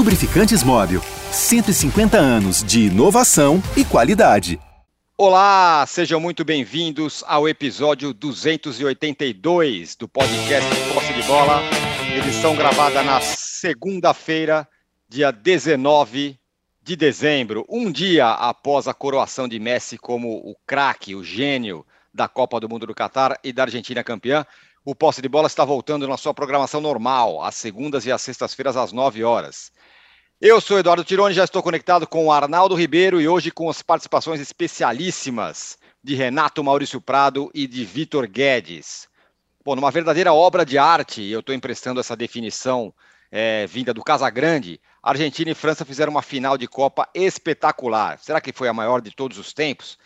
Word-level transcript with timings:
Lubrificantes 0.00 0.62
Móvel. 0.62 1.02
150 1.30 2.16
anos 2.16 2.64
de 2.64 2.86
inovação 2.86 3.62
e 3.76 3.84
qualidade. 3.84 4.58
Olá, 5.14 5.84
sejam 5.86 6.18
muito 6.18 6.42
bem-vindos 6.42 7.22
ao 7.26 7.46
episódio 7.46 8.14
282 8.14 9.96
do 9.96 10.08
podcast 10.08 10.70
Posse 10.94 11.12
de 11.12 11.22
Bola, 11.24 11.60
edição 12.16 12.56
gravada 12.56 13.02
na 13.02 13.20
segunda-feira, 13.20 14.66
dia 15.06 15.30
19 15.30 16.40
de 16.82 16.96
dezembro, 16.96 17.66
um 17.68 17.92
dia 17.92 18.30
após 18.30 18.88
a 18.88 18.94
coroação 18.94 19.46
de 19.46 19.58
Messi 19.58 19.98
como 19.98 20.30
o 20.30 20.56
craque, 20.66 21.14
o 21.14 21.22
gênio 21.22 21.84
da 22.12 22.26
Copa 22.26 22.58
do 22.58 22.70
Mundo 22.70 22.86
do 22.86 22.94
Catar 22.94 23.38
e 23.44 23.52
da 23.52 23.64
Argentina 23.64 24.02
campeã. 24.02 24.46
O 24.82 24.94
Posse 24.94 25.20
de 25.20 25.28
Bola 25.28 25.46
está 25.46 25.62
voltando 25.62 26.08
na 26.08 26.16
sua 26.16 26.32
programação 26.32 26.80
normal, 26.80 27.44
às 27.44 27.54
segundas 27.54 28.06
e 28.06 28.12
às 28.12 28.22
sextas-feiras, 28.22 28.78
às 28.78 28.92
9 28.92 29.22
horas. 29.22 29.70
Eu 30.40 30.58
sou 30.58 30.78
Eduardo 30.78 31.04
Tironi, 31.04 31.34
já 31.34 31.44
estou 31.44 31.62
conectado 31.62 32.06
com 32.06 32.24
o 32.24 32.32
Arnaldo 32.32 32.74
Ribeiro 32.74 33.20
e 33.20 33.28
hoje 33.28 33.50
com 33.50 33.68
as 33.68 33.82
participações 33.82 34.40
especialíssimas 34.40 35.76
de 36.02 36.14
Renato 36.14 36.64
Maurício 36.64 36.98
Prado 36.98 37.50
e 37.52 37.66
de 37.66 37.84
Vitor 37.84 38.26
Guedes. 38.26 39.06
Bom, 39.62 39.76
numa 39.76 39.90
verdadeira 39.90 40.32
obra 40.32 40.64
de 40.64 40.78
arte, 40.78 41.22
eu 41.24 41.40
estou 41.40 41.54
emprestando 41.54 42.00
essa 42.00 42.16
definição 42.16 42.90
é, 43.30 43.66
vinda 43.66 43.92
do 43.92 44.02
Casagrande, 44.02 44.80
Argentina 45.02 45.50
e 45.50 45.54
França 45.54 45.84
fizeram 45.84 46.10
uma 46.10 46.22
final 46.22 46.56
de 46.56 46.66
Copa 46.66 47.06
espetacular. 47.14 48.18
Será 48.18 48.40
que 48.40 48.50
foi 48.50 48.66
a 48.66 48.72
maior 48.72 49.02
de 49.02 49.10
todos 49.10 49.36
os 49.36 49.52
tempos? 49.52 49.98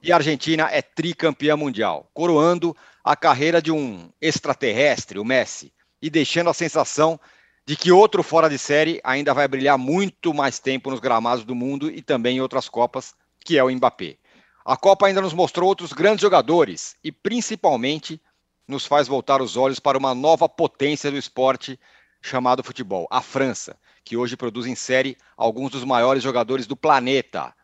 E 0.00 0.12
a 0.12 0.16
Argentina 0.16 0.68
é 0.70 0.80
tricampeã 0.80 1.56
mundial, 1.56 2.08
coroando 2.14 2.76
a 3.04 3.16
carreira 3.16 3.60
de 3.60 3.72
um 3.72 4.10
extraterrestre, 4.20 5.18
o 5.18 5.24
Messi, 5.24 5.72
e 6.00 6.10
deixando 6.10 6.50
a 6.50 6.54
sensação 6.54 7.18
de 7.66 7.76
que 7.76 7.92
outro 7.92 8.22
fora 8.22 8.48
de 8.48 8.58
série 8.58 9.00
ainda 9.04 9.32
vai 9.32 9.46
brilhar 9.46 9.78
muito 9.78 10.34
mais 10.34 10.58
tempo 10.58 10.90
nos 10.90 11.00
gramados 11.00 11.44
do 11.44 11.54
mundo 11.54 11.90
e 11.90 12.02
também 12.02 12.38
em 12.38 12.40
outras 12.40 12.68
Copas, 12.68 13.14
que 13.44 13.58
é 13.58 13.64
o 13.64 13.70
Mbappé. 13.70 14.16
A 14.64 14.76
Copa 14.76 15.06
ainda 15.06 15.20
nos 15.20 15.32
mostrou 15.32 15.68
outros 15.68 15.92
grandes 15.92 16.20
jogadores 16.20 16.96
e, 17.02 17.10
principalmente, 17.10 18.20
nos 18.66 18.86
faz 18.86 19.08
voltar 19.08 19.40
os 19.40 19.56
olhos 19.56 19.80
para 19.80 19.98
uma 19.98 20.14
nova 20.14 20.48
potência 20.48 21.10
do 21.10 21.16
esporte 21.16 21.78
chamado 22.22 22.62
futebol, 22.62 23.06
a 23.10 23.22
França, 23.22 23.78
que 24.04 24.16
hoje 24.16 24.36
produz 24.36 24.66
em 24.66 24.74
série 24.74 25.16
alguns 25.36 25.70
dos 25.70 25.84
maiores 25.84 26.22
jogadores 26.22 26.66
do 26.66 26.76
planeta. 26.76 27.54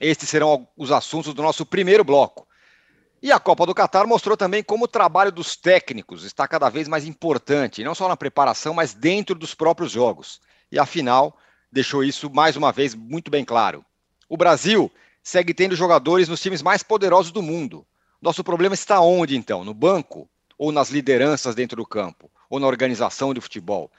Estes 0.00 0.28
serão 0.28 0.68
os 0.76 0.92
assuntos 0.92 1.34
do 1.34 1.42
nosso 1.42 1.66
primeiro 1.66 2.04
bloco. 2.04 2.46
E 3.24 3.32
a 3.32 3.40
Copa 3.40 3.64
do 3.64 3.74
Catar 3.74 4.06
mostrou 4.06 4.36
também 4.36 4.62
como 4.62 4.84
o 4.84 4.88
trabalho 4.88 5.32
dos 5.32 5.56
técnicos 5.56 6.24
está 6.24 6.46
cada 6.46 6.68
vez 6.68 6.86
mais 6.86 7.06
importante, 7.06 7.82
não 7.82 7.94
só 7.94 8.06
na 8.06 8.18
preparação, 8.18 8.74
mas 8.74 8.92
dentro 8.92 9.34
dos 9.34 9.54
próprios 9.54 9.92
jogos. 9.92 10.42
E 10.70 10.78
a 10.78 10.84
final 10.84 11.34
deixou 11.72 12.04
isso 12.04 12.28
mais 12.28 12.54
uma 12.54 12.70
vez 12.70 12.94
muito 12.94 13.30
bem 13.30 13.42
claro. 13.42 13.82
O 14.28 14.36
Brasil 14.36 14.92
segue 15.22 15.54
tendo 15.54 15.74
jogadores 15.74 16.28
nos 16.28 16.38
times 16.38 16.60
mais 16.60 16.82
poderosos 16.82 17.32
do 17.32 17.40
mundo. 17.40 17.86
Nosso 18.20 18.44
problema 18.44 18.74
está 18.74 19.00
onde 19.00 19.38
então? 19.38 19.64
No 19.64 19.72
banco 19.72 20.28
ou 20.58 20.70
nas 20.70 20.90
lideranças 20.90 21.54
dentro 21.54 21.78
do 21.78 21.86
campo? 21.86 22.30
Ou 22.50 22.60
na 22.60 22.66
organização 22.66 23.32
de 23.32 23.40
futebol? 23.40 23.90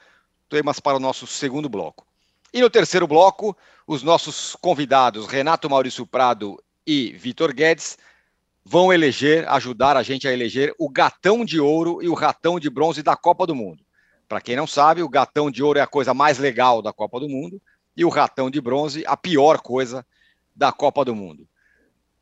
Temas 0.48 0.78
para 0.78 0.98
o 0.98 1.00
nosso 1.00 1.26
segundo 1.26 1.68
bloco. 1.68 2.06
E 2.54 2.60
no 2.60 2.70
terceiro 2.70 3.08
bloco, 3.08 3.56
os 3.88 4.04
nossos 4.04 4.54
convidados, 4.60 5.26
Renato 5.26 5.68
Maurício 5.68 6.06
Prado 6.06 6.62
e 6.86 7.10
Vitor 7.14 7.52
Guedes, 7.52 7.98
vão 8.68 8.92
eleger, 8.92 9.48
ajudar 9.48 9.96
a 9.96 10.02
gente 10.02 10.26
a 10.26 10.32
eleger 10.32 10.74
o 10.76 10.88
gatão 10.88 11.44
de 11.44 11.60
ouro 11.60 12.02
e 12.02 12.08
o 12.08 12.14
ratão 12.14 12.58
de 12.58 12.68
bronze 12.68 13.00
da 13.00 13.14
Copa 13.14 13.46
do 13.46 13.54
Mundo. 13.54 13.84
Para 14.28 14.40
quem 14.40 14.56
não 14.56 14.66
sabe, 14.66 15.04
o 15.04 15.08
gatão 15.08 15.52
de 15.52 15.62
ouro 15.62 15.78
é 15.78 15.82
a 15.82 15.86
coisa 15.86 16.12
mais 16.12 16.36
legal 16.38 16.82
da 16.82 16.92
Copa 16.92 17.20
do 17.20 17.28
Mundo 17.28 17.62
e 17.96 18.04
o 18.04 18.08
ratão 18.08 18.50
de 18.50 18.60
bronze 18.60 19.04
a 19.06 19.16
pior 19.16 19.60
coisa 19.60 20.04
da 20.54 20.72
Copa 20.72 21.04
do 21.04 21.14
Mundo. 21.14 21.48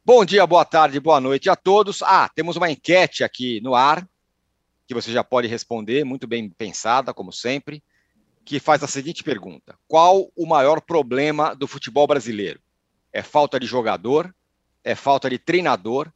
Bom 0.04 0.22
dia, 0.22 0.46
boa 0.46 0.66
tarde, 0.66 1.00
boa 1.00 1.18
noite 1.18 1.48
a 1.48 1.56
todos. 1.56 2.02
Ah, 2.02 2.28
temos 2.28 2.56
uma 2.56 2.70
enquete 2.70 3.24
aqui 3.24 3.58
no 3.62 3.74
ar 3.74 4.06
que 4.86 4.92
você 4.92 5.10
já 5.10 5.24
pode 5.24 5.48
responder, 5.48 6.04
muito 6.04 6.26
bem 6.26 6.50
pensada, 6.50 7.14
como 7.14 7.32
sempre, 7.32 7.82
que 8.44 8.60
faz 8.60 8.82
a 8.82 8.86
seguinte 8.86 9.24
pergunta: 9.24 9.78
Qual 9.88 10.30
o 10.36 10.44
maior 10.44 10.82
problema 10.82 11.54
do 11.54 11.66
futebol 11.66 12.06
brasileiro? 12.06 12.60
É 13.10 13.22
falta 13.22 13.58
de 13.58 13.66
jogador? 13.66 14.34
É 14.84 14.94
falta 14.94 15.30
de 15.30 15.38
treinador? 15.38 16.12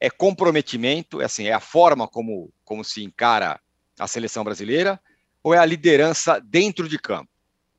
É 0.00 0.08
comprometimento, 0.08 1.20
é 1.20 1.26
assim, 1.26 1.46
é 1.46 1.52
a 1.52 1.60
forma 1.60 2.08
como, 2.08 2.50
como 2.64 2.82
se 2.82 3.04
encara 3.04 3.60
a 3.98 4.08
seleção 4.08 4.42
brasileira, 4.42 4.98
ou 5.42 5.52
é 5.52 5.58
a 5.58 5.64
liderança 5.64 6.40
dentro 6.40 6.88
de 6.88 6.98
campo? 6.98 7.30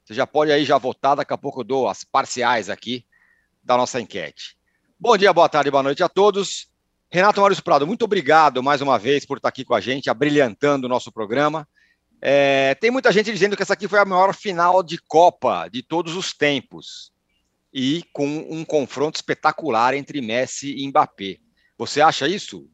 Você 0.05 0.13
já 0.13 0.27
pode 0.27 0.51
aí 0.51 0.63
já 0.63 0.77
votar, 0.77 1.15
daqui 1.15 1.33
a 1.33 1.37
pouco 1.37 1.61
eu 1.61 1.63
dou 1.63 1.89
as 1.89 2.03
parciais 2.03 2.69
aqui 2.69 3.05
da 3.63 3.75
nossa 3.75 3.99
enquete. 3.99 4.55
Bom 4.99 5.17
dia, 5.17 5.33
boa 5.33 5.49
tarde, 5.49 5.71
boa 5.71 5.81
noite 5.81 6.03
a 6.03 6.09
todos. 6.09 6.69
Renato 7.09 7.39
Maurício 7.39 7.63
Prado, 7.63 7.87
muito 7.87 8.05
obrigado 8.05 8.61
mais 8.61 8.81
uma 8.81 8.99
vez 8.99 9.25
por 9.25 9.37
estar 9.37 9.49
aqui 9.49 9.65
com 9.65 9.73
a 9.73 9.81
gente, 9.81 10.09
abrilhantando 10.09 10.85
o 10.85 10.89
nosso 10.89 11.11
programa. 11.11 11.67
É, 12.21 12.75
tem 12.75 12.91
muita 12.91 13.11
gente 13.11 13.31
dizendo 13.31 13.57
que 13.57 13.63
essa 13.63 13.73
aqui 13.73 13.87
foi 13.87 13.99
a 13.99 14.05
maior 14.05 14.33
final 14.33 14.83
de 14.83 14.99
Copa 14.99 15.67
de 15.67 15.81
todos 15.81 16.15
os 16.15 16.33
tempos 16.33 17.11
e 17.73 18.03
com 18.13 18.27
um 18.27 18.63
confronto 18.63 19.15
espetacular 19.15 19.95
entre 19.95 20.21
Messi 20.21 20.75
e 20.77 20.87
Mbappé. 20.87 21.37
Você 21.81 21.99
acha 21.99 22.27
isso? 22.27 22.69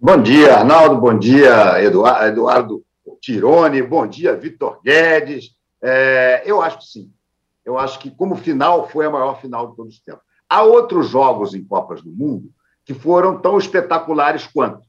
Bom 0.00 0.22
dia, 0.22 0.56
Arnaldo. 0.56 0.98
Bom 0.98 1.18
dia, 1.18 1.82
Eduardo, 1.82 2.24
Eduardo 2.24 2.84
Tirone. 3.20 3.82
Bom 3.82 4.06
dia, 4.06 4.34
Vitor 4.34 4.80
Guedes. 4.82 5.54
É, 5.82 6.42
eu 6.46 6.62
acho 6.62 6.78
que 6.78 6.84
sim. 6.86 7.12
Eu 7.62 7.76
acho 7.76 7.98
que, 7.98 8.10
como 8.10 8.34
final, 8.34 8.88
foi 8.88 9.04
a 9.04 9.10
maior 9.10 9.38
final 9.38 9.68
de 9.68 9.76
todos 9.76 9.96
os 9.96 10.00
tempos. 10.00 10.22
Há 10.48 10.62
outros 10.62 11.10
jogos 11.10 11.52
em 11.52 11.62
Copas 11.62 12.00
do 12.00 12.10
Mundo 12.10 12.48
que 12.86 12.94
foram 12.94 13.38
tão 13.38 13.58
espetaculares 13.58 14.46
quanto. 14.46 14.80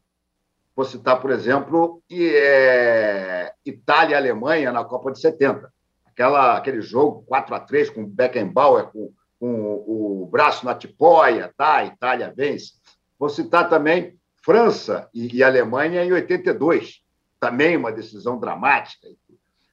Vou 0.73 0.85
citar, 0.85 1.19
por 1.19 1.29
exemplo, 1.29 2.01
é, 2.09 3.51
Itália 3.65 4.13
e 4.13 4.17
Alemanha 4.17 4.71
na 4.71 4.85
Copa 4.85 5.11
de 5.11 5.19
70. 5.19 5.69
Aquela, 6.05 6.55
aquele 6.55 6.79
jogo 6.81 7.25
4 7.27 7.55
a 7.55 7.59
3 7.59 7.89
com 7.89 8.05
Beckenbauer, 8.05 8.85
com, 8.85 9.11
com 9.37 9.83
o 9.85 10.29
braço 10.31 10.65
na 10.65 10.73
tipóia, 10.73 11.53
tá? 11.57 11.79
a 11.79 11.85
Itália 11.85 12.33
vence. 12.33 12.81
Vou 13.23 13.29
citar 13.29 13.69
também 13.69 14.19
França 14.43 15.07
e, 15.13 15.37
e 15.37 15.41
Alemanha 15.41 16.03
em 16.03 16.11
82, 16.11 17.01
também 17.39 17.77
uma 17.77 17.89
decisão 17.89 18.37
dramática. 18.37 19.07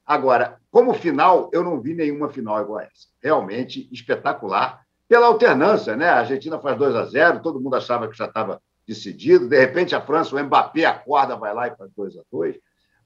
Agora, 0.05 0.57
como 0.71 0.93
final, 0.93 1.49
eu 1.51 1.61
não 1.61 1.81
vi 1.81 1.93
nenhuma 1.93 2.29
final 2.29 2.61
igual 2.61 2.79
a 2.79 2.83
essa. 2.83 3.09
Realmente 3.21 3.89
espetacular, 3.91 4.85
pela 5.05 5.27
alternância, 5.27 5.97
né? 5.97 6.07
A 6.07 6.19
Argentina 6.19 6.59
faz 6.59 6.77
2 6.77 6.95
a 6.95 7.03
0 7.03 7.41
todo 7.41 7.59
mundo 7.59 7.75
achava 7.75 8.07
que 8.07 8.17
já 8.17 8.23
estava 8.23 8.61
decidido, 8.87 9.49
de 9.49 9.59
repente 9.59 9.93
a 9.93 9.99
França, 9.99 10.33
o 10.33 10.41
Mbappé 10.41 10.85
acorda, 10.85 11.35
vai 11.35 11.53
lá 11.53 11.67
e 11.67 11.75
faz 11.75 11.91
2 11.93 12.19
a 12.19 12.21
2 12.31 12.55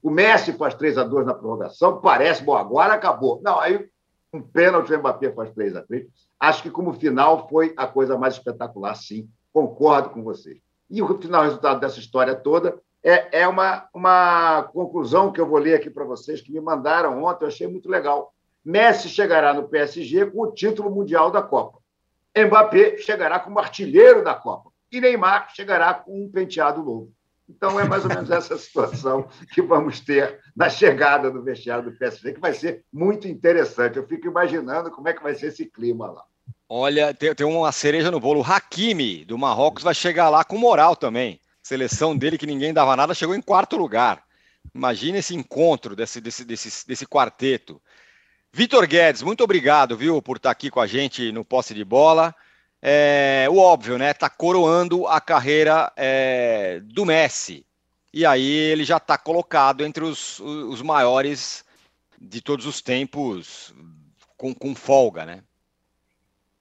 O 0.00 0.10
Messi 0.10 0.52
faz 0.52 0.74
3 0.74 0.96
a 0.96 1.02
2 1.02 1.26
na 1.26 1.34
prorrogação, 1.34 2.00
parece, 2.00 2.44
bom, 2.44 2.56
agora 2.56 2.94
acabou. 2.94 3.40
Não, 3.42 3.58
aí 3.58 3.84
um 4.32 4.40
pênalti, 4.40 4.94
o 4.94 4.98
Mbappé 5.00 5.32
faz 5.32 5.50
3 5.50 5.74
a 5.74 5.82
3 5.82 6.06
Acho 6.38 6.62
que 6.62 6.70
como 6.70 6.92
final 6.92 7.48
foi 7.48 7.74
a 7.76 7.88
coisa 7.88 8.16
mais 8.16 8.34
espetacular, 8.34 8.94
sim, 8.94 9.28
concordo 9.56 10.10
com 10.10 10.22
vocês. 10.22 10.58
E 10.90 11.00
o 11.00 11.18
final 11.18 11.44
resultado 11.44 11.80
dessa 11.80 11.98
história 11.98 12.34
toda 12.34 12.78
é, 13.02 13.40
é 13.40 13.48
uma, 13.48 13.88
uma 13.94 14.64
conclusão 14.64 15.32
que 15.32 15.40
eu 15.40 15.46
vou 15.46 15.58
ler 15.58 15.76
aqui 15.76 15.88
para 15.88 16.04
vocês, 16.04 16.42
que 16.42 16.52
me 16.52 16.60
mandaram 16.60 17.24
ontem, 17.24 17.44
eu 17.44 17.48
achei 17.48 17.66
muito 17.66 17.88
legal. 17.88 18.34
Messi 18.62 19.08
chegará 19.08 19.54
no 19.54 19.66
PSG 19.66 20.26
com 20.26 20.42
o 20.42 20.52
título 20.52 20.90
mundial 20.90 21.30
da 21.30 21.40
Copa. 21.40 21.78
Mbappé 22.36 22.98
chegará 22.98 23.40
como 23.40 23.58
artilheiro 23.58 24.22
da 24.22 24.34
Copa. 24.34 24.70
E 24.92 25.00
Neymar 25.00 25.48
chegará 25.54 25.94
com 25.94 26.26
um 26.26 26.30
penteado 26.30 26.82
novo. 26.82 27.10
Então, 27.48 27.80
é 27.80 27.88
mais 27.88 28.04
ou 28.04 28.10
menos 28.10 28.30
essa 28.30 28.58
situação 28.58 29.26
que 29.54 29.62
vamos 29.62 30.00
ter 30.00 30.38
na 30.54 30.68
chegada 30.68 31.30
do 31.30 31.42
vestiário 31.42 31.90
do 31.90 31.96
PSG, 31.96 32.34
que 32.34 32.40
vai 32.40 32.52
ser 32.52 32.84
muito 32.92 33.26
interessante. 33.26 33.96
Eu 33.96 34.06
fico 34.06 34.26
imaginando 34.26 34.90
como 34.90 35.08
é 35.08 35.14
que 35.14 35.22
vai 35.22 35.34
ser 35.34 35.46
esse 35.46 35.64
clima 35.64 36.10
lá. 36.10 36.24
Olha, 36.68 37.14
tem, 37.14 37.34
tem 37.34 37.46
uma 37.46 37.70
cereja 37.70 38.10
no 38.10 38.18
bolo. 38.18 38.40
O 38.40 38.44
Hakimi, 38.44 39.24
do 39.24 39.38
Marrocos, 39.38 39.84
vai 39.84 39.94
chegar 39.94 40.28
lá 40.28 40.44
com 40.44 40.58
moral 40.58 40.96
também. 40.96 41.40
Seleção 41.62 42.16
dele 42.16 42.38
que 42.38 42.46
ninguém 42.46 42.72
dava 42.72 42.96
nada, 42.96 43.14
chegou 43.14 43.34
em 43.34 43.42
quarto 43.42 43.76
lugar. 43.76 44.24
Imagina 44.74 45.18
esse 45.18 45.34
encontro 45.34 45.94
desse, 45.94 46.20
desse, 46.20 46.44
desse, 46.44 46.86
desse 46.86 47.06
quarteto. 47.06 47.80
Vitor 48.52 48.86
Guedes, 48.86 49.22
muito 49.22 49.44
obrigado, 49.44 49.96
viu, 49.96 50.20
por 50.20 50.38
estar 50.38 50.50
aqui 50.50 50.70
com 50.70 50.80
a 50.80 50.86
gente 50.86 51.30
no 51.30 51.44
posse 51.44 51.74
de 51.74 51.84
bola. 51.84 52.34
É, 52.82 53.46
o 53.50 53.58
óbvio, 53.58 53.98
né? 53.98 54.12
Tá 54.12 54.28
coroando 54.28 55.06
a 55.06 55.20
carreira 55.20 55.92
é, 55.96 56.80
do 56.84 57.04
Messi. 57.04 57.64
E 58.12 58.24
aí 58.24 58.46
ele 58.46 58.84
já 58.84 58.96
está 58.96 59.18
colocado 59.18 59.84
entre 59.84 60.04
os, 60.04 60.40
os 60.40 60.82
maiores 60.82 61.64
de 62.20 62.40
todos 62.40 62.64
os 62.66 62.80
tempos, 62.80 63.74
com, 64.36 64.54
com 64.54 64.74
folga, 64.74 65.26
né? 65.26 65.42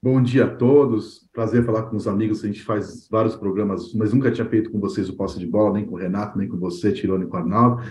Bom 0.06 0.22
dia 0.22 0.46
a 0.46 0.48
todos. 0.48 1.28
Prazer 1.34 1.66
falar 1.66 1.82
com 1.90 1.98
os 1.98 2.08
amigos. 2.08 2.44
A 2.44 2.48
gente 2.48 2.62
faz 2.62 3.08
vários 3.10 3.36
programas, 3.36 3.92
mas 3.96 4.14
nunca 4.14 4.30
tinha 4.30 4.48
feito 4.48 4.70
com 4.70 4.80
vocês 4.80 5.10
o 5.10 5.18
posse 5.18 5.40
de 5.40 5.48
bola, 5.48 5.74
nem 5.74 5.84
com 5.84 5.96
o 5.96 5.98
Renato, 5.98 6.38
nem 6.38 6.48
com 6.48 6.60
você, 6.60 6.92
Tirone 6.92 7.26
com 7.26 7.36
o 7.36 7.40
Arnaldo. 7.40 7.82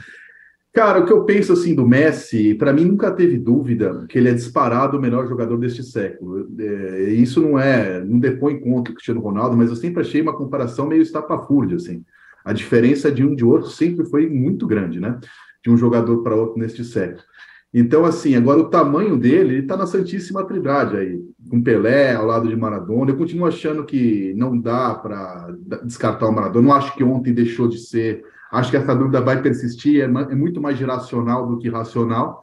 Cara, 0.73 1.01
o 1.01 1.07
que 1.07 1.13
eu 1.13 1.25
penso 1.25 1.53
assim 1.53 1.75
do 1.75 1.85
Messi, 1.85 2.55
para 2.55 2.73
mim 2.73 2.85
nunca 2.85 3.11
teve 3.11 3.37
dúvida 3.37 4.07
que 4.09 4.17
ele 4.17 4.29
é 4.29 4.33
disparado 4.33 4.97
o 4.97 5.01
melhor 5.01 5.27
jogador 5.27 5.57
deste 5.57 5.83
século. 5.83 6.49
É, 6.57 7.11
isso 7.11 7.41
não 7.41 7.59
é, 7.59 8.05
não 8.05 8.21
depõe 8.21 8.61
contra 8.61 8.93
o 8.93 8.95
Cristiano 8.95 9.21
Ronaldo, 9.21 9.57
mas 9.57 9.71
eu 9.71 9.75
sempre 9.75 10.01
achei 10.01 10.23
uma 10.23 10.37
comparação 10.37 10.87
meio 10.87 11.03
estapafúrdia, 11.03 11.79
assim. 11.79 12.05
A 12.45 12.53
diferença 12.53 13.11
de 13.11 13.25
um 13.25 13.35
de 13.35 13.45
outro 13.45 13.71
sempre 13.71 14.05
foi 14.05 14.31
muito 14.31 14.69
grande, 14.69 15.01
né? 15.01 15.19
De 15.65 15.69
um 15.69 15.77
jogador 15.77 16.23
para 16.23 16.37
outro 16.37 16.61
neste 16.61 16.85
século. 16.85 17.25
Então, 17.77 18.05
assim, 18.05 18.37
agora 18.37 18.61
o 18.61 18.71
tamanho 18.71 19.17
dele, 19.17 19.55
ele 19.55 19.63
está 19.63 19.77
na 19.77 19.85
Santíssima 19.85 20.47
Trindade 20.47 20.97
aí, 20.97 21.21
com 21.51 21.61
Pelé 21.61 22.15
ao 22.15 22.25
lado 22.25 22.49
de 22.49 22.55
Maradona. 22.55 23.11
Eu 23.11 23.17
continuo 23.17 23.49
achando 23.49 23.85
que 23.85 24.33
não 24.37 24.57
dá 24.57 24.95
para 24.95 25.53
descartar 25.83 26.29
o 26.29 26.33
Maradona. 26.33 26.69
Não 26.69 26.73
acho 26.73 26.95
que 26.95 27.03
ontem 27.03 27.35
deixou 27.35 27.67
de 27.67 27.79
ser. 27.79 28.23
Acho 28.53 28.71
que 28.71 28.77
essa 28.77 28.95
dúvida 28.95 29.21
vai 29.21 29.43
persistir, 29.43 30.01
é, 30.01 30.05
é 30.05 30.35
muito 30.37 30.63
mais 30.63 30.79
geracional 30.79 31.49
do 31.49 31.59
que 31.59 31.69
racional. 31.69 32.41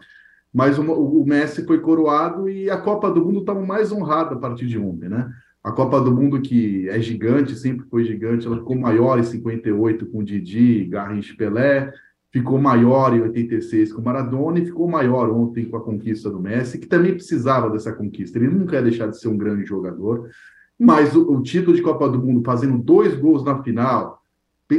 Mas 0.54 0.78
o, 0.78 0.84
o 0.84 1.26
Messi 1.26 1.66
foi 1.66 1.80
coroado 1.80 2.50
e 2.50 2.70
a 2.70 2.76
Copa 2.76 3.10
do 3.10 3.24
Mundo 3.24 3.40
estava 3.40 3.66
mais 3.66 3.90
honrada 3.90 4.36
a 4.36 4.38
partir 4.38 4.68
de 4.68 4.78
ontem, 4.78 5.08
né? 5.08 5.32
A 5.64 5.72
Copa 5.72 6.02
do 6.02 6.12
Mundo, 6.12 6.42
que 6.42 6.90
é 6.90 7.00
gigante, 7.00 7.56
sempre 7.56 7.86
foi 7.90 8.04
gigante, 8.04 8.48
ela 8.48 8.58
ficou 8.58 8.76
maior 8.76 9.18
em 9.18 9.24
58 9.24 10.08
com 10.08 10.22
Didi, 10.22 10.84
Garrincha 10.86 11.34
Pelé 11.38 11.94
ficou 12.32 12.58
maior 12.58 13.14
em 13.14 13.22
86 13.22 13.92
com 13.92 14.02
o 14.02 14.06
Maradona 14.06 14.60
e 14.60 14.66
ficou 14.66 14.88
maior 14.88 15.30
ontem 15.30 15.66
com 15.66 15.78
a 15.78 15.82
conquista 15.82 16.30
do 16.30 16.40
Messi, 16.40 16.80
que 16.80 16.88
também 16.88 17.14
precisava 17.14 17.70
dessa 17.70 17.92
conquista. 17.92 18.38
Ele 18.38 18.48
nunca 18.48 18.78
ia 18.78 18.82
deixar 18.82 19.08
de 19.08 19.20
ser 19.20 19.28
um 19.28 19.38
grande 19.38 19.66
jogador, 19.66 20.30
mas 20.80 21.14
o, 21.16 21.30
o 21.34 21.44
título 21.44 21.76
de 21.76 21.82
Copa 21.82 22.08
do 22.08 22.20
Mundo, 22.20 22.42
fazendo 22.46 22.78
dois 22.78 23.14
gols 23.16 23.44
na 23.44 23.62
final, 23.62 24.22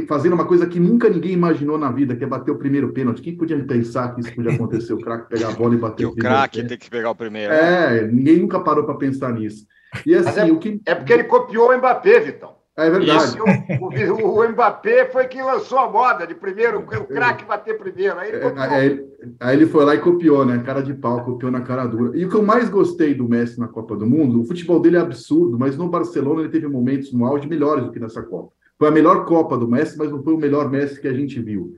fazendo 0.07 0.33
uma 0.33 0.45
coisa 0.45 0.65
que 0.65 0.79
nunca 0.79 1.07
ninguém 1.07 1.33
imaginou 1.33 1.77
na 1.77 1.91
vida, 1.91 2.15
que 2.15 2.23
é 2.23 2.27
bater 2.27 2.49
o 2.49 2.57
primeiro 2.57 2.91
pênalti. 2.91 3.21
Quem 3.21 3.37
podia 3.37 3.63
pensar 3.63 4.15
que 4.15 4.21
isso 4.21 4.33
podia 4.33 4.53
acontecer? 4.53 4.93
O 4.93 4.99
craque 4.99 5.29
pegar 5.29 5.49
a 5.49 5.51
bola 5.51 5.75
e 5.75 5.77
bater 5.77 5.97
que 5.97 6.05
o 6.05 6.15
craque 6.15 6.63
tem 6.63 6.77
que 6.77 6.89
pegar 6.89 7.11
o 7.11 7.15
primeiro. 7.15 7.53
É, 7.53 8.07
ninguém 8.07 8.37
nunca 8.37 8.59
parou 8.59 8.83
para 8.83 8.95
pensar 8.95 9.31
nisso. 9.31 9.67
E 10.05 10.15
assim, 10.15 10.39
é, 10.39 10.51
o 10.51 10.57
que... 10.57 10.81
é 10.87 10.95
porque 10.95 11.13
ele 11.13 11.25
copiou 11.25 11.69
o 11.69 11.77
Mbappé, 11.77 12.19
Vitão. 12.19 12.62
É 12.75 12.89
verdade. 12.89 13.37
O, 13.39 13.85
o, 13.85 14.39
o, 14.39 14.49
Mbappé 14.49 15.05
foi 15.11 15.27
quem 15.27 15.43
lançou 15.43 15.77
a 15.77 15.91
moda 15.91 16.25
de 16.25 16.33
primeiro, 16.33 16.79
o 16.79 17.05
craque 17.05 17.45
bater 17.45 17.77
primeiro. 17.77 18.17
Aí 18.17 18.29
ele, 18.29 18.37
é, 18.37 18.53
aí, 18.57 19.05
aí 19.39 19.55
ele, 19.55 19.67
foi 19.67 19.85
lá 19.85 19.93
e 19.93 19.99
copiou, 19.99 20.43
né? 20.43 20.57
Cara 20.65 20.81
de 20.81 20.91
pau, 20.95 21.23
copiou 21.23 21.51
na 21.51 21.61
cara 21.61 21.85
dura. 21.85 22.17
E 22.17 22.25
o 22.25 22.29
que 22.29 22.35
eu 22.35 22.41
mais 22.41 22.69
gostei 22.69 23.13
do 23.13 23.29
Messi 23.29 23.59
na 23.59 23.67
Copa 23.67 23.95
do 23.95 24.07
Mundo, 24.07 24.41
o 24.41 24.45
futebol 24.45 24.79
dele 24.79 24.97
é 24.97 25.01
absurdo, 25.01 25.57
mas 25.57 25.77
no 25.77 25.87
Barcelona 25.87 26.41
ele 26.41 26.49
teve 26.49 26.67
momentos 26.67 27.13
no 27.13 27.25
auge 27.25 27.47
melhores 27.47 27.85
do 27.85 27.91
que 27.91 27.99
nessa 27.99 28.23
Copa. 28.23 28.51
Foi 28.79 28.87
a 28.87 28.91
melhor 28.91 29.25
Copa 29.25 29.55
do 29.55 29.67
Messi, 29.67 29.95
mas 29.95 30.09
não 30.09 30.23
foi 30.23 30.33
o 30.33 30.39
melhor 30.39 30.67
Messi 30.71 30.99
que 30.99 31.07
a 31.07 31.13
gente 31.13 31.39
viu. 31.39 31.75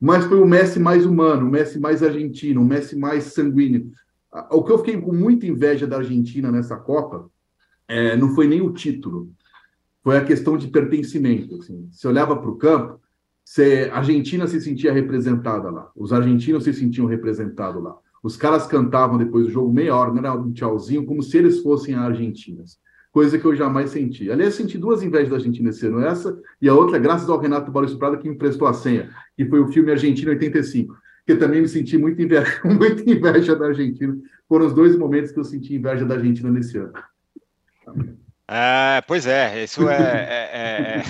Mas 0.00 0.26
foi 0.26 0.40
o 0.40 0.46
Messi 0.46 0.78
mais 0.78 1.04
humano, 1.04 1.48
o 1.48 1.50
Messi 1.50 1.80
mais 1.80 2.04
argentino, 2.04 2.62
o 2.62 2.64
Messi 2.64 2.96
mais 2.96 3.24
sanguíneo. 3.24 3.90
O 4.52 4.62
que 4.62 4.70
eu 4.70 4.78
fiquei 4.78 5.00
com 5.00 5.12
muita 5.12 5.44
inveja 5.44 5.88
da 5.88 5.96
Argentina 5.96 6.52
nessa 6.52 6.76
Copa 6.76 7.28
é, 7.88 8.16
não 8.16 8.32
foi 8.32 8.46
nem 8.46 8.60
o 8.60 8.72
título 8.72 9.28
foi 10.06 10.18
a 10.18 10.24
questão 10.24 10.56
de 10.56 10.68
pertencimento. 10.68 11.56
Assim. 11.56 11.88
Você 11.90 12.06
olhava 12.06 12.36
para 12.36 12.48
o 12.48 12.54
campo, 12.54 13.00
a 13.90 13.96
Argentina 13.96 14.46
se 14.46 14.60
sentia 14.60 14.92
representada 14.92 15.68
lá, 15.68 15.90
os 15.96 16.12
argentinos 16.12 16.62
se 16.62 16.72
sentiam 16.72 17.08
representados 17.08 17.82
lá. 17.82 17.96
Os 18.22 18.36
caras 18.36 18.68
cantavam 18.68 19.18
depois 19.18 19.46
do 19.46 19.50
jogo 19.50 19.72
meia 19.72 19.96
hora, 19.96 20.16
era 20.16 20.32
um 20.32 20.52
tchauzinho, 20.52 21.04
como 21.04 21.24
se 21.24 21.36
eles 21.36 21.60
fossem 21.60 21.96
argentinos. 21.96 22.78
Coisa 23.10 23.36
que 23.36 23.44
eu 23.44 23.56
jamais 23.56 23.90
senti. 23.90 24.30
Aliás, 24.30 24.54
senti 24.54 24.78
duas 24.78 25.02
invejas 25.02 25.30
da 25.30 25.36
Argentina 25.38 25.70
esse 25.70 25.84
ano. 25.84 25.98
Essa 25.98 26.40
e 26.62 26.68
a 26.68 26.74
outra, 26.74 26.98
graças 26.98 27.28
ao 27.28 27.40
Renato 27.40 27.72
Maurício 27.72 27.98
Prada, 27.98 28.16
que 28.16 28.28
me 28.28 28.34
emprestou 28.36 28.68
a 28.68 28.72
senha, 28.72 29.10
que 29.36 29.44
foi 29.46 29.58
o 29.58 29.66
filme 29.72 29.90
Argentina 29.90 30.30
85. 30.30 30.96
Que 31.26 31.34
também 31.34 31.62
me 31.62 31.68
senti 31.68 31.98
muito 31.98 32.22
inveja, 32.22 32.60
inveja 33.04 33.56
da 33.56 33.66
Argentina. 33.66 34.16
Foram 34.48 34.66
os 34.66 34.72
dois 34.72 34.96
momentos 34.96 35.32
que 35.32 35.40
eu 35.40 35.44
senti 35.44 35.74
inveja 35.74 36.04
da 36.04 36.14
Argentina 36.14 36.48
nesse 36.48 36.78
ano. 36.78 36.92
É, 38.48 39.02
pois 39.06 39.26
é, 39.26 39.64
isso 39.64 39.88
é. 39.88 39.96
é, 39.96 41.02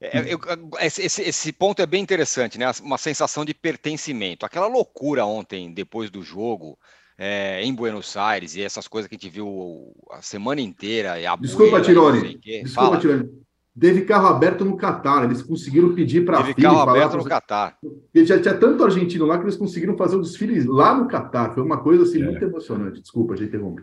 é, 0.00 0.18
é 0.18 0.32
eu, 0.32 0.40
esse, 0.80 1.22
esse, 1.22 1.52
ponto 1.52 1.80
é 1.80 1.86
bem 1.86 2.02
interessante, 2.02 2.58
né? 2.58 2.66
Uma 2.82 2.98
sensação 2.98 3.44
de 3.44 3.54
pertencimento. 3.54 4.44
Aquela 4.44 4.66
loucura 4.66 5.24
ontem, 5.24 5.72
depois 5.72 6.10
do 6.10 6.22
jogo, 6.22 6.76
é, 7.16 7.62
em 7.62 7.74
Buenos 7.74 8.16
Aires, 8.16 8.56
e 8.56 8.62
essas 8.62 8.88
coisas 8.88 9.08
que 9.08 9.14
a 9.14 9.18
gente 9.18 9.30
viu 9.30 9.94
a 10.10 10.20
semana 10.20 10.60
inteira. 10.60 11.14
A 11.30 11.36
Desculpa, 11.36 11.80
Tirone. 11.80 12.38
Desculpa, 12.38 12.98
Tirone. 12.98 13.46
Teve 13.78 14.06
carro 14.06 14.28
aberto 14.28 14.64
no 14.64 14.74
Catar, 14.74 15.24
eles 15.24 15.42
conseguiram 15.42 15.94
pedir 15.94 16.24
para 16.24 16.38
Teve 16.38 16.54
carro 16.54 16.80
aberto 16.80 17.18
no 17.18 17.24
Catar. 17.24 17.76
Porque 17.78 18.24
já 18.24 18.40
tinha 18.40 18.54
tanto 18.54 18.82
argentino 18.82 19.26
lá 19.26 19.36
que 19.36 19.44
eles 19.44 19.56
conseguiram 19.56 19.96
fazer 19.98 20.16
o 20.16 20.22
desfile 20.22 20.62
lá 20.66 20.94
no 20.94 21.06
Catar. 21.06 21.52
Foi 21.52 21.62
uma 21.62 21.76
coisa 21.82 22.04
assim, 22.04 22.22
muito 22.22 22.42
emocionante. 22.42 23.02
Desculpa, 23.02 23.36
já 23.36 23.44
interrompi. 23.44 23.82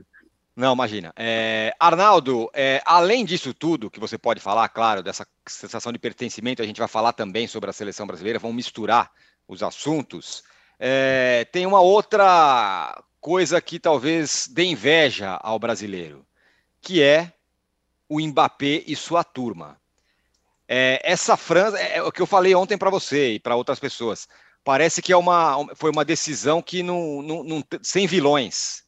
Não, 0.56 0.74
imagina. 0.74 1.12
É, 1.16 1.74
Arnaldo, 1.80 2.50
é, 2.54 2.82
além 2.86 3.26
disso 3.26 3.54
tudo 3.54 3.90
que 3.90 4.00
você 4.00 4.20
pode 4.20 4.40
falar, 4.40 4.70
claro, 4.70 5.02
dessa 5.02 5.26
sensação 5.48 5.92
de 5.92 5.98
pertencimento, 5.98 6.62
a 6.62 6.66
gente 6.66 6.78
vai 6.80 6.88
falar 6.88 7.14
também 7.14 7.48
sobre 7.48 7.72
a 7.72 7.74
seleção 7.74 8.06
brasileira, 8.06 8.38
vamos 8.38 8.56
misturar 8.56 9.12
os 9.48 9.64
assuntos. 9.64 10.44
É, 10.80 11.46
tem 11.52 11.66
uma 11.66 11.82
outra 11.82 13.04
coisa 13.20 13.60
que 13.62 13.80
talvez 13.80 14.48
dê 14.48 14.66
inveja 14.66 15.40
ao 15.42 15.58
brasileiro, 15.58 16.24
que 16.80 17.02
é 17.02 17.34
o 18.08 18.20
Mbappé 18.20 18.84
e 18.86 18.96
sua 18.96 19.24
turma. 19.24 19.82
É, 20.68 21.02
essa 21.04 21.36
França, 21.36 21.80
é, 21.80 21.98
é 21.98 22.04
o 22.04 22.12
que 22.12 22.22
eu 22.22 22.28
falei 22.28 22.54
ontem 22.54 22.78
para 22.78 22.92
você 22.92 23.34
e 23.34 23.40
para 23.40 23.56
outras 23.56 23.80
pessoas, 23.80 24.28
parece 24.64 25.02
que 25.02 25.12
é 25.12 25.18
uma, 25.18 25.68
foi 25.76 25.90
uma 25.90 26.06
decisão 26.06 26.62
que 26.62 26.84
não, 26.84 27.24
não, 27.24 27.44
não 27.44 27.64
sem 27.82 28.06
vilões 28.06 28.83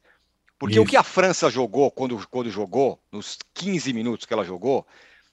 porque 0.66 0.80
Isso. 0.80 0.84
o 0.84 0.86
que 0.88 0.98
a 0.98 1.04
França 1.04 1.48
jogou 1.48 1.92
quando, 1.92 2.28
quando 2.28 2.50
jogou, 2.50 3.00
nos 3.12 3.38
15 3.54 3.94
minutos 3.94 4.26
que 4.26 4.34
ela 4.34 4.44
jogou, 4.44 4.84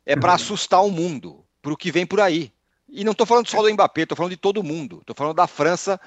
é 0.04 0.14
para 0.14 0.28
uhum. 0.28 0.34
assustar 0.34 0.84
o 0.84 0.90
mundo, 0.90 1.42
para 1.62 1.72
o 1.72 1.76
que 1.76 1.90
vem 1.90 2.04
por 2.04 2.20
aí. 2.20 2.52
E 2.86 3.02
não 3.02 3.12
estou 3.12 3.26
falando 3.26 3.48
só 3.48 3.62
do 3.62 3.72
Mbappé, 3.72 4.02
estou 4.02 4.14
falando 4.14 4.32
de 4.32 4.36
todo 4.36 4.62
mundo. 4.62 4.98
Estou 5.00 5.16
falando 5.16 5.34
da 5.34 5.46
França 5.46 5.98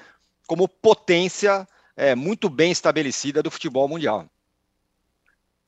como 0.46 0.68
potência 0.68 1.66
é, 1.96 2.14
muito 2.14 2.48
bem 2.48 2.70
estabelecida 2.70 3.42
do 3.42 3.50
futebol 3.50 3.88
mundial. 3.88 4.26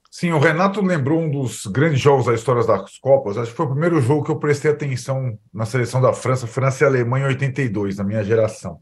Sim, 0.09 0.31
o 0.31 0.39
Renato 0.39 0.81
lembrou 0.81 1.21
um 1.21 1.29
dos 1.29 1.67
grandes 1.67 2.01
jogos 2.01 2.27
da 2.27 2.35
história 2.35 2.65
das 2.65 2.97
Copas. 2.99 3.37
Acho 3.37 3.51
que 3.51 3.57
foi 3.57 3.67
o 3.67 3.71
primeiro 3.71 4.01
jogo 4.01 4.25
que 4.25 4.31
eu 4.31 4.39
prestei 4.39 4.71
atenção 4.71 5.37
na 5.53 5.67
seleção 5.67 6.01
da 6.01 6.13
França, 6.13 6.47
França 6.47 6.85
e 6.85 6.87
Alemanha 6.87 7.25
em 7.25 7.31
82, 7.31 7.97
na 7.97 8.05
minha 8.05 8.23
geração. 8.23 8.81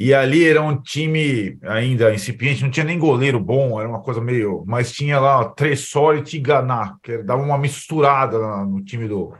E 0.00 0.14
ali 0.14 0.48
era 0.48 0.62
um 0.62 0.80
time 0.80 1.58
ainda 1.62 2.14
incipiente, 2.14 2.62
não 2.62 2.70
tinha 2.70 2.86
nem 2.86 2.98
goleiro 2.98 3.38
bom, 3.38 3.78
era 3.78 3.86
uma 3.86 4.00
coisa 4.00 4.18
meio. 4.18 4.64
Mas 4.66 4.90
tinha 4.90 5.20
lá 5.20 5.44
Tressor 5.50 6.16
e 6.16 6.22
Tiganá, 6.22 6.96
que 7.02 7.18
dava 7.18 7.42
uma 7.42 7.58
misturada 7.58 8.38
no 8.64 8.82
time 8.82 9.06
do, 9.06 9.34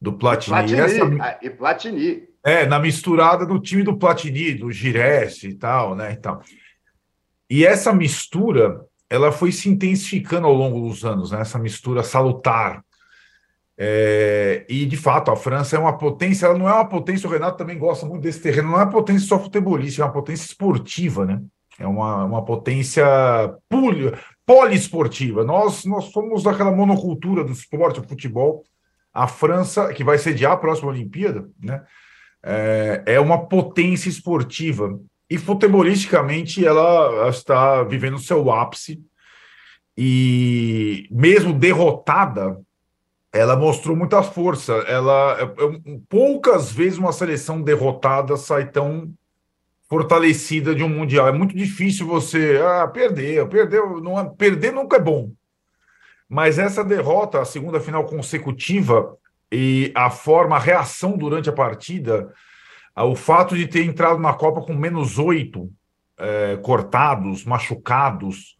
do 0.00 0.14
Platini. 0.14 0.56
Platini, 0.56 0.78
e, 0.78 0.82
essa, 0.82 1.04
ah, 1.04 1.38
e 1.42 1.50
Platini. 1.50 2.22
É, 2.42 2.64
na 2.64 2.78
misturada 2.78 3.44
do 3.44 3.60
time 3.60 3.82
do 3.82 3.98
Platini, 3.98 4.54
do 4.54 4.72
Giresse 4.72 5.48
e 5.48 5.54
tal, 5.54 5.94
né? 5.94 6.12
E, 6.12 6.16
tal. 6.16 6.40
e 7.50 7.66
essa 7.66 7.92
mistura, 7.92 8.80
ela 9.10 9.30
foi 9.30 9.52
se 9.52 9.68
intensificando 9.68 10.46
ao 10.46 10.54
longo 10.54 10.88
dos 10.88 11.04
anos, 11.04 11.32
né? 11.32 11.42
Essa 11.42 11.58
mistura 11.58 12.02
salutar 12.02 12.82
é, 13.78 14.64
e 14.68 14.86
de 14.86 14.96
fato, 14.96 15.30
a 15.30 15.36
França 15.36 15.76
é 15.76 15.78
uma 15.78 15.98
potência, 15.98 16.46
ela 16.46 16.56
não 16.56 16.68
é 16.68 16.72
uma 16.72 16.88
potência, 16.88 17.28
o 17.28 17.32
Renato 17.32 17.58
também 17.58 17.78
gosta 17.78 18.06
muito 18.06 18.22
desse 18.22 18.40
terreno, 18.40 18.70
não 18.70 18.80
é 18.80 18.84
uma 18.84 18.90
potência 18.90 19.28
só 19.28 19.38
futebolística, 19.38 20.02
é 20.02 20.06
uma 20.06 20.12
potência 20.12 20.46
esportiva, 20.46 21.26
né? 21.26 21.42
É 21.78 21.86
uma, 21.86 22.24
uma 22.24 22.42
potência 22.42 23.04
poli, 23.68 24.10
poliesportiva. 24.46 25.44
Nós, 25.44 25.84
nós 25.84 26.06
somos 26.06 26.42
daquela 26.42 26.72
monocultura 26.72 27.44
do 27.44 27.52
esporte, 27.52 28.00
o 28.00 28.08
futebol. 28.08 28.64
A 29.12 29.26
França, 29.26 29.92
que 29.92 30.04
vai 30.04 30.16
sediar 30.16 30.52
a 30.52 30.56
próxima 30.56 30.88
Olimpíada, 30.88 31.46
né? 31.62 31.82
É, 32.42 33.02
é 33.06 33.20
uma 33.20 33.46
potência 33.46 34.08
esportiva. 34.08 34.98
E 35.28 35.36
futebolisticamente 35.36 36.64
ela 36.64 37.28
está 37.28 37.82
vivendo 37.82 38.18
seu 38.18 38.50
ápice. 38.50 39.02
E 39.98 41.08
mesmo 41.10 41.52
derrotada 41.52 42.58
ela 43.32 43.56
mostrou 43.56 43.96
muita 43.96 44.22
força. 44.22 44.72
Ela 44.86 45.54
poucas 46.08 46.72
vezes 46.72 46.98
uma 46.98 47.12
seleção 47.12 47.62
derrotada 47.62 48.36
sai 48.36 48.70
tão 48.70 49.12
fortalecida 49.88 50.74
de 50.74 50.82
um 50.82 50.88
mundial. 50.88 51.28
É 51.28 51.32
muito 51.32 51.56
difícil 51.56 52.06
você 52.06 52.60
ah, 52.62 52.88
perder, 52.88 53.48
perdeu, 53.48 54.00
não 54.00 54.18
é, 54.18 54.24
perder 54.24 54.72
nunca 54.72 54.96
é 54.96 55.00
bom. 55.00 55.32
Mas 56.28 56.58
essa 56.58 56.82
derrota, 56.82 57.40
a 57.40 57.44
segunda 57.44 57.80
final 57.80 58.04
consecutiva 58.04 59.16
e 59.50 59.92
a 59.94 60.10
forma, 60.10 60.56
a 60.56 60.60
reação 60.60 61.16
durante 61.16 61.48
a 61.48 61.52
partida, 61.52 62.32
o 62.96 63.14
fato 63.14 63.56
de 63.56 63.66
ter 63.68 63.84
entrado 63.84 64.18
na 64.18 64.32
Copa 64.32 64.60
com 64.60 64.74
menos 64.74 65.18
oito 65.18 65.70
é, 66.18 66.56
cortados, 66.56 67.44
machucados, 67.44 68.56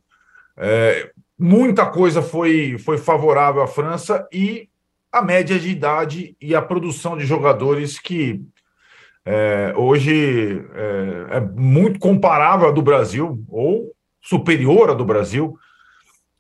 é, 0.57 1.11
muita 1.39 1.87
coisa 1.87 2.23
foi, 2.23 2.79
foi 2.79 2.99
favorável 2.99 3.63
à 3.63 3.67
França 3.67 4.27
e 4.33 4.69
a 5.13 5.23
média 5.23 5.59
de 5.59 5.69
idade 5.69 6.37
e 6.41 6.55
a 6.55 6.63
produção 6.63 7.17
de 7.17 7.25
jogadores 7.25 7.99
que 7.99 8.43
é, 9.25 9.75
hoje 9.77 10.65
é, 10.75 11.37
é, 11.37 11.41
muito 11.41 11.99
comparável 11.99 12.69
à 12.69 12.71
do 12.71 12.81
Brasil, 12.81 13.45
ou 13.49 13.93
superior 14.23 14.91
à 14.91 14.95
do 14.95 15.05
Brasil, 15.05 15.59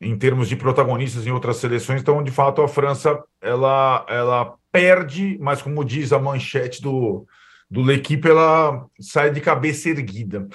em 0.01 0.17
termos 0.17 0.49
de 0.49 0.57
protagonistas 0.57 1.27
em 1.27 1.33
outras 1.33 1.57
seleções. 1.57 2.01
Então, 2.01 2.23
de 2.23 2.31
fato, 2.31 2.63
a 2.63 2.69
França 2.69 3.21
ela, 3.41 4.07
ela 4.09 4.55
perde, 4.71 5.37
mas 5.41 5.61
como 5.61 5.85
diz 5.85 6.13
a 6.13 6.19
manchete 6.19 6.81
do, 6.81 7.27
do 7.69 7.83
L'Equipe, 7.83 8.29
ela 8.29 8.87
sai 9.01 9.31
de 9.31 9.41
cabeça 9.41 9.89
erguida. 9.89 10.47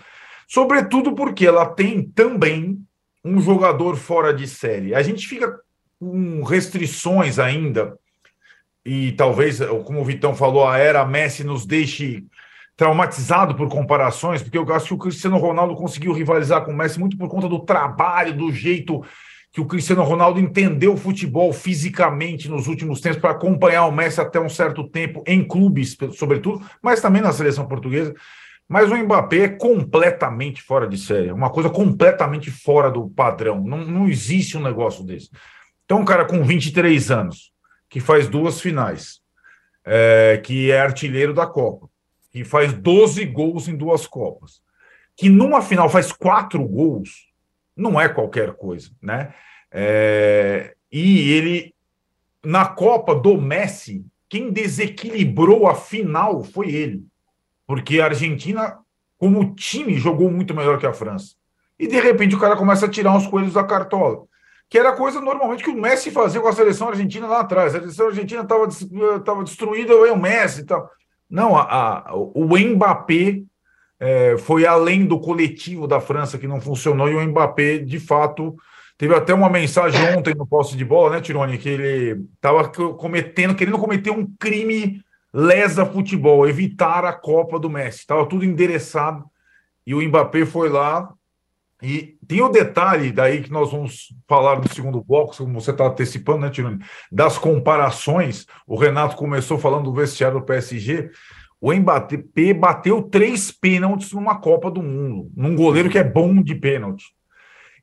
Sobretudo 0.48 1.14
porque 1.14 1.46
ela 1.46 1.66
tem 1.66 2.04
também 2.04 2.80
um 3.24 3.40
jogador 3.40 3.96
fora 3.96 4.34
de 4.34 4.48
série. 4.48 4.96
A 4.96 5.02
gente 5.02 5.28
fica 5.28 5.60
com 6.00 6.44
restrições 6.44 7.38
ainda, 7.38 7.98
e 8.84 9.12
talvez, 9.12 9.60
como 9.86 10.02
o 10.02 10.06
Vitão 10.06 10.36
falou, 10.36 10.68
a 10.68 10.78
era 10.78 11.06
Messi 11.06 11.44
nos 11.44 11.66
deixe 11.66 12.26
traumatizado 12.76 13.54
por 13.54 13.70
comparações, 13.70 14.42
porque 14.42 14.58
eu 14.58 14.74
acho 14.74 14.88
que 14.88 14.94
o 14.96 14.98
Cristiano 14.98 15.38
Ronaldo 15.38 15.76
conseguiu 15.76 16.14
rivalizar 16.14 16.66
com 16.66 16.72
o 16.72 16.76
Messi 16.76 17.00
muito 17.00 17.16
por 17.16 17.30
conta 17.30 17.48
do 17.48 17.60
trabalho, 17.60 18.36
do 18.36 18.52
jeito 18.52 19.04
que 19.52 19.62
o 19.62 19.66
Cristiano 19.66 20.02
Ronaldo 20.02 20.40
entendeu 20.40 20.94
o 20.94 20.98
futebol 20.98 21.52
fisicamente 21.54 22.50
nos 22.50 22.68
últimos 22.68 23.02
tempos 23.02 23.20
para 23.20 23.32
acompanhar 23.32 23.86
o 23.86 23.92
Messi 23.92 24.20
até 24.20 24.40
um 24.40 24.50
certo 24.50 24.88
tempo 24.88 25.24
em 25.28 25.44
clubes, 25.44 25.96
sobretudo, 26.14 26.66
mas 26.82 27.02
também 27.02 27.22
na 27.22 27.34
seleção 27.34 27.68
portuguesa. 27.68 28.16
Mas 28.72 28.90
o 28.90 28.96
Mbappé 28.96 29.38
é 29.40 29.50
completamente 29.50 30.62
fora 30.62 30.88
de 30.88 30.98
série, 30.98 31.30
uma 31.30 31.50
coisa 31.50 31.70
completamente 31.70 32.50
fora 32.50 32.90
do 32.90 33.10
padrão. 33.10 33.62
Não, 33.62 33.80
não 33.80 34.08
existe 34.08 34.58
um 34.58 34.64
negócio 34.64 35.04
desse. 35.04 35.30
Então, 35.84 36.00
um 36.00 36.06
cara 36.06 36.24
com 36.24 36.42
23 36.42 37.12
anos, 37.12 37.52
que 37.90 38.00
faz 38.00 38.30
duas 38.30 38.62
finais, 38.62 39.20
é, 39.84 40.42
que 40.42 40.72
é 40.72 40.80
artilheiro 40.80 41.34
da 41.34 41.46
Copa, 41.46 41.90
que 42.32 42.46
faz 42.46 42.72
12 42.72 43.26
gols 43.26 43.68
em 43.68 43.76
duas 43.76 44.08
Copas, 44.08 44.62
que 45.18 45.28
numa 45.28 45.62
final 45.62 45.90
faz 45.90 46.14
quatro 46.14 46.66
gols, 46.66 47.28
não 47.76 48.00
é 48.00 48.08
qualquer 48.08 48.54
coisa, 48.54 48.90
né? 49.02 49.34
É, 49.70 50.76
e 50.90 51.30
ele, 51.34 51.76
na 52.42 52.66
Copa 52.68 53.14
do 53.14 53.36
Messi, 53.36 54.06
quem 54.30 54.50
desequilibrou 54.50 55.68
a 55.68 55.76
final 55.76 56.42
foi 56.42 56.74
ele, 56.74 57.11
porque 57.72 58.02
a 58.02 58.06
Argentina, 58.08 58.80
como 59.18 59.56
time, 59.56 59.98
jogou 59.98 60.30
muito 60.30 60.54
melhor 60.54 60.78
que 60.78 60.86
a 60.86 60.92
França. 60.92 61.36
E 61.80 61.88
de 61.88 61.98
repente 62.02 62.36
o 62.36 62.38
cara 62.38 62.58
começa 62.58 62.86
a 62.86 62.90
tirar 62.90 63.16
uns 63.16 63.26
coelhos 63.26 63.54
da 63.54 63.64
cartola, 63.64 64.26
que 64.70 64.78
era 64.78 64.92
coisa 64.92 65.22
normalmente 65.22 65.64
que 65.64 65.70
o 65.70 65.82
Messi 65.82 66.12
fazia 66.12 66.42
com 66.42 66.50
a 66.50 66.52
seleção 66.52 66.90
argentina 66.90 67.26
lá 67.26 67.40
atrás. 67.40 67.74
A 67.74 67.80
seleção 67.80 68.08
argentina 68.08 68.42
estava 68.42 68.68
destruída, 69.46 69.96
o 69.96 70.20
Messi 70.20 70.60
e 70.60 70.66
tal. 70.66 70.90
Não, 71.30 71.56
a, 71.56 72.10
a, 72.10 72.14
o 72.14 72.46
Mbappé 72.46 73.42
é, 73.98 74.38
foi 74.38 74.66
além 74.66 75.06
do 75.06 75.18
coletivo 75.18 75.88
da 75.88 76.02
França 76.02 76.38
que 76.38 76.50
não 76.50 76.60
funcionou 76.60 77.08
e 77.08 77.16
o 77.16 77.26
Mbappé, 77.26 77.78
de 77.78 78.02
fato, 78.02 78.54
teve 78.98 79.16
até 79.16 79.34
uma 79.34 79.50
mensagem 79.50 80.18
ontem 80.18 80.36
no 80.36 80.46
posse 80.46 80.76
de 80.76 80.84
bola, 80.84 81.16
né, 81.16 81.22
Tirone, 81.22 81.58
que 81.58 81.70
ele 81.70 82.22
estava 82.36 82.68
cometendo, 82.68 83.56
querendo 83.56 83.80
cometer 83.80 84.12
um 84.12 84.28
crime 84.38 85.02
lesa 85.34 85.86
futebol, 85.86 86.48
evitar 86.48 87.06
a 87.06 87.14
Copa 87.14 87.60
do 87.60 87.70
Messi. 87.70 88.00
Estava 88.00 88.26
tudo 88.26 88.46
endereçado 88.46 89.26
e 89.86 89.94
o 89.94 90.02
Mbappé 90.02 90.46
foi 90.46 90.70
lá. 90.70 91.12
E 91.84 92.16
tem 92.28 92.42
o 92.42 92.50
detalhe 92.50 93.12
daí 93.12 93.42
que 93.42 93.52
nós 93.52 93.72
vamos 93.72 94.14
falar 94.28 94.60
no 94.60 94.70
segundo 94.72 95.04
bloco, 95.04 95.36
como 95.36 95.60
você 95.60 95.72
está 95.72 95.88
antecipando, 95.88 96.42
né, 96.42 96.50
Tirone, 96.52 96.80
das 97.12 97.40
comparações. 97.40 98.46
O 98.68 98.78
Renato 98.78 99.16
começou 99.16 99.58
falando 99.58 99.86
do 99.86 99.94
vestiário 99.94 100.40
do 100.40 100.46
PSG 100.46 101.10
o 101.62 101.72
Mbappé 101.72 102.56
bateu 102.56 103.04
três 103.04 103.52
pênaltis 103.52 104.12
numa 104.14 104.40
Copa 104.40 104.72
do 104.72 104.82
Mundo, 104.82 105.32
num 105.38 105.56
goleiro 105.56 105.92
que 105.92 106.00
é 106.00 106.04
bom 106.04 106.42
de 106.42 106.56
pênalti. 106.56 107.14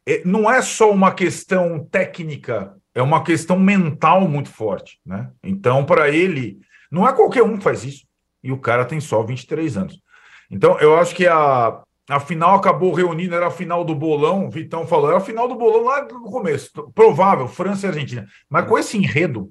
É, 0.05 0.21
não 0.25 0.50
é 0.50 0.61
só 0.61 0.90
uma 0.90 1.12
questão 1.12 1.87
técnica, 1.88 2.75
é 2.93 3.00
uma 3.00 3.23
questão 3.23 3.57
mental 3.57 4.26
muito 4.26 4.50
forte, 4.50 4.99
né? 5.07 5.31
Então, 5.45 5.85
para 5.85 6.11
ele, 6.11 6.59
não 6.90 7.07
é 7.07 7.12
qualquer 7.12 7.42
um 7.42 7.57
que 7.57 7.64
faz 7.64 7.85
isso. 7.85 8.07
E 8.42 8.52
o 8.52 8.59
cara 8.59 8.85
tem 8.85 9.00
só 9.00 9.23
23 9.23 9.76
anos. 9.76 10.00
Então, 10.50 10.78
eu 10.80 10.97
acho 10.97 11.14
que 11.14 11.26
a, 11.26 11.83
a 12.09 12.21
final 12.21 12.57
acabou 12.57 12.92
reunindo, 12.92 13.35
era 13.35 13.49
a 13.49 13.50
final 13.50 13.85
do 13.85 13.95
bolão, 13.95 14.47
o 14.47 14.50
Vitão 14.50 14.87
falou, 14.87 15.09
era 15.09 15.18
a 15.18 15.23
final 15.23 15.47
do 15.47 15.54
bolão 15.54 15.85
lá 15.85 16.04
no 16.04 16.23
começo, 16.23 16.71
provável, 16.95 17.47
França 17.47 17.87
e 17.87 17.88
Argentina. 17.90 18.26
Mas 18.49 18.66
com 18.66 18.78
esse 18.78 18.97
enredo, 18.97 19.50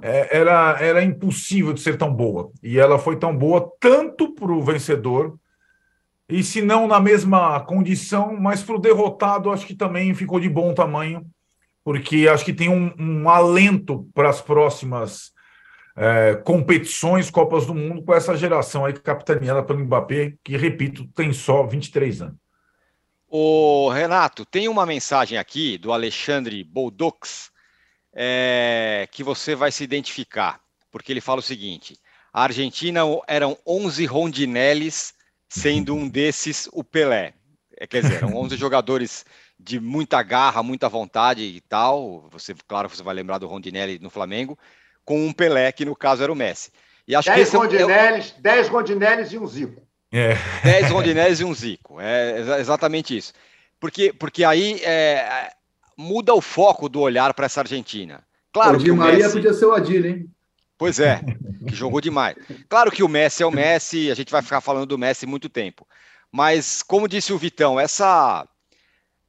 é, 0.00 0.38
era, 0.38 0.78
era 0.80 1.04
impossível 1.04 1.72
de 1.72 1.80
ser 1.80 1.98
tão 1.98 2.12
boa. 2.12 2.50
E 2.62 2.78
ela 2.78 2.98
foi 2.98 3.16
tão 3.16 3.36
boa 3.36 3.70
tanto 3.78 4.32
para 4.34 4.52
o 4.52 4.62
vencedor, 4.62 5.36
e 6.28 6.42
se 6.42 6.62
não 6.62 6.86
na 6.86 6.98
mesma 6.98 7.60
condição, 7.60 8.34
mas 8.40 8.62
para 8.62 8.76
o 8.76 8.80
derrotado, 8.80 9.50
acho 9.50 9.66
que 9.66 9.74
também 9.74 10.14
ficou 10.14 10.40
de 10.40 10.48
bom 10.48 10.72
tamanho, 10.72 11.26
porque 11.84 12.26
acho 12.26 12.44
que 12.44 12.54
tem 12.54 12.70
um, 12.70 12.94
um 12.98 13.28
alento 13.28 14.08
para 14.14 14.30
as 14.30 14.40
próximas 14.40 15.32
é, 15.96 16.34
competições, 16.36 17.30
Copas 17.30 17.66
do 17.66 17.74
Mundo, 17.74 18.02
com 18.02 18.14
essa 18.14 18.36
geração 18.36 18.84
aí 18.84 18.92
capitaneada 18.92 19.62
pelo 19.62 19.80
Mbappé, 19.80 20.34
que, 20.42 20.56
repito, 20.56 21.06
tem 21.14 21.32
só 21.32 21.64
23 21.66 22.22
anos. 22.22 22.36
O 23.28 23.88
Renato, 23.88 24.44
tem 24.44 24.68
uma 24.68 24.84
mensagem 24.84 25.38
aqui 25.38 25.78
do 25.78 25.92
Alexandre 25.92 26.62
Boldux, 26.62 27.50
é, 28.14 29.08
que 29.10 29.24
você 29.24 29.54
vai 29.54 29.72
se 29.72 29.82
identificar, 29.82 30.60
porque 30.90 31.10
ele 31.10 31.20
fala 31.20 31.40
o 31.40 31.42
seguinte: 31.42 31.98
a 32.32 32.42
Argentina 32.42 33.00
eram 33.26 33.56
11 33.66 34.04
rondinelles, 34.04 35.14
sendo 35.48 35.94
um 35.94 36.08
desses 36.10 36.68
o 36.72 36.84
Pelé. 36.84 37.34
É, 37.78 37.86
quer 37.86 38.02
dizer, 38.02 38.16
eram 38.16 38.36
11 38.36 38.56
jogadores 38.58 39.24
de 39.58 39.80
muita 39.80 40.22
garra, 40.22 40.62
muita 40.62 40.88
vontade 40.88 41.42
e 41.42 41.60
tal. 41.62 42.28
Você, 42.30 42.54
claro, 42.66 42.88
você 42.88 43.02
vai 43.02 43.14
lembrar 43.14 43.38
do 43.38 43.46
Rondinelli 43.46 43.98
no 43.98 44.10
Flamengo, 44.10 44.58
com 45.04 45.26
um 45.26 45.32
Pelé, 45.32 45.72
que 45.72 45.84
no 45.84 45.96
caso 45.96 46.22
era 46.22 46.32
o 46.32 46.36
Messi. 46.36 46.70
E 47.06 47.14
acho 47.14 47.28
10 47.28 47.50
que 47.50 47.56
Rondinelles, 47.56 48.34
é... 48.38 48.40
10 48.40 48.68
Rondinelles 48.68 49.32
e 49.32 49.38
um 49.38 49.46
Zico. 49.46 49.82
É. 50.12 50.34
10 50.62 50.90
Rondinelles 50.90 51.40
e 51.40 51.44
um 51.44 51.54
Zico. 51.54 52.00
É 52.00 52.60
exatamente 52.60 53.16
isso. 53.16 53.32
Porque, 53.80 54.12
porque 54.12 54.44
aí 54.44 54.80
é, 54.84 55.50
muda 55.96 56.32
o 56.32 56.40
foco 56.40 56.88
do 56.88 57.00
olhar 57.00 57.34
para 57.34 57.46
essa 57.46 57.60
Argentina. 57.60 58.22
Claro 58.52 58.76
o 58.76 58.82
Di 58.82 58.92
Maria 58.92 59.24
Messi... 59.24 59.32
podia 59.32 59.52
ser 59.52 59.66
o 59.66 59.72
Adir, 59.72 60.04
hein? 60.06 60.30
Pois 60.78 61.00
é, 61.00 61.20
que 61.68 61.74
jogou 61.74 62.00
demais. 62.00 62.36
Claro 62.68 62.90
que 62.90 63.02
o 63.02 63.08
Messi 63.08 63.42
é 63.42 63.46
o 63.46 63.50
Messi, 63.50 64.10
a 64.10 64.14
gente 64.14 64.30
vai 64.30 64.42
ficar 64.42 64.60
falando 64.60 64.86
do 64.86 64.98
Messi 64.98 65.26
muito 65.26 65.48
tempo. 65.48 65.86
Mas, 66.30 66.82
como 66.82 67.08
disse 67.08 67.32
o 67.32 67.38
Vitão, 67.38 67.78
essa 67.78 68.46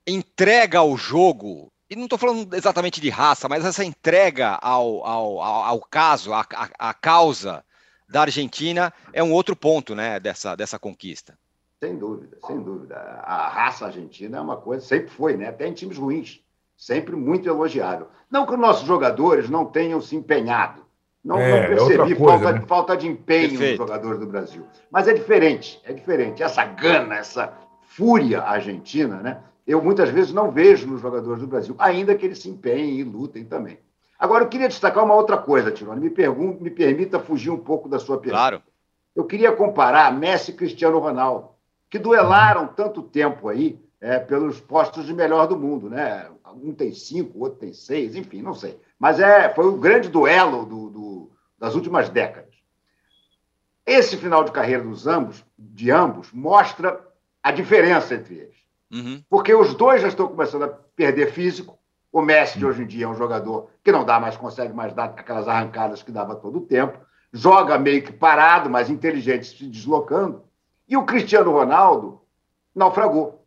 entrega 0.06 0.80
ao 0.80 0.96
jogo, 0.96 1.73
e 1.94 1.96
não 1.96 2.06
estou 2.06 2.18
falando 2.18 2.54
exatamente 2.56 3.00
de 3.00 3.10
raça, 3.10 3.48
mas 3.48 3.64
essa 3.64 3.86
entrega 3.86 4.58
ao, 4.62 5.06
ao, 5.06 5.42
ao, 5.42 5.80
caso, 5.82 6.34
à, 6.34 6.46
à 6.80 6.94
causa 6.94 7.64
da 8.10 8.22
Argentina, 8.22 8.92
é 9.14 9.24
um 9.24 9.32
outro 9.32 9.56
ponto 9.56 9.94
né, 9.94 10.20
dessa, 10.20 10.56
dessa 10.56 10.80
conquista. 10.80 11.38
Sem 11.80 11.98
dúvida, 11.98 12.38
sem 12.48 12.62
dúvida. 12.62 12.96
A 13.24 13.48
raça 13.48 13.86
argentina 13.86 14.38
é 14.38 14.42
uma 14.42 14.58
coisa, 14.58 14.84
sempre 14.84 15.10
foi, 15.10 15.38
né? 15.38 15.50
até 15.50 15.68
em 15.68 15.74
times 15.74 15.98
ruins 15.98 16.42
sempre 16.76 17.16
muito 17.16 17.48
elogiável. 17.48 18.08
Não 18.30 18.46
que 18.46 18.54
os 18.54 18.60
nossos 18.60 18.88
jogadores 18.88 19.50
não 19.50 19.66
tenham 19.66 20.02
se 20.02 20.16
empenhado. 20.16 20.84
Não, 21.24 21.38
é, 21.38 21.50
não 21.50 21.58
é 21.58 21.68
percebi 21.68 22.14
é 22.14 22.16
coisa, 22.16 22.44
falta, 22.44 22.52
né? 22.52 22.66
falta, 22.68 22.98
de 22.98 23.08
empenho 23.08 23.50
Perfeito. 23.52 23.80
nos 23.80 23.88
jogadores 23.88 24.20
do 24.20 24.26
Brasil. 24.26 24.66
Mas 24.92 25.08
é 25.08 25.14
diferente, 25.14 25.80
é 25.86 25.94
diferente. 25.94 26.44
Essa 26.44 26.66
gana, 26.66 27.16
essa 27.16 27.54
fúria 27.82 28.42
argentina, 28.42 29.18
né? 29.22 29.42
Eu 29.66 29.82
muitas 29.82 30.10
vezes 30.10 30.34
não 30.34 30.52
vejo 30.52 30.88
nos 30.88 31.02
jogadores 31.02 31.42
do 31.42 31.48
Brasil, 31.48 31.76
ainda 31.80 32.16
que 32.16 32.26
eles 32.26 32.40
se 32.40 32.50
empenhem 32.50 33.00
e 33.00 33.04
lutem 33.04 33.46
também. 33.46 33.80
Agora, 34.20 34.44
eu 34.44 34.50
queria 34.50 34.68
destacar 34.68 35.04
uma 35.04 35.16
outra 35.16 35.38
coisa, 35.38 35.72
Tirone. 35.72 36.00
Me, 36.00 36.10
me 36.60 36.70
permita 36.70 37.20
fugir 37.20 37.50
um 37.50 37.58
pouco 37.58 37.90
da 37.90 38.00
sua 38.00 38.18
pergunta. 38.18 38.38
Claro. 38.38 38.64
Eu 39.16 39.26
queria 39.26 39.52
comparar 39.52 40.14
Messi 40.14 40.52
e 40.52 40.56
Cristiano 40.56 41.00
Ronaldo, 41.00 41.50
que 41.90 42.00
duelaram 42.00 42.68
tanto 42.68 43.02
tempo 43.02 43.48
aí 43.48 43.80
é, 44.02 44.20
pelos 44.20 44.60
postos 44.60 45.06
de 45.06 45.14
melhor 45.14 45.48
do 45.48 45.58
mundo, 45.58 45.90
né? 45.90 46.30
um 46.56 46.74
tem 46.74 46.94
cinco, 46.94 47.38
o 47.38 47.42
outro 47.42 47.60
tem 47.60 47.74
seis, 47.74 48.16
enfim, 48.16 48.42
não 48.42 48.54
sei. 48.54 48.80
Mas 49.00 49.20
é, 49.20 49.54
foi 49.54 49.66
o 49.66 49.78
grande 49.78 50.10
duelo 50.10 50.66
do, 50.66 50.90
do, 50.90 51.32
das 51.58 51.76
últimas 51.76 52.10
décadas. 52.10 52.54
Esse 53.86 54.18
final 54.18 54.44
de 54.44 54.52
carreira 54.52 54.84
dos 54.84 55.08
ambos, 55.08 55.44
de 55.58 55.92
ambos 55.92 56.32
mostra 56.32 57.00
a 57.42 57.52
diferença 57.52 58.16
entre 58.16 58.36
eles. 58.36 58.56
Uhum. 58.94 59.24
Porque 59.30 59.54
os 59.54 59.74
dois 59.74 60.02
já 60.02 60.08
estão 60.08 60.28
começando 60.28 60.64
a 60.64 60.68
perder 60.68 61.32
físico. 61.32 61.78
O 62.12 62.22
Messi 62.22 62.60
de 62.60 62.66
hoje 62.66 62.84
em 62.84 62.88
dia 62.88 63.06
é 63.06 63.08
um 63.08 63.16
jogador 63.16 63.70
que 63.84 63.92
não 63.92 64.06
dá 64.06 64.20
mais, 64.20 64.38
consegue 64.38 64.72
mais 64.72 64.94
dar 64.94 65.06
aquelas 65.06 65.48
arrancadas 65.48 66.04
que 66.04 66.12
dava 66.12 66.36
todo 66.36 66.60
o 66.60 66.66
tempo. 66.66 67.00
Joga 67.32 67.80
meio 67.80 68.04
que 68.04 68.14
parado, 68.14 68.70
mas 68.70 68.90
inteligente, 68.90 69.48
se 69.48 69.68
deslocando. 69.68 70.44
E 70.88 70.96
o 70.96 71.06
Cristiano 71.06 71.52
Ronaldo 71.52 72.22
naufragou. 72.76 73.44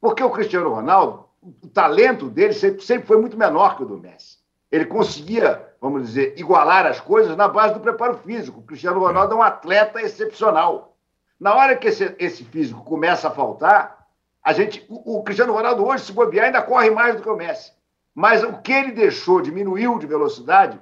Porque 0.00 0.22
o 0.22 0.30
Cristiano 0.30 0.70
Ronaldo 0.70 1.22
o 1.42 1.68
talento 1.68 2.28
dele 2.28 2.52
sempre, 2.52 2.82
sempre 2.82 3.06
foi 3.06 3.20
muito 3.20 3.36
menor 3.36 3.76
que 3.76 3.82
o 3.82 3.86
do 3.86 3.98
Messi. 3.98 4.38
Ele 4.70 4.86
conseguia, 4.86 5.68
vamos 5.80 6.06
dizer, 6.06 6.34
igualar 6.38 6.86
as 6.86 7.00
coisas 7.00 7.36
na 7.36 7.48
base 7.48 7.74
do 7.74 7.80
preparo 7.80 8.16
físico. 8.18 8.60
O 8.60 8.62
Cristiano 8.62 9.00
Ronaldo 9.00 9.34
é 9.34 9.36
um 9.36 9.42
atleta 9.42 10.00
excepcional. 10.00 10.96
Na 11.38 11.54
hora 11.54 11.76
que 11.76 11.88
esse, 11.88 12.14
esse 12.18 12.44
físico 12.44 12.82
começa 12.84 13.28
a 13.28 13.32
faltar, 13.32 14.01
a 14.42 14.52
gente, 14.52 14.84
o, 14.88 15.18
o, 15.18 15.22
Cristiano 15.22 15.52
Ronaldo 15.52 15.84
hoje, 15.86 16.04
se 16.04 16.12
bobear, 16.12 16.46
ainda 16.46 16.62
corre 16.62 16.90
mais 16.90 17.14
do 17.14 17.22
que 17.22 17.28
o 17.28 17.36
Messi. 17.36 17.72
Mas 18.14 18.42
o 18.42 18.58
que 18.60 18.72
ele 18.72 18.92
deixou, 18.92 19.40
diminuiu 19.40 19.98
de 19.98 20.06
velocidade, 20.06 20.80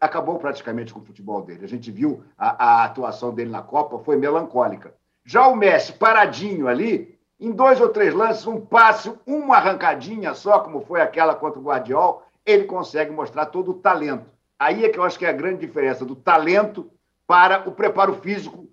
acabou 0.00 0.38
praticamente 0.38 0.92
com 0.92 1.00
o 1.00 1.04
futebol 1.04 1.42
dele. 1.42 1.64
A 1.64 1.68
gente 1.68 1.90
viu 1.90 2.22
a, 2.38 2.64
a 2.64 2.84
atuação 2.84 3.34
dele 3.34 3.50
na 3.50 3.62
Copa, 3.62 3.98
foi 3.98 4.16
melancólica. 4.16 4.94
Já 5.24 5.46
o 5.48 5.56
Messi, 5.56 5.92
paradinho 5.92 6.68
ali, 6.68 7.18
em 7.38 7.50
dois 7.50 7.80
ou 7.80 7.88
três 7.88 8.14
lances, 8.14 8.46
um 8.46 8.60
passe, 8.60 9.12
uma 9.26 9.56
arrancadinha 9.56 10.32
só, 10.34 10.60
como 10.60 10.80
foi 10.80 11.00
aquela 11.00 11.34
contra 11.34 11.58
o 11.58 11.62
Guardiol, 11.62 12.22
ele 12.46 12.64
consegue 12.64 13.10
mostrar 13.10 13.46
todo 13.46 13.72
o 13.72 13.74
talento. 13.74 14.26
Aí 14.58 14.84
é 14.84 14.88
que 14.88 14.98
eu 14.98 15.02
acho 15.02 15.18
que 15.18 15.26
é 15.26 15.30
a 15.30 15.34
grande 15.34 15.66
diferença 15.66 16.04
do 16.04 16.14
talento 16.14 16.90
para 17.26 17.68
o 17.68 17.72
preparo 17.72 18.14
físico 18.14 18.68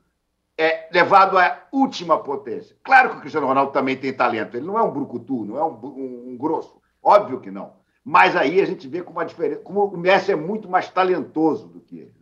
é, 0.57 0.87
levado 0.91 1.37
à 1.37 1.67
última 1.71 2.17
potência. 2.17 2.75
Claro 2.83 3.11
que 3.11 3.17
o 3.17 3.19
Cristiano 3.21 3.47
Ronaldo 3.47 3.71
também 3.71 3.95
tem 3.95 4.11
talento, 4.11 4.57
ele 4.57 4.65
não 4.65 4.77
é 4.77 4.81
um 4.81 4.91
brucutu, 4.91 5.45
não 5.45 5.57
é 5.57 5.63
um, 5.63 5.77
um, 5.85 6.23
um 6.29 6.37
grosso, 6.37 6.81
óbvio 7.01 7.39
que 7.39 7.51
não. 7.51 7.77
Mas 8.03 8.35
aí 8.35 8.61
a 8.61 8.65
gente 8.65 8.87
vê 8.87 9.03
como, 9.03 9.19
a 9.19 9.25
diferença, 9.25 9.59
como 9.61 9.83
o 9.85 9.97
Messi 9.97 10.31
é 10.31 10.35
muito 10.35 10.69
mais 10.69 10.89
talentoso 10.89 11.67
do 11.67 11.81
que 11.81 11.99
ele. 11.99 12.13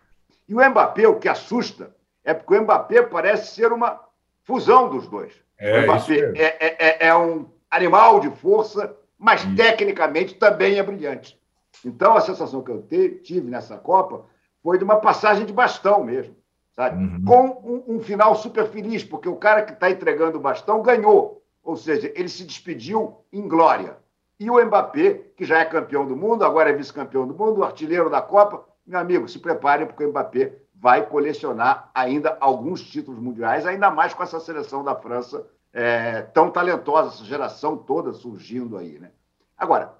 E 0.48 0.54
o 0.54 0.70
Mbappé, 0.70 1.08
o 1.08 1.20
que 1.20 1.30
assusta, 1.30 1.96
é 2.24 2.34
porque 2.34 2.56
o 2.56 2.62
Mbappé 2.64 3.04
parece 3.04 3.54
ser 3.54 3.72
uma 3.72 4.02
fusão 4.44 4.90
dos 4.90 5.08
dois. 5.08 5.34
É, 5.58 5.82
o 5.82 5.84
Mbappé 5.84 6.34
é, 6.36 6.44
é, 6.44 6.76
é, 6.80 7.08
é, 7.08 7.16
um 7.16 7.46
animal 7.70 8.20
de 8.20 8.30
força, 8.32 8.96
mas 9.18 9.44
isso. 9.44 9.56
tecnicamente 9.56 10.34
também 10.36 10.78
é 10.78 10.84
brilhante. 10.84 11.40
Então, 11.86 12.16
a 12.16 12.22
sensação 12.22 12.64
que 12.64 12.72
eu 12.72 12.82
tive 13.22 13.50
nessa 13.50 13.78
Copa 13.78 14.26
foi 14.64 14.80
de 14.80 14.84
uma 14.84 14.96
passagem 14.96 15.46
de 15.46 15.54
bastão 15.54 16.04
mesmo, 16.04 16.36
sabe? 16.76 17.04
Uhum. 17.04 17.26
Com 17.26 17.46
um, 17.64 17.96
um, 17.96 18.00
final 18.00 18.36
super 18.36 18.68
feliz, 18.68 19.04
porque 19.04 19.30
o 19.30 19.38
cara 19.38 19.64
que 19.64 19.74
está 19.74 19.90
entregando 19.90 20.38
o 20.38 20.42
bastão 20.42 20.82
ganhou. 20.82 21.42
Ou 21.64 21.76
seja, 21.76 22.12
ele 22.16 22.30
se 22.30 22.44
despediu 22.44 23.18
em 23.32 23.48
glória. 23.48 23.98
E 24.40 24.50
o 24.50 24.64
Mbappé, 24.64 25.22
que 25.36 25.46
já 25.46 25.60
é 25.60 25.66
campeão 25.66 26.06
do 26.06 26.16
mundo, 26.16 26.44
agora 26.44 26.70
é 26.70 26.74
vice-campeão 26.74 27.26
do 27.26 27.34
mundo, 27.34 27.64
artilheiro 27.64 28.10
da 28.10 28.22
Copa, 28.22 28.66
meu 28.86 29.00
amigo, 29.00 29.28
se 29.28 29.40
preparem, 29.40 29.88
porque 29.88 30.04
o 30.04 30.10
Mbappé 30.10 30.54
vai 30.76 31.06
colecionar 31.08 31.90
ainda 31.96 32.38
alguns 32.40 32.84
títulos 32.84 33.20
mundiais, 33.20 33.66
ainda 33.66 33.90
mais 33.90 34.14
com 34.14 34.22
essa 34.22 34.40
seleção 34.40 34.84
da 34.84 34.94
França 34.94 35.48
é, 35.74 36.22
tão 36.22 36.52
talentosa, 36.52 37.10
essa 37.10 37.24
geração 37.24 37.78
toda 37.78 38.14
surgindo 38.14 38.78
aí. 38.78 39.00
Né? 39.00 39.10
Agora, 39.58 39.94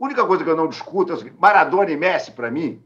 a 0.00 0.04
única 0.04 0.24
coisa 0.24 0.42
que 0.42 0.50
eu 0.50 0.56
não 0.56 0.68
discuto 0.68 1.12
é 1.12 1.14
o 1.14 1.18
seguinte: 1.18 1.36
Maradona 1.38 1.90
e 1.90 1.96
Messi, 1.96 2.32
para 2.32 2.50
mim, 2.50 2.82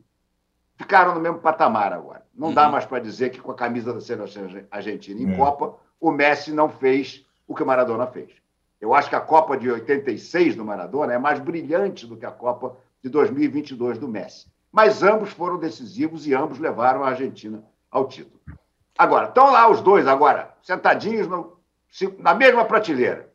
ficaram 0.76 1.14
no 1.14 1.20
mesmo 1.20 1.38
patamar 1.38 1.92
agora. 1.92 2.22
Não 2.34 2.48
uhum. 2.48 2.54
dá 2.54 2.68
mais 2.68 2.84
para 2.84 3.02
dizer 3.02 3.30
que 3.30 3.40
com 3.40 3.52
a 3.52 3.56
camisa 3.56 3.92
da 3.92 4.00
seleção 4.00 4.48
argentina 4.70 5.20
em 5.20 5.32
é. 5.32 5.36
Copa, 5.36 5.76
o 6.00 6.10
Messi 6.10 6.52
não 6.52 6.68
fez 6.68 7.24
o 7.46 7.54
que 7.54 7.62
o 7.62 7.66
Maradona 7.66 8.06
fez. 8.06 8.30
Eu 8.80 8.94
acho 8.94 9.08
que 9.08 9.16
a 9.16 9.20
Copa 9.20 9.56
de 9.56 9.70
86 9.70 10.54
do 10.54 10.64
Maradona 10.64 11.14
é 11.14 11.18
mais 11.18 11.38
brilhante 11.40 12.06
do 12.06 12.16
que 12.16 12.26
a 12.26 12.30
Copa 12.30 12.76
de 13.02 13.08
2022 13.08 13.98
do 13.98 14.08
Messi 14.08 14.54
mas 14.76 15.02
ambos 15.02 15.30
foram 15.30 15.56
decisivos 15.56 16.26
e 16.26 16.34
ambos 16.34 16.58
levaram 16.58 17.02
a 17.02 17.08
Argentina 17.08 17.64
ao 17.90 18.06
título. 18.06 18.38
Agora, 18.98 19.28
estão 19.28 19.50
lá 19.50 19.70
os 19.70 19.80
dois 19.80 20.06
agora, 20.06 20.54
sentadinhos 20.62 21.26
no, 21.26 21.58
na 22.18 22.34
mesma 22.34 22.62
prateleira. 22.62 23.32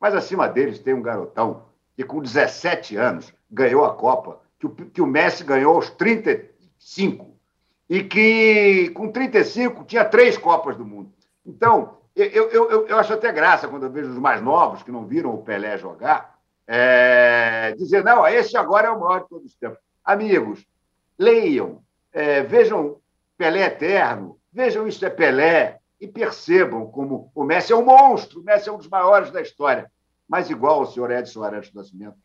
Mas 0.00 0.16
acima 0.16 0.48
deles 0.48 0.80
tem 0.80 0.92
um 0.92 1.00
garotão 1.00 1.62
que 1.94 2.02
com 2.02 2.20
17 2.20 2.96
anos 2.96 3.32
ganhou 3.48 3.84
a 3.84 3.94
Copa, 3.94 4.40
que 4.58 4.66
o, 4.66 4.70
que 4.70 5.00
o 5.00 5.06
Messi 5.06 5.44
ganhou 5.44 5.76
aos 5.76 5.90
35 6.80 7.36
e 7.88 8.02
que 8.04 8.90
com 8.90 9.12
35 9.12 9.84
tinha 9.84 10.04
três 10.04 10.38
Copas 10.38 10.76
do 10.76 10.84
Mundo. 10.84 11.12
Então, 11.44 11.98
eu, 12.16 12.26
eu, 12.26 12.70
eu, 12.70 12.86
eu 12.88 12.98
acho 12.98 13.12
até 13.12 13.30
graça 13.32 13.68
quando 13.68 13.84
eu 13.84 13.90
vejo 13.90 14.10
os 14.10 14.18
mais 14.18 14.42
novos 14.42 14.82
que 14.82 14.90
não 14.90 15.06
viram 15.06 15.34
o 15.34 15.42
Pelé 15.42 15.76
jogar, 15.76 16.38
é, 16.66 17.74
dizer, 17.76 18.04
não, 18.04 18.26
esse 18.26 18.56
agora 18.56 18.88
é 18.88 18.90
o 18.90 19.00
maior 19.00 19.22
de 19.22 19.28
todos 19.28 19.46
os 19.46 19.56
tempos. 19.56 19.78
Amigos, 20.04 20.64
leiam, 21.18 21.82
é, 22.12 22.42
vejam 22.42 22.98
Pelé 23.36 23.66
Eterno, 23.66 24.38
vejam 24.52 24.86
Isso 24.86 25.04
é 25.04 25.10
Pelé 25.10 25.78
e 26.00 26.06
percebam 26.06 26.86
como 26.86 27.30
o 27.34 27.44
Messi 27.44 27.72
é 27.72 27.76
um 27.76 27.84
monstro, 27.84 28.40
o 28.40 28.44
Messi 28.44 28.68
é 28.68 28.72
um 28.72 28.78
dos 28.78 28.88
maiores 28.88 29.30
da 29.30 29.40
história. 29.40 29.90
Mas 30.28 30.48
igual 30.48 30.80
ao 30.80 30.86
senhor 30.86 31.10
Edson 31.10 31.42
Arantes 31.42 31.70
do 31.70 31.78
Nascimento, 31.78 32.16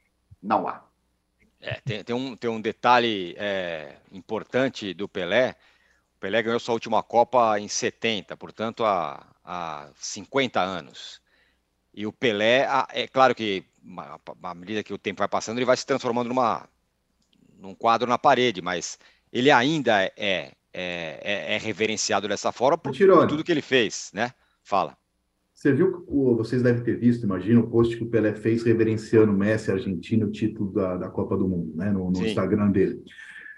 não 0.42 0.68
há. 0.68 0.85
É, 1.62 1.82
tem, 1.82 2.04
tem, 2.04 2.16
um, 2.16 2.36
tem 2.36 2.50
um 2.50 2.62
detalhe 2.62 3.36
é, 3.38 3.96
importante 4.12 4.94
do 4.94 5.08
Pelé. 5.08 5.56
O 6.18 6.20
Pelé 6.20 6.44
ganhou 6.44 6.60
sua 6.60 6.74
última 6.74 7.02
Copa 7.02 7.60
em 7.60 7.68
70, 7.68 8.38
portanto, 8.38 8.84
há, 8.84 9.26
há 9.44 9.90
50 9.96 10.62
anos. 10.62 11.22
E 11.94 12.06
o 12.06 12.12
Pelé, 12.12 12.68
é 12.92 13.08
claro 13.08 13.34
que 13.34 13.64
à 14.44 14.54
medida 14.54 14.84
que 14.84 14.94
o 14.94 14.98
tempo 14.98 15.20
vai 15.20 15.28
passando, 15.28 15.58
ele 15.58 15.66
vai 15.66 15.78
se 15.78 15.86
transformando 15.86 16.30
numa 16.30 16.68
num 17.58 17.74
quadro 17.74 18.08
na 18.08 18.18
parede, 18.18 18.62
mas 18.62 19.00
ele 19.32 19.50
ainda 19.50 20.04
é, 20.04 20.12
é, 20.18 20.54
é, 20.74 21.56
é 21.56 21.58
reverenciado 21.58 22.28
dessa 22.28 22.52
forma 22.52 22.78
por, 22.78 22.96
por, 22.96 23.28
tudo 23.28 23.44
que 23.44 23.52
ele 23.52 23.62
fez, 23.62 24.12
né? 24.14 24.34
Fala. 24.64 24.98
Você 25.56 25.72
viu, 25.72 26.04
vocês 26.36 26.62
devem 26.62 26.84
ter 26.84 27.00
visto, 27.00 27.24
imagina, 27.24 27.62
o 27.62 27.70
post 27.70 27.96
que 27.96 28.04
o 28.04 28.10
Pelé 28.10 28.34
fez 28.34 28.62
reverenciando 28.64 29.32
o 29.32 29.38
Messi 29.38 29.72
Argentina, 29.72 30.26
o 30.26 30.30
título 30.30 30.70
da, 30.74 30.98
da 30.98 31.10
Copa 31.10 31.38
do 31.38 31.48
Mundo, 31.48 31.72
né? 31.76 31.90
No, 31.90 32.12
no 32.12 32.26
Instagram 32.26 32.72
dele. 32.72 33.02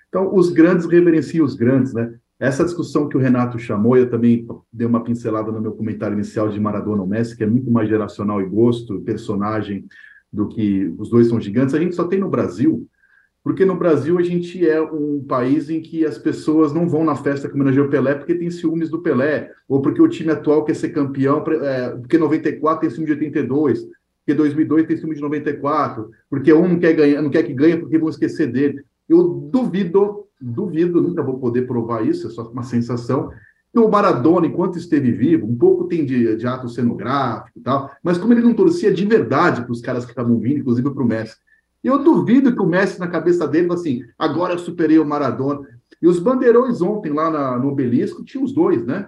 Então, 0.07 0.33
os 0.33 0.51
grandes 0.51 0.86
reverenciam 0.86 1.43
os 1.43 1.55
grandes, 1.55 1.93
né? 1.93 2.13
Essa 2.39 2.63
discussão 2.63 3.10
que 3.10 3.17
o 3.17 3.19
Renato 3.19 3.57
chamou, 3.57 3.97
eu 3.97 4.07
também 4.07 4.47
dei 4.71 4.86
uma 4.86 5.03
pincelada 5.03 5.51
no 5.51 5.60
meu 5.60 5.71
comentário 5.71 6.13
inicial 6.13 6.49
de 6.49 6.60
Maradona 6.60 7.01
ou 7.01 7.07
Messi, 7.07 7.36
que 7.36 7.43
é 7.43 7.47
muito 7.47 7.71
mais 7.71 7.89
geracional 7.89 8.39
e 8.39 8.45
gosto, 8.45 9.01
personagem, 9.01 9.88
do 10.31 10.47
que 10.47 10.93
os 10.99 11.10
dois 11.10 11.27
são 11.27 11.41
gigantes. 11.41 11.73
A 11.73 11.79
gente 11.79 11.95
só 11.95 12.07
tem 12.07 12.19
no 12.19 12.29
Brasil 12.29 12.88
porque 13.43 13.63
no 13.63 13.78
Brasil 13.78 14.17
a 14.17 14.21
gente 14.21 14.67
é 14.67 14.82
um 14.82 15.23
país 15.23 15.69
em 15.69 15.82
que 15.82 16.06
as 16.06 16.17
pessoas 16.17 16.73
não 16.73 16.88
vão 16.88 17.04
na 17.04 17.15
festa 17.15 17.47
que 17.47 17.56
homenageia 17.56 17.86
o 17.86 17.89
Pelé 17.89 18.15
porque 18.15 18.36
tem 18.36 18.52
ciúmes 18.52 18.89
do 18.89 19.02
Pelé, 19.02 19.52
ou 19.67 19.82
porque 19.82 20.02
o 20.02 20.08
time 20.08 20.32
atual 20.32 20.65
quer 20.65 20.76
ser 20.76 20.89
campeão, 20.89 21.43
é, 21.47 21.89
porque 21.91 22.17
94 22.17 22.82
tem 22.82 22.89
ciúme 22.89 23.06
de 23.06 23.13
82, 23.13 23.88
porque 24.28 24.34
2002 24.34 24.88
tem 24.88 24.97
ciúme 24.97 25.15
de 25.15 25.21
94, 25.21 26.10
porque 26.30 26.52
um 26.52 26.67
não 26.67 26.80
quer, 26.80 26.93
ganhar, 26.93 27.21
não 27.21 27.30
quer 27.30 27.43
que 27.43 27.54
ganhe 27.54 27.78
porque 27.78 27.97
vão 27.97 28.10
esquecer 28.10 28.52
dele. 28.52 28.84
Eu 29.08 29.23
duvido, 29.23 30.26
duvido, 30.39 31.02
nunca 31.02 31.23
vou 31.23 31.39
poder 31.39 31.65
provar 31.65 32.06
isso, 32.06 32.28
é 32.28 32.30
só 32.30 32.43
uma 32.50 32.63
sensação, 32.63 33.32
que 33.71 33.80
o 33.80 33.89
Maradona, 33.89 34.47
enquanto 34.47 34.78
esteve 34.78 35.12
vivo, 35.12 35.45
um 35.45 35.56
pouco 35.56 35.86
tem 35.86 36.06
de, 36.06 36.36
de 36.36 36.47
ato 36.47 36.67
cenográfico 36.67 37.60
e 37.60 37.62
tal, 37.62 37.89
mas 38.04 38.17
como 38.17 38.34
ele 38.34 38.41
não 38.41 38.54
torcia 38.54 38.93
de 38.93 39.06
verdade 39.06 39.62
para 39.62 39.71
os 39.71 39.82
caras 39.82 40.04
que 40.04 40.12
estavam 40.12 40.38
vindo, 40.39 40.60
inclusive 40.60 40.89
para 40.89 41.04
o 41.04 41.08
Messi, 41.08 41.36
e 41.36 41.46
eu 41.84 42.04
duvido 42.04 42.56
que 42.56 42.62
o 42.62 42.66
Messi, 42.66 43.00
na 43.00 43.08
cabeça 43.08 43.48
dele, 43.48 43.72
assim, 43.72 44.02
agora 44.18 44.54
eu 44.54 44.60
superei 44.60 45.00
o 45.00 45.06
Maradona. 45.06 45.62
E 46.02 46.08
os 46.08 46.20
bandeirões 46.20 46.82
ontem 46.82 47.12
lá 47.12 47.30
na, 47.30 47.58
no 47.58 47.70
Obelisco 47.70 48.24
tinham 48.24 48.44
os 48.44 48.54
dois, 48.54 48.86
né? 48.86 49.08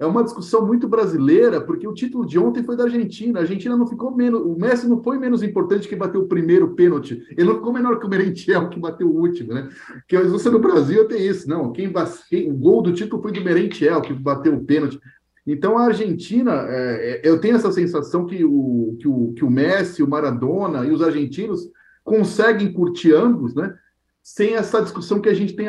É 0.00 0.06
uma 0.06 0.24
discussão 0.24 0.66
muito 0.66 0.88
brasileira, 0.88 1.60
porque 1.60 1.86
o 1.86 1.92
título 1.92 2.24
de 2.24 2.38
ontem 2.38 2.64
foi 2.64 2.74
da 2.74 2.84
Argentina. 2.84 3.38
A 3.38 3.42
Argentina 3.42 3.76
não 3.76 3.86
ficou 3.86 4.10
menos. 4.10 4.40
O 4.40 4.56
Messi 4.58 4.88
não 4.88 5.02
foi 5.02 5.18
menos 5.18 5.42
importante 5.42 5.86
que 5.86 5.94
bateu 5.94 6.22
o 6.22 6.26
primeiro 6.26 6.74
pênalti. 6.74 7.22
Ele 7.36 7.44
não 7.46 7.56
ficou 7.56 7.70
menor 7.70 7.98
que 7.98 8.06
o 8.06 8.08
Merentiel, 8.08 8.70
que 8.70 8.80
bateu 8.80 9.08
o 9.08 9.20
último, 9.20 9.52
né? 9.52 9.68
Que 10.08 10.18
você 10.20 10.48
no 10.48 10.58
Brasil 10.58 11.06
tem 11.06 11.26
isso. 11.26 11.46
Não, 11.46 11.70
quem, 11.70 11.92
quem 12.30 12.50
o 12.50 12.54
gol 12.54 12.80
do 12.80 12.94
título 12.94 13.20
foi 13.20 13.30
do 13.30 13.44
Merentiel, 13.44 14.00
que 14.00 14.14
bateu 14.14 14.54
o 14.54 14.64
pênalti. 14.64 14.98
Então 15.46 15.76
a 15.76 15.84
Argentina, 15.84 16.64
é, 16.68 17.20
é 17.20 17.28
eu 17.28 17.38
tenho 17.38 17.56
essa 17.56 17.70
sensação 17.70 18.24
que 18.24 18.42
o, 18.42 18.96
que 18.98 19.06
o, 19.06 19.34
que 19.34 19.44
o 19.44 19.50
Messi, 19.50 20.02
o 20.02 20.08
Maradona 20.08 20.86
e 20.86 20.92
os 20.92 21.02
argentinos 21.02 21.68
conseguem 22.10 22.72
curtir 22.72 23.12
ambos, 23.12 23.54
né? 23.54 23.72
Sem 24.20 24.54
essa 24.54 24.82
discussão 24.82 25.20
que 25.20 25.28
a 25.28 25.34
gente 25.34 25.54
tem. 25.54 25.68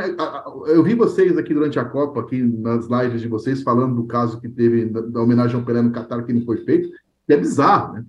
Eu 0.66 0.84
vi 0.84 0.96
vocês 0.96 1.38
aqui 1.38 1.54
durante 1.54 1.78
a 1.78 1.86
Copa, 1.86 2.20
aqui 2.20 2.42
nas 2.42 2.88
lives 2.88 3.22
de 3.22 3.28
vocês, 3.28 3.62
falando 3.62 3.96
do 3.96 4.06
caso 4.06 4.42
que 4.42 4.50
teve 4.50 4.86
da 4.86 5.22
homenagem 5.22 5.56
ao 5.56 5.64
Pelé 5.64 5.84
no 5.84 5.92
Catar 5.92 6.24
que 6.24 6.34
não 6.34 6.44
foi 6.44 6.58
feito, 6.66 6.90
que 7.28 7.34
é 7.34 7.38
bizarro, 7.38 7.94
né? 7.94 8.06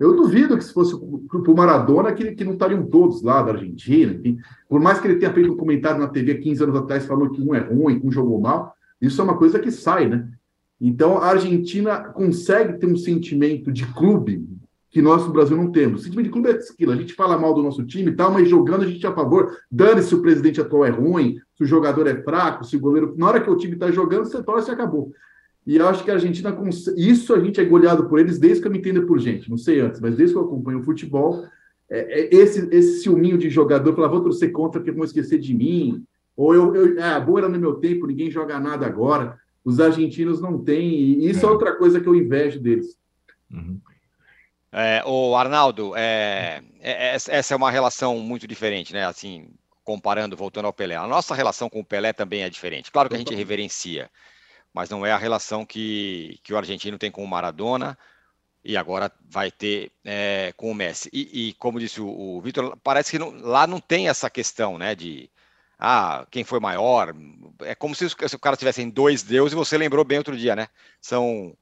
Eu 0.00 0.16
duvido 0.16 0.56
que 0.56 0.64
se 0.64 0.72
fosse 0.72 0.96
para 1.28 1.52
o 1.52 1.56
Maradona, 1.56 2.12
que, 2.12 2.32
que 2.32 2.44
não 2.44 2.54
estariam 2.54 2.84
todos 2.84 3.22
lá 3.22 3.42
da 3.42 3.52
Argentina. 3.52 4.12
Enfim. 4.12 4.38
Por 4.68 4.80
mais 4.80 4.98
que 4.98 5.06
ele 5.06 5.20
tenha 5.20 5.32
feito 5.32 5.52
um 5.52 5.56
comentário 5.56 6.00
na 6.00 6.08
TV 6.08 6.34
15 6.36 6.64
anos 6.64 6.76
atrás, 6.76 7.06
falou 7.06 7.30
que 7.30 7.40
um 7.40 7.54
é 7.54 7.60
ruim, 7.60 8.00
que 8.00 8.06
um 8.06 8.10
jogou 8.10 8.40
mal, 8.40 8.74
isso 9.00 9.20
é 9.20 9.24
uma 9.24 9.36
coisa 9.36 9.58
que 9.58 9.70
sai, 9.70 10.08
né? 10.08 10.28
Então 10.80 11.18
a 11.18 11.26
Argentina 11.26 12.00
consegue 12.00 12.78
ter 12.78 12.86
um 12.86 12.96
sentimento 12.96 13.70
de 13.70 13.86
clube 13.86 14.44
que 14.94 15.02
nós 15.02 15.26
no 15.26 15.32
Brasil 15.32 15.56
não 15.56 15.72
temos. 15.72 16.06
O 16.06 16.10
time 16.10 16.22
de 16.22 16.30
clube 16.30 16.48
é 16.48 16.52
aquilo, 16.52 16.92
a 16.92 16.96
gente 16.96 17.14
fala 17.14 17.36
mal 17.36 17.52
do 17.52 17.64
nosso 17.64 17.84
time 17.84 18.12
e 18.12 18.14
tal, 18.14 18.30
mas 18.30 18.48
jogando 18.48 18.84
a 18.84 18.86
gente 18.86 19.04
é 19.04 19.08
a 19.08 19.12
favor. 19.12 19.50
Dane 19.68 20.00
se 20.00 20.14
o 20.14 20.22
presidente 20.22 20.60
atual 20.60 20.86
é 20.86 20.90
ruim, 20.90 21.36
se 21.56 21.64
o 21.64 21.66
jogador 21.66 22.06
é 22.06 22.22
fraco, 22.22 22.62
se 22.62 22.76
o 22.76 22.80
goleiro. 22.80 23.12
Na 23.18 23.26
hora 23.26 23.40
que 23.40 23.50
o 23.50 23.56
time 23.56 23.74
está 23.74 23.90
jogando, 23.90 24.24
você 24.24 24.40
torce 24.40 24.70
e 24.70 24.72
acabou. 24.72 25.10
E 25.66 25.78
eu 25.78 25.88
acho 25.88 26.04
que 26.04 26.12
a 26.12 26.14
Argentina. 26.14 26.56
Isso 26.96 27.34
a 27.34 27.40
gente 27.40 27.60
é 27.60 27.64
goleado 27.64 28.08
por 28.08 28.20
eles 28.20 28.38
desde 28.38 28.62
que 28.62 28.68
eu 28.68 28.70
me 28.70 28.78
entendo 28.78 29.04
por 29.04 29.18
gente. 29.18 29.50
Não 29.50 29.56
sei 29.56 29.80
antes, 29.80 30.00
mas 30.00 30.16
desde 30.16 30.32
que 30.32 30.40
eu 30.40 30.44
acompanho 30.44 30.78
o 30.78 30.84
futebol, 30.84 31.44
é, 31.90 32.20
é, 32.20 32.32
esse, 32.32 32.68
esse 32.70 33.02
ciúminho 33.02 33.36
de 33.36 33.50
jogador, 33.50 33.96
falar, 33.96 34.06
vou 34.06 34.22
torcer 34.22 34.52
contra 34.52 34.80
porque 34.80 34.92
vão 34.92 35.02
esquecer 35.02 35.40
de 35.40 35.52
mim, 35.52 36.04
ou 36.36 36.54
eu, 36.54 36.72
eu 36.72 37.02
ah, 37.02 37.18
boa 37.18 37.40
era 37.40 37.48
no 37.48 37.58
meu 37.58 37.74
tempo, 37.74 38.06
ninguém 38.06 38.30
joga 38.30 38.60
nada 38.60 38.86
agora. 38.86 39.36
Os 39.64 39.80
argentinos 39.80 40.40
não 40.40 40.56
têm, 40.56 40.88
e 40.88 41.28
isso 41.28 41.44
é, 41.44 41.48
é 41.48 41.50
outra 41.50 41.74
coisa 41.74 42.00
que 42.00 42.06
eu 42.06 42.14
invejo 42.14 42.60
deles. 42.60 42.96
Uhum. 43.50 43.80
É, 44.76 45.04
o 45.06 45.36
Arnaldo, 45.36 45.94
é, 45.96 46.60
é, 46.80 47.14
essa 47.14 47.54
é 47.54 47.56
uma 47.56 47.70
relação 47.70 48.18
muito 48.18 48.44
diferente, 48.44 48.92
né? 48.92 49.06
Assim, 49.06 49.48
comparando, 49.84 50.36
voltando 50.36 50.64
ao 50.64 50.72
Pelé. 50.72 50.96
A 50.96 51.06
nossa 51.06 51.32
relação 51.32 51.70
com 51.70 51.78
o 51.78 51.84
Pelé 51.84 52.12
também 52.12 52.42
é 52.42 52.50
diferente. 52.50 52.90
Claro 52.90 53.08
que 53.08 53.14
a 53.14 53.18
gente 53.18 53.32
reverencia, 53.32 54.10
mas 54.72 54.90
não 54.90 55.06
é 55.06 55.12
a 55.12 55.16
relação 55.16 55.64
que, 55.64 56.40
que 56.42 56.52
o 56.52 56.56
argentino 56.56 56.98
tem 56.98 57.08
com 57.08 57.22
o 57.22 57.28
Maradona 57.28 57.96
e 58.64 58.76
agora 58.76 59.12
vai 59.30 59.48
ter 59.48 59.92
é, 60.04 60.52
com 60.56 60.72
o 60.72 60.74
Messi. 60.74 61.08
E, 61.12 61.50
e 61.50 61.52
como 61.54 61.78
disse 61.78 62.00
o, 62.00 62.08
o 62.08 62.40
Vitor, 62.40 62.76
parece 62.82 63.12
que 63.12 63.18
não, 63.18 63.30
lá 63.30 63.68
não 63.68 63.78
tem 63.78 64.08
essa 64.08 64.28
questão, 64.28 64.76
né? 64.76 64.96
De 64.96 65.30
ah, 65.78 66.26
quem 66.32 66.42
foi 66.42 66.58
maior. 66.58 67.14
É 67.60 67.76
como 67.76 67.94
se, 67.94 68.08
se 68.08 68.34
o 68.34 68.40
cara 68.40 68.56
tivesse 68.56 68.84
dois 68.90 69.22
deuses, 69.22 69.52
e 69.52 69.56
você 69.56 69.78
lembrou 69.78 70.04
bem 70.04 70.18
outro 70.18 70.36
dia, 70.36 70.56
né? 70.56 70.66
São 71.00 71.56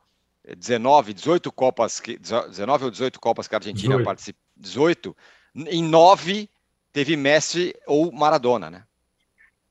19, 0.56 1.14
18 1.14 1.52
Copas, 1.52 2.00
que, 2.00 2.18
19 2.18 2.84
ou 2.84 2.90
18 2.90 3.20
Copas 3.20 3.46
que 3.46 3.54
a 3.54 3.58
Argentina 3.58 4.02
participou, 4.02 4.42
18, 4.56 5.16
em 5.54 5.82
9 5.82 6.48
teve 6.92 7.16
Messi 7.16 7.74
ou 7.86 8.12
Maradona, 8.12 8.70
né? 8.70 8.84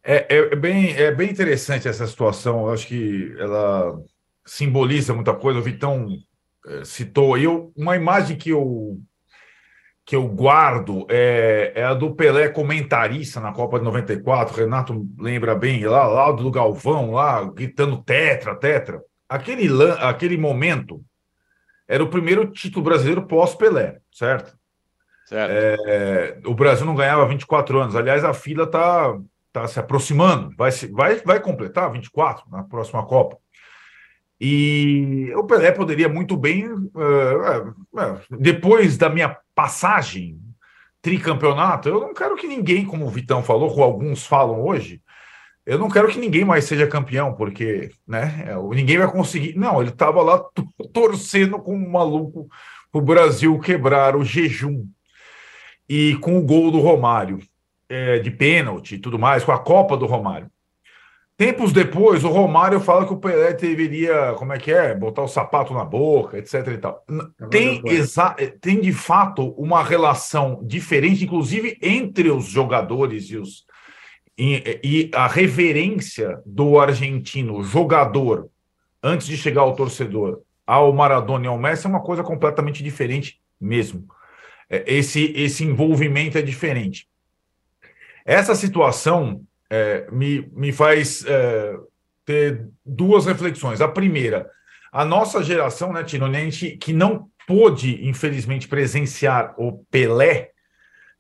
É, 0.04 0.36
é, 0.36 0.56
bem, 0.56 0.96
é 0.96 1.12
bem 1.12 1.30
interessante 1.30 1.88
essa 1.88 2.08
situação. 2.08 2.66
Eu 2.66 2.74
acho 2.74 2.88
que 2.88 3.36
ela 3.38 4.02
simboliza 4.46 5.14
muita 5.14 5.34
coisa. 5.34 5.60
O 5.60 5.64
Vitão 5.64 6.08
é, 6.66 6.84
citou 6.84 7.36
aí 7.36 7.46
uma 7.48 7.96
imagem 7.96 8.38
que 8.38 8.50
eu 8.50 9.00
que 10.04 10.16
eu 10.16 10.28
guardo 10.28 11.06
é, 11.10 11.74
é, 11.76 11.84
a 11.84 11.94
do 11.94 12.16
Pelé 12.16 12.50
comentarista 12.50 13.40
na 13.40 13.54
Copa 13.54 13.78
de 13.78 13.86
94. 13.86 14.58
Renato 14.58 15.08
lembra 15.18 15.54
bem, 15.56 15.86
lá, 15.86 16.06
lá 16.08 16.32
do 16.32 16.50
Galvão, 16.50 17.12
lá 17.12 17.44
gritando 17.44 18.02
tetra, 18.04 18.56
tetra. 18.56 19.02
Aquele, 19.32 19.70
aquele 20.00 20.36
momento 20.36 21.02
era 21.88 22.04
o 22.04 22.10
primeiro 22.10 22.52
título 22.52 22.84
brasileiro 22.84 23.26
pós-Pelé, 23.26 24.00
certo? 24.12 24.58
certo. 25.26 25.52
É, 25.54 26.38
o 26.46 26.54
Brasil 26.54 26.86
não 26.86 26.96
ganhava 26.96 27.26
24 27.26 27.80
anos. 27.80 27.96
Aliás, 27.96 28.26
a 28.26 28.34
fila 28.34 28.66
está 28.66 29.18
tá 29.54 29.66
se 29.70 29.80
aproximando. 29.80 30.54
Vai, 30.58 30.70
vai, 30.92 31.16
vai 31.22 31.40
completar 31.40 31.90
24 31.90 32.44
na 32.52 32.64
próxima 32.64 33.06
Copa. 33.06 33.38
E 34.38 35.32
o 35.34 35.46
Pelé 35.46 35.72
poderia 35.72 36.10
muito 36.10 36.36
bem, 36.36 36.70
uh, 36.70 37.70
uh, 37.94 38.38
depois 38.38 38.98
da 38.98 39.10
minha 39.10 39.38
passagem 39.56 40.42
tricampeonato, 41.02 41.88
eu 41.88 42.02
não 42.02 42.14
quero 42.14 42.36
que 42.36 42.48
ninguém, 42.48 42.86
como 42.86 43.06
o 43.06 43.10
Vitão 43.10 43.42
falou, 43.42 43.70
como 43.70 43.84
alguns 43.84 44.26
falam 44.26 44.62
hoje, 44.62 45.01
eu 45.72 45.80
não 45.80 45.88
quero 45.88 46.10
que 46.10 46.20
ninguém 46.20 46.44
mais 46.44 46.66
seja 46.66 46.86
campeão, 46.86 47.34
porque 47.34 47.92
né, 48.06 48.46
ninguém 48.72 48.98
vai 48.98 49.10
conseguir. 49.10 49.56
Não, 49.56 49.80
ele 49.80 49.90
estava 49.90 50.22
lá 50.22 50.44
torcendo 50.92 51.58
com 51.60 51.74
um 51.74 51.90
maluco 51.90 52.50
o 52.92 53.00
Brasil 53.00 53.58
quebrar 53.58 54.18
o 54.18 54.26
jejum. 54.26 54.86
E 55.88 56.18
com 56.18 56.38
o 56.38 56.42
gol 56.42 56.72
do 56.72 56.82
Romário, 56.82 57.40
é, 57.88 58.20
de 58.20 58.30
pênalti 58.30 58.96
e 58.96 59.00
tudo 59.00 59.18
mais, 59.18 59.46
com 59.46 59.54
a 59.54 59.60
Copa 59.60 59.96
do 59.96 60.06
Romário. 60.06 60.52
Tempos 61.38 61.72
depois, 61.72 62.26
o 62.26 62.30
Romário 62.30 62.82
fala 62.82 63.06
que 63.06 63.14
o 63.14 63.18
Pelé 63.18 63.54
deveria, 63.54 64.34
como 64.34 64.52
é 64.52 64.60
que 64.60 64.74
é, 64.74 64.94
botar 64.94 65.24
o 65.24 65.28
sapato 65.28 65.74
na 65.74 65.86
boca, 65.86 66.38
etc. 66.38 66.68
E 66.68 66.78
tal. 66.80 67.02
Tem, 67.50 67.82
exa 67.86 68.36
tem 68.60 68.82
de 68.82 68.92
fato 68.92 69.52
uma 69.52 69.82
relação 69.82 70.60
diferente, 70.64 71.24
inclusive 71.24 71.78
entre 71.82 72.30
os 72.30 72.44
jogadores 72.44 73.30
e 73.30 73.38
os 73.38 73.66
e, 74.42 74.80
e 74.84 75.12
a 75.14 75.28
reverência 75.28 76.42
do 76.44 76.80
argentino 76.80 77.62
jogador 77.62 78.50
antes 79.04 79.28
de 79.28 79.38
chegar 79.38 79.62
ao 79.62 79.76
torcedor 79.76 80.42
ao 80.66 80.92
Maradona 80.92 81.46
e 81.46 81.48
ao 81.48 81.60
Messi 81.60 81.86
é 81.86 81.90
uma 81.90 82.02
coisa 82.02 82.24
completamente 82.24 82.82
diferente 82.82 83.40
mesmo. 83.60 84.08
É, 84.68 84.84
esse 84.88 85.32
esse 85.36 85.64
envolvimento 85.64 86.40
é 86.40 86.42
diferente. 86.42 87.08
Essa 88.26 88.56
situação 88.56 89.44
é, 89.70 90.08
me, 90.12 90.50
me 90.54 90.72
faz 90.72 91.24
é, 91.26 91.78
ter 92.26 92.68
duas 92.84 93.28
reflexões. 93.28 93.80
A 93.80 93.88
primeira, 93.88 94.50
a 94.92 95.06
nossa 95.06 95.44
geração, 95.44 95.94
né, 95.94 96.04
Tino, 96.04 96.28
né, 96.28 96.50
que 96.80 96.94
não 96.94 97.30
pôde, 97.46 98.08
infelizmente, 98.08 98.68
presenciar 98.68 99.54
o 99.58 99.86
Pelé, 99.92 100.50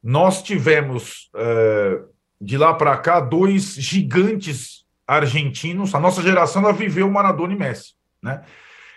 nós 0.02 0.42
tivemos 0.42 1.30
é, 1.36 2.02
de 2.42 2.58
lá 2.58 2.74
para 2.74 2.98
cá 2.98 3.20
dois 3.20 3.76
gigantes 3.76 4.84
argentinos. 5.06 5.94
A 5.94 6.00
nossa 6.00 6.22
geração 6.24 6.64
ela 6.64 6.74
viveu 6.74 7.10
Maradona 7.10 7.54
e 7.54 7.58
Messi, 7.58 7.94
né? 8.22 8.42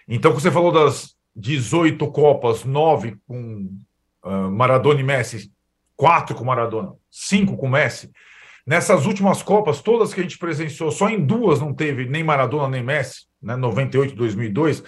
Então, 0.08 0.32
você 0.32 0.50
falou 0.50 0.72
das 0.72 1.14
18 1.36 2.10
Copas, 2.10 2.64
nove 2.64 3.16
com 3.26 3.70
uh, 4.24 4.50
Maradona 4.50 5.00
e 5.00 5.04
Messi, 5.04 5.50
quatro 5.96 6.34
com 6.34 6.44
Maradona, 6.44 6.92
cinco 7.10 7.56
com 7.56 7.68
Messi. 7.68 8.10
Nessas 8.66 9.04
últimas 9.04 9.42
Copas, 9.42 9.82
todas 9.82 10.14
que 10.14 10.20
a 10.20 10.22
gente 10.22 10.38
presenciou, 10.38 10.90
só 10.90 11.08
em 11.08 11.24
duas 11.24 11.60
não 11.60 11.74
teve 11.74 12.06
nem 12.06 12.24
Maradona 12.24 12.68
nem 12.68 12.82
Messi, 12.82 13.26
né, 13.42 13.56
98 13.56 14.14
2002. 14.14 14.82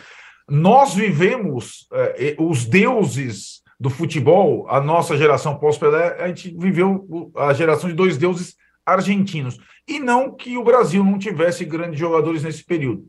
Nós 0.49 0.95
vivemos 0.95 1.87
eh, 1.93 2.37
os 2.39 2.65
deuses 2.65 3.63
do 3.79 3.91
futebol, 3.91 4.67
a 4.69 4.81
nossa 4.81 5.17
geração 5.17 5.59
pós-Pelé, 5.59 6.17
a 6.19 6.29
gente 6.29 6.57
viveu 6.57 7.31
a 7.37 7.53
geração 7.53 7.89
de 7.89 7.95
dois 7.95 8.17
deuses 8.17 8.57
argentinos. 8.85 9.59
E 9.87 9.99
não 9.99 10.35
que 10.35 10.57
o 10.57 10.65
Brasil 10.65 11.05
não 11.05 11.19
tivesse 11.19 11.65
grandes 11.65 12.01
jogadores 12.01 12.43
nesse 12.43 12.65
período. 12.65 13.07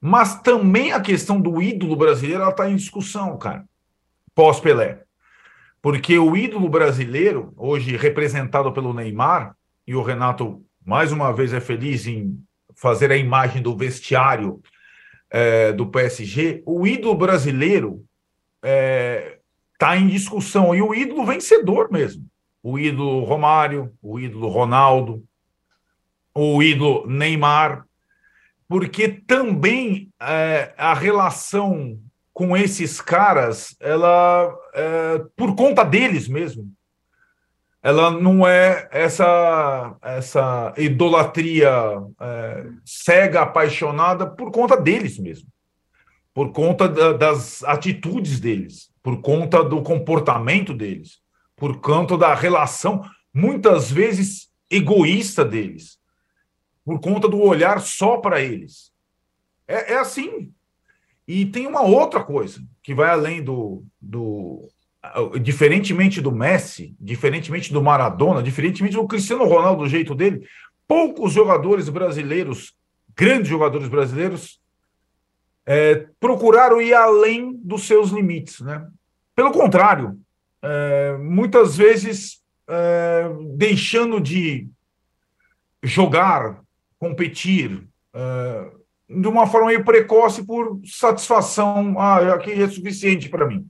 Mas 0.00 0.40
também 0.42 0.92
a 0.92 1.00
questão 1.00 1.40
do 1.40 1.62
ídolo 1.62 1.96
brasileiro 1.96 2.46
está 2.48 2.68
em 2.68 2.76
discussão, 2.76 3.38
cara, 3.38 3.64
pós-Pelé. 4.34 5.02
Porque 5.80 6.18
o 6.18 6.36
ídolo 6.36 6.68
brasileiro, 6.68 7.52
hoje 7.56 7.96
representado 7.96 8.72
pelo 8.72 8.92
Neymar, 8.92 9.54
e 9.86 9.94
o 9.94 10.02
Renato, 10.02 10.64
mais 10.84 11.12
uma 11.12 11.32
vez, 11.32 11.52
é 11.52 11.60
feliz 11.60 12.06
em 12.06 12.38
fazer 12.74 13.12
a 13.12 13.16
imagem 13.16 13.62
do 13.62 13.76
vestiário 13.76 14.60
é, 15.30 15.72
do 15.72 15.86
PSG, 15.86 16.62
o 16.66 16.86
ídolo 16.86 17.14
brasileiro 17.14 18.04
é, 18.62 19.38
tá 19.78 19.96
em 19.96 20.08
discussão, 20.08 20.74
e 20.74 20.82
o 20.82 20.94
ídolo 20.94 21.26
vencedor 21.26 21.90
mesmo. 21.90 22.26
O 22.62 22.78
ídolo 22.78 23.24
Romário, 23.24 23.92
o 24.02 24.18
ídolo 24.18 24.48
Ronaldo, 24.48 25.24
o 26.34 26.62
ídolo 26.62 27.06
Neymar, 27.06 27.84
porque 28.68 29.08
também 29.08 30.10
é, 30.20 30.74
a 30.76 30.94
relação 30.94 32.00
com 32.32 32.56
esses 32.56 33.00
caras, 33.00 33.76
ela, 33.78 34.52
é, 34.74 35.24
por 35.36 35.54
conta 35.54 35.84
deles 35.84 36.26
mesmo, 36.26 36.72
ela 37.80 38.10
não 38.10 38.46
é 38.46 38.88
essa 38.90 39.94
essa 40.02 40.74
idolatria 40.76 41.70
é, 42.18 42.66
cega, 42.84 43.42
apaixonada 43.42 44.26
por 44.26 44.50
conta 44.50 44.74
deles 44.76 45.18
mesmo, 45.18 45.46
por 46.32 46.50
conta 46.50 46.88
da, 46.88 47.12
das 47.12 47.62
atitudes 47.62 48.40
deles, 48.40 48.90
por 49.04 49.20
conta 49.20 49.62
do 49.62 49.82
comportamento 49.82 50.72
deles, 50.72 51.20
por 51.54 51.78
conta 51.78 52.16
da 52.16 52.34
relação 52.34 53.04
muitas 53.34 53.92
vezes 53.92 54.50
egoísta 54.70 55.44
deles, 55.44 55.98
por 56.82 56.98
conta 56.98 57.28
do 57.28 57.38
olhar 57.38 57.82
só 57.82 58.16
para 58.16 58.40
eles. 58.40 58.90
É, 59.68 59.92
é 59.92 59.98
assim. 59.98 60.50
E 61.28 61.44
tem 61.44 61.66
uma 61.66 61.82
outra 61.82 62.24
coisa 62.24 62.62
que 62.82 62.94
vai 62.94 63.10
além 63.10 63.42
do, 63.42 63.84
do 64.00 64.70
diferentemente 65.42 66.22
do 66.22 66.32
Messi, 66.32 66.96
diferentemente 66.98 67.74
do 67.74 67.82
Maradona, 67.82 68.42
diferentemente 68.42 68.96
do 68.96 69.06
Cristiano 69.06 69.44
Ronaldo, 69.44 69.84
do 69.84 69.88
jeito 69.88 70.14
dele, 70.14 70.46
poucos 70.88 71.34
jogadores 71.34 71.90
brasileiros, 71.90 72.74
grandes 73.14 73.48
jogadores 73.48 73.88
brasileiros, 73.88 74.63
é, 75.66 76.06
procuraram 76.20 76.80
ir 76.80 76.94
além 76.94 77.56
dos 77.56 77.86
seus 77.86 78.10
limites. 78.10 78.60
Né? 78.60 78.86
Pelo 79.34 79.52
contrário, 79.52 80.18
é, 80.62 81.16
muitas 81.18 81.76
vezes 81.76 82.42
é, 82.68 83.28
deixando 83.56 84.20
de 84.20 84.68
jogar, 85.82 86.60
competir, 86.98 87.86
é, 88.12 88.70
de 89.08 89.28
uma 89.28 89.46
forma 89.46 89.68
meio 89.68 89.84
precoce 89.84 90.44
por 90.44 90.80
satisfação, 90.84 91.98
ah, 91.98 92.34
aqui 92.34 92.52
é 92.52 92.68
suficiente 92.68 93.28
para 93.28 93.46
mim 93.46 93.68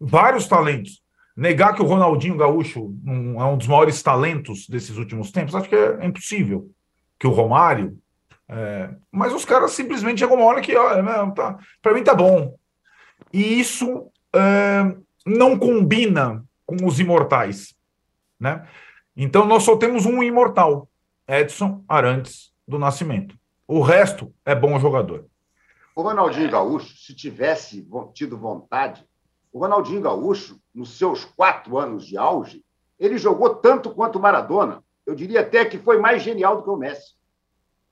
vários 0.00 0.46
talentos. 0.46 1.02
Negar 1.36 1.74
que 1.74 1.82
o 1.82 1.86
Ronaldinho 1.86 2.36
Gaúcho 2.36 2.94
um, 3.04 3.40
é 3.40 3.44
um 3.44 3.56
dos 3.56 3.66
maiores 3.66 4.02
talentos 4.02 4.66
desses 4.68 4.96
últimos 4.96 5.30
tempos, 5.30 5.54
acho 5.54 5.68
que 5.68 5.76
é, 5.76 6.04
impossível. 6.04 6.70
Que 7.18 7.26
o 7.26 7.30
Romário. 7.30 7.96
É, 8.48 8.90
mas 9.12 9.34
os 9.34 9.44
caras 9.44 9.72
simplesmente 9.72 10.20
chegam 10.20 10.36
uma 10.36 10.46
hora 10.46 10.60
que, 10.60 10.74
olha, 10.74 11.30
tá, 11.32 11.58
para 11.82 11.92
mim 11.92 12.02
tá 12.02 12.14
bom. 12.14 12.56
E 13.32 13.60
isso 13.60 14.10
é, 14.34 14.96
não 15.26 15.58
combina 15.58 16.44
com 16.64 16.86
os 16.86 16.98
imortais, 16.98 17.74
né? 18.40 18.66
Então 19.16 19.44
nós 19.44 19.64
só 19.64 19.76
temos 19.76 20.06
um 20.06 20.22
imortal, 20.22 20.88
Edson 21.26 21.84
Arantes 21.88 22.52
do 22.66 22.78
Nascimento. 22.78 23.36
O 23.66 23.82
resto 23.82 24.32
é 24.46 24.54
bom 24.54 24.78
jogador. 24.78 25.26
O 25.94 26.02
Ronaldinho 26.02 26.50
Gaúcho, 26.50 26.96
se 26.96 27.14
tivesse 27.14 27.86
tido 28.14 28.38
vontade, 28.38 29.04
o 29.52 29.58
Ronaldinho 29.58 30.00
Gaúcho, 30.00 30.60
nos 30.72 30.96
seus 30.96 31.24
quatro 31.24 31.76
anos 31.76 32.06
de 32.06 32.16
auge, 32.16 32.64
ele 32.98 33.18
jogou 33.18 33.56
tanto 33.56 33.90
quanto 33.90 34.18
o 34.18 34.22
Maradona. 34.22 34.82
Eu 35.04 35.14
diria 35.14 35.40
até 35.40 35.64
que 35.64 35.78
foi 35.78 35.98
mais 35.98 36.22
genial 36.22 36.56
do 36.56 36.62
que 36.62 36.70
o 36.70 36.76
Messi. 36.76 37.17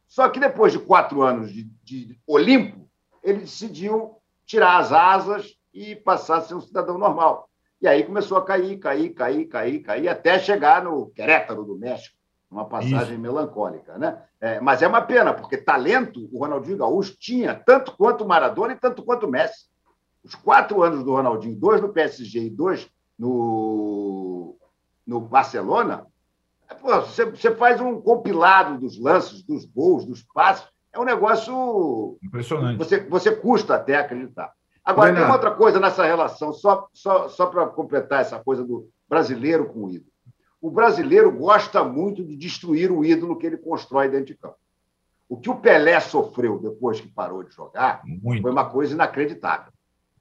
Só 0.07 0.29
que 0.29 0.41
depois 0.41 0.73
de 0.73 0.79
quatro 0.79 1.23
anos 1.23 1.53
de, 1.53 1.65
de 1.83 2.19
Olimpo, 2.27 2.89
ele 3.23 3.41
decidiu 3.41 4.17
tirar 4.47 4.79
as 4.79 4.93
asas 4.93 5.57
e 5.75 5.97
passar 5.97 6.39
a 6.39 6.41
ser 6.41 6.55
um 6.55 6.61
cidadão 6.61 6.97
normal. 6.97 7.51
E 7.81 7.87
aí 7.87 8.05
começou 8.05 8.39
a 8.39 8.45
cair, 8.45 8.79
cair, 8.79 9.11
cair, 9.11 9.45
cair, 9.47 9.81
cair, 9.81 10.09
até 10.09 10.39
chegar 10.39 10.83
no 10.83 11.09
Querétaro 11.11 11.65
do 11.65 11.77
México, 11.77 12.17
uma 12.51 12.65
passagem 12.65 13.15
Isso. 13.15 13.21
melancólica. 13.21 13.99
Né? 13.99 14.23
É, 14.41 14.61
mas 14.61 14.81
é 14.81 14.87
uma 14.87 15.03
pena, 15.03 15.35
porque 15.35 15.57
talento 15.57 16.29
o 16.33 16.39
Ronaldinho 16.39 16.79
Gaúcho 16.79 17.17
tinha 17.19 17.55
tanto 17.55 17.95
quanto 17.97 18.25
o 18.25 18.29
Maradona 18.29 18.73
e 18.73 18.77
tanto 18.77 19.03
quanto 19.03 19.27
o 19.27 19.31
Messi. 19.31 19.67
Os 20.25 20.35
quatro 20.35 20.83
anos 20.83 21.05
do 21.05 21.13
Ronaldinho, 21.13 21.55
dois 21.57 21.81
no 21.81 21.93
PSG 21.93 22.47
e 22.47 22.51
dois 22.51 22.89
no, 23.19 24.57
no 25.07 25.21
Barcelona, 25.21 26.07
você, 26.83 27.25
você 27.25 27.55
faz 27.55 27.81
um 27.81 28.01
compilado 28.01 28.79
dos 28.79 28.99
lances, 28.99 29.43
dos 29.43 29.65
gols, 29.65 30.05
dos 30.05 30.23
passos, 30.23 30.69
é 30.93 30.99
um 30.99 31.05
negócio. 31.05 32.19
Impressionante. 32.23 32.79
Você, 32.79 33.01
você 33.01 33.35
custa 33.35 33.75
até 33.75 33.97
acreditar. 33.97 34.53
Agora, 34.85 35.13
tem 35.13 35.25
uma 35.25 35.33
outra 35.33 35.51
coisa 35.51 35.81
nessa 35.81 36.05
relação, 36.05 36.53
só, 36.53 36.89
só, 36.93 37.29
só 37.29 37.47
para 37.47 37.67
completar 37.67 38.21
essa 38.21 38.39
coisa 38.39 38.65
do 38.65 38.89
brasileiro 39.09 39.67
com 39.67 39.85
o 39.85 39.91
ídolo. 39.91 40.13
O 40.61 40.71
brasileiro 40.71 41.31
gosta 41.31 41.83
muito 41.83 42.25
de 42.25 42.37
destruir 42.37 42.91
o 42.93 43.05
ídolo 43.05 43.37
que 43.37 43.47
ele 43.47 43.57
constrói 43.57 44.09
dentro 44.09 44.27
de 44.27 44.37
campo. 44.37 44.57
O 45.29 45.37
que 45.37 45.51
o 45.51 45.57
Pelé 45.57 45.99
sofreu 45.99 46.59
depois 46.61 47.01
que 47.01 47.09
parou 47.09 47.43
de 47.43 47.53
jogar 47.53 48.01
muito. 48.05 48.43
foi 48.43 48.51
uma 48.51 48.71
coisa 48.71 48.95
inacreditável. 48.95 49.73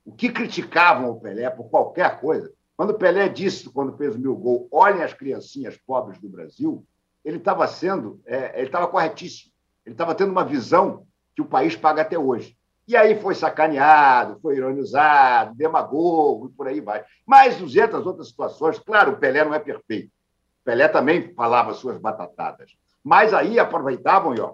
O 0.04 0.12
que 0.12 0.30
criticavam 0.30 1.12
o 1.12 1.20
Pelé 1.20 1.50
por 1.50 1.70
qualquer 1.70 2.20
coisa, 2.20 2.52
quando 2.78 2.94
Pelé 2.96 3.30
disse, 3.30 3.70
quando 3.70 3.96
fez 3.98 4.16
o 4.16 4.20
mil 4.20 4.36
gol, 4.36 4.68
olhem 4.72 5.02
as 5.02 5.14
criancinhas 5.14 5.78
pobres 5.78 6.20
do 6.20 6.28
Brasil, 6.28 6.86
ele 7.24 7.38
estava 7.38 7.66
sendo, 7.68 8.22
é, 8.26 8.54
ele 8.58 8.68
estava 8.68 8.88
corretíssimo. 8.88 9.52
Ele 9.86 9.94
estava 9.94 10.14
tendo 10.14 10.32
uma 10.32 10.44
visão 10.44 11.06
que 11.36 11.42
o 11.42 11.46
país 11.46 11.76
paga 11.76 12.02
até 12.02 12.18
hoje. 12.18 12.58
E 12.88 12.96
aí 12.96 13.20
foi 13.20 13.34
sacaneado, 13.34 14.40
foi 14.42 14.58
ironizado, 14.58 15.56
demagogo 15.56 16.48
e 16.48 16.50
por 16.50 16.68
aí 16.68 16.80
vai. 16.80 17.04
Mas 17.26 17.58
200 17.58 18.06
outras 18.06 18.28
situações, 18.28 18.78
claro, 18.78 19.14
o 19.14 19.18
Pelé 19.18 19.44
não 19.44 19.54
é 19.54 19.60
perfeito. 19.60 20.10
O 20.62 20.66
Pelé 20.66 20.88
também 20.88 21.34
falava 21.34 21.74
suas 21.74 21.98
batatadas. 21.98 22.76
Mas 23.04 23.34
aí 23.34 23.58
aproveitavam, 23.58 24.36
e, 24.36 24.40
ó, 24.40 24.54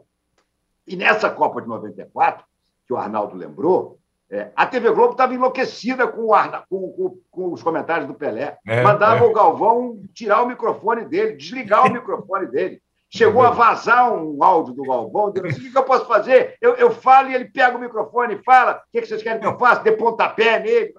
e 0.88 0.96
nessa 0.96 1.30
Copa 1.30 1.62
de 1.62 1.68
94, 1.68 2.46
que 2.86 2.94
o 2.94 2.98
Arnaldo 2.98 3.36
lembrou, 3.36 4.00
é, 4.32 4.50
a 4.56 4.66
TV 4.66 4.90
Globo 4.92 5.12
estava 5.12 5.34
enlouquecida 5.34 6.08
com, 6.08 6.28
o 6.28 6.34
Arna, 6.34 6.64
com, 6.70 6.90
com, 6.94 7.18
com, 7.30 7.52
os 7.52 7.62
comentários 7.62 8.08
do 8.08 8.14
Pelé. 8.14 8.58
É, 8.66 8.82
Mandava 8.82 9.26
é. 9.26 9.28
o 9.28 9.34
Galvão 9.34 10.00
tirar 10.14 10.42
o 10.42 10.48
microfone 10.48 11.04
dele, 11.04 11.36
desligar 11.36 11.86
o 11.86 11.92
microfone 11.94 12.48
dele. 12.48 12.82
Chegou 13.10 13.42
a 13.42 13.50
vazar 13.50 14.14
um 14.14 14.42
áudio 14.42 14.74
do 14.74 14.84
Galvão, 14.84 15.34
dizendo 15.34 15.50
assim: 15.50 15.68
o 15.68 15.72
que 15.74 15.78
eu 15.78 15.84
posso 15.84 16.06
fazer? 16.06 16.56
Eu, 16.62 16.76
eu 16.76 16.92
falo 16.92 17.30
e 17.30 17.36
ele 17.36 17.44
pega 17.44 17.76
o 17.76 17.82
microfone 17.82 18.36
e 18.36 18.44
fala: 18.44 18.82
o 18.88 18.92
que, 18.92 19.06
vocês 19.06 19.22
querem 19.22 19.42
que 19.42 19.46
eu 19.46 19.60
faça? 19.60 19.84
Dê 19.84 19.92
pontapé 19.92 20.60
nele. 20.60 20.94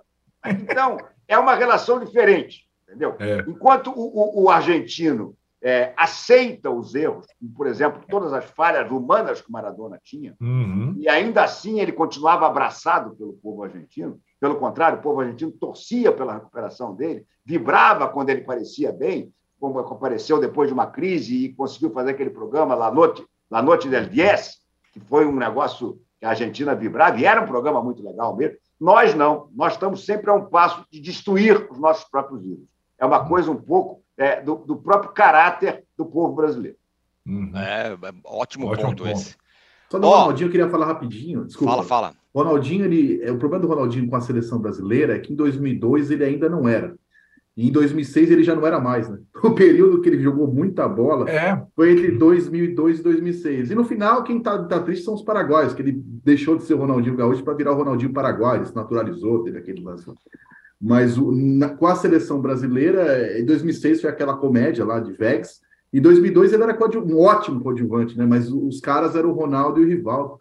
Então, 0.45 0.99
é 1.27 1.39
uma 1.39 1.55
relação 1.55 1.99
diferente, 2.01 2.67
entendeu? 2.87 3.17
É. 3.19 3.39
Enquanto 3.49 3.91
o, 3.91 4.41
o, 4.41 4.43
o 4.43 4.51
argentino 4.51 5.35
é, 5.63 5.93
aceita 5.97 6.71
os 6.71 6.95
erros, 6.95 7.27
por 7.57 7.69
exemplo, 7.69 8.03
todas 8.09 8.33
as 8.33 8.45
falhas 8.45 8.91
humanas 8.91 9.41
que 9.41 9.51
Maradona 9.51 9.99
tinha, 10.03 10.35
uhum. 10.41 10.97
e 10.99 11.09
ainda 11.09 11.45
assim 11.45 11.81
ele 11.81 11.93
continuava 11.93 12.47
abraçado 12.47 13.15
pelo 13.15 13.35
povo 13.35 13.63
argentino. 13.63 14.19
Pelo 14.41 14.57
contrário, 14.57 14.99
o 14.99 15.03
povo 15.03 15.21
argentino 15.21 15.53
torcia 15.53 16.11
pela 16.11 16.35
recuperação 16.35 16.95
dele, 16.97 17.25
vibrava 17.45 18.09
quando 18.09 18.31
ele 18.31 18.41
parecia 18.41 18.93
bem, 18.93 19.33
como 19.61 19.79
apareceu 19.79 20.41
depois 20.41 20.69
de 20.69 20.75
uma 20.75 20.89
crise 20.89 21.45
e 21.45 21.55
conseguiu 21.55 21.93
fazer 21.93 22.11
aquele 22.11 22.31
programa 22.31 22.75
La 22.75 22.91
Noite, 22.91 23.25
La 23.49 23.63
Noite 23.63 23.89
del 23.89 24.09
Diez, 24.09 24.57
que 24.93 24.99
foi 24.99 25.25
um 25.25 25.37
negócio 25.37 26.01
que 26.19 26.27
a 26.27 26.31
Argentina 26.31 26.75
vibrava, 26.75 27.21
e 27.21 27.25
era 27.25 27.41
um 27.41 27.47
programa 27.47 27.81
muito 27.81 28.03
legal 28.03 28.35
mesmo. 28.35 28.57
Nós 28.81 29.15
não, 29.15 29.49
nós 29.55 29.75
estamos 29.75 30.05
sempre 30.05 30.29
a 30.29 30.35
um 30.35 30.47
passo 30.47 30.85
de 30.91 31.01
destruir 31.01 31.69
os 31.71 31.79
nossos 31.79 32.03
próprios 32.11 32.45
ídolos. 32.45 32.67
É 32.99 33.07
uma 33.07 33.29
coisa 33.29 33.49
um 33.49 33.57
pouco 33.57 34.02
é, 34.17 34.41
do, 34.41 34.57
do, 34.57 34.77
próprio 34.77 35.13
caráter 35.13 35.85
do 35.97 36.07
povo 36.07 36.35
brasileiro. 36.35 36.77
Uhum. 37.27 37.53
É, 37.55 37.93
é, 37.93 38.13
ótimo, 38.25 38.67
ótimo 38.67 38.91
ponto, 38.91 39.05
ponto, 39.05 39.09
esse. 39.09 39.37
Só 39.91 39.99
do 39.99 40.07
oh, 40.07 40.11
Ronaldinho, 40.11 40.47
eu 40.47 40.51
queria 40.51 40.69
falar 40.69 40.87
rapidinho. 40.87 41.45
Desculpa. 41.45 41.73
Fala, 41.73 41.85
fala. 41.85 42.15
Ronaldinho, 42.35 42.85
ele, 42.87 43.23
é, 43.23 43.31
o 43.31 43.39
problema 43.39 43.63
do 43.63 43.69
Ronaldinho 43.69 44.09
com 44.09 44.17
a 44.17 44.21
seleção 44.21 44.59
brasileira 44.59 45.15
é 45.15 45.19
que 45.19 45.33
em 45.33 45.37
2002 45.37 46.11
ele 46.11 46.25
ainda 46.25 46.49
não 46.49 46.69
era. 46.69 46.95
E 47.55 47.69
em 47.69 47.73
2006 47.73 48.31
ele 48.31 48.43
já 48.43 48.55
não 48.55 48.67
era 48.67 48.81
mais, 48.81 49.09
né? 49.09 49.19
O 49.45 49.55
período 49.55 50.01
que 50.01 50.09
ele 50.09 50.23
jogou 50.23 50.47
muita 50.47 50.89
bola 50.89 51.29
é. 51.29 51.63
foi 51.77 51.93
entre 51.93 52.13
2002 52.13 53.01
e 53.01 53.03
2006. 53.03 53.71
E 53.71 53.75
no 53.75 53.85
final, 53.85 54.25
quem 54.25 54.41
tá, 54.41 54.63
tá 54.65 54.81
triste 54.81 55.05
são 55.05 55.15
os 55.15 55.23
paraguaios, 55.23 55.75
que 55.75 55.83
ele 55.83 55.93
deixou 56.25 56.57
de 56.57 56.63
ser 56.63 56.75
o 56.75 56.79
Ronaldinho 56.79 57.17
Gaúcho 57.17 57.45
para 57.45 57.55
virar 57.55 57.73
o 57.73 57.77
Ronaldinho 57.77 58.13
Paraguai, 58.13 58.59
ele 58.59 58.67
se 58.67 58.75
naturalizou, 58.75 59.43
teve 59.43 59.59
aquele 59.59 59.83
lance. 59.83 60.11
Mas 60.83 61.17
o, 61.17 61.31
na, 61.31 61.69
com 61.69 61.87
a 61.87 61.95
seleção 61.95 62.41
brasileira, 62.41 63.39
em 63.39 63.45
2006 63.45 64.01
foi 64.01 64.11
aquela 64.11 64.37
comédia 64.37 64.85
lá 64.85 64.99
de 64.99 65.13
Vex, 65.13 65.61
em 65.93 66.01
2002 66.01 66.53
ele 66.53 66.63
era 66.63 66.77
um 67.05 67.19
ótimo 67.21 67.61
coadjuvante, 67.61 68.17
né? 68.17 68.25
Mas 68.25 68.51
os 68.51 68.81
caras 68.81 69.15
eram 69.15 69.31
o 69.31 69.35
Ronaldo 69.35 69.81
e 69.81 69.85
o 69.85 69.89
Rivaldo. 69.89 70.39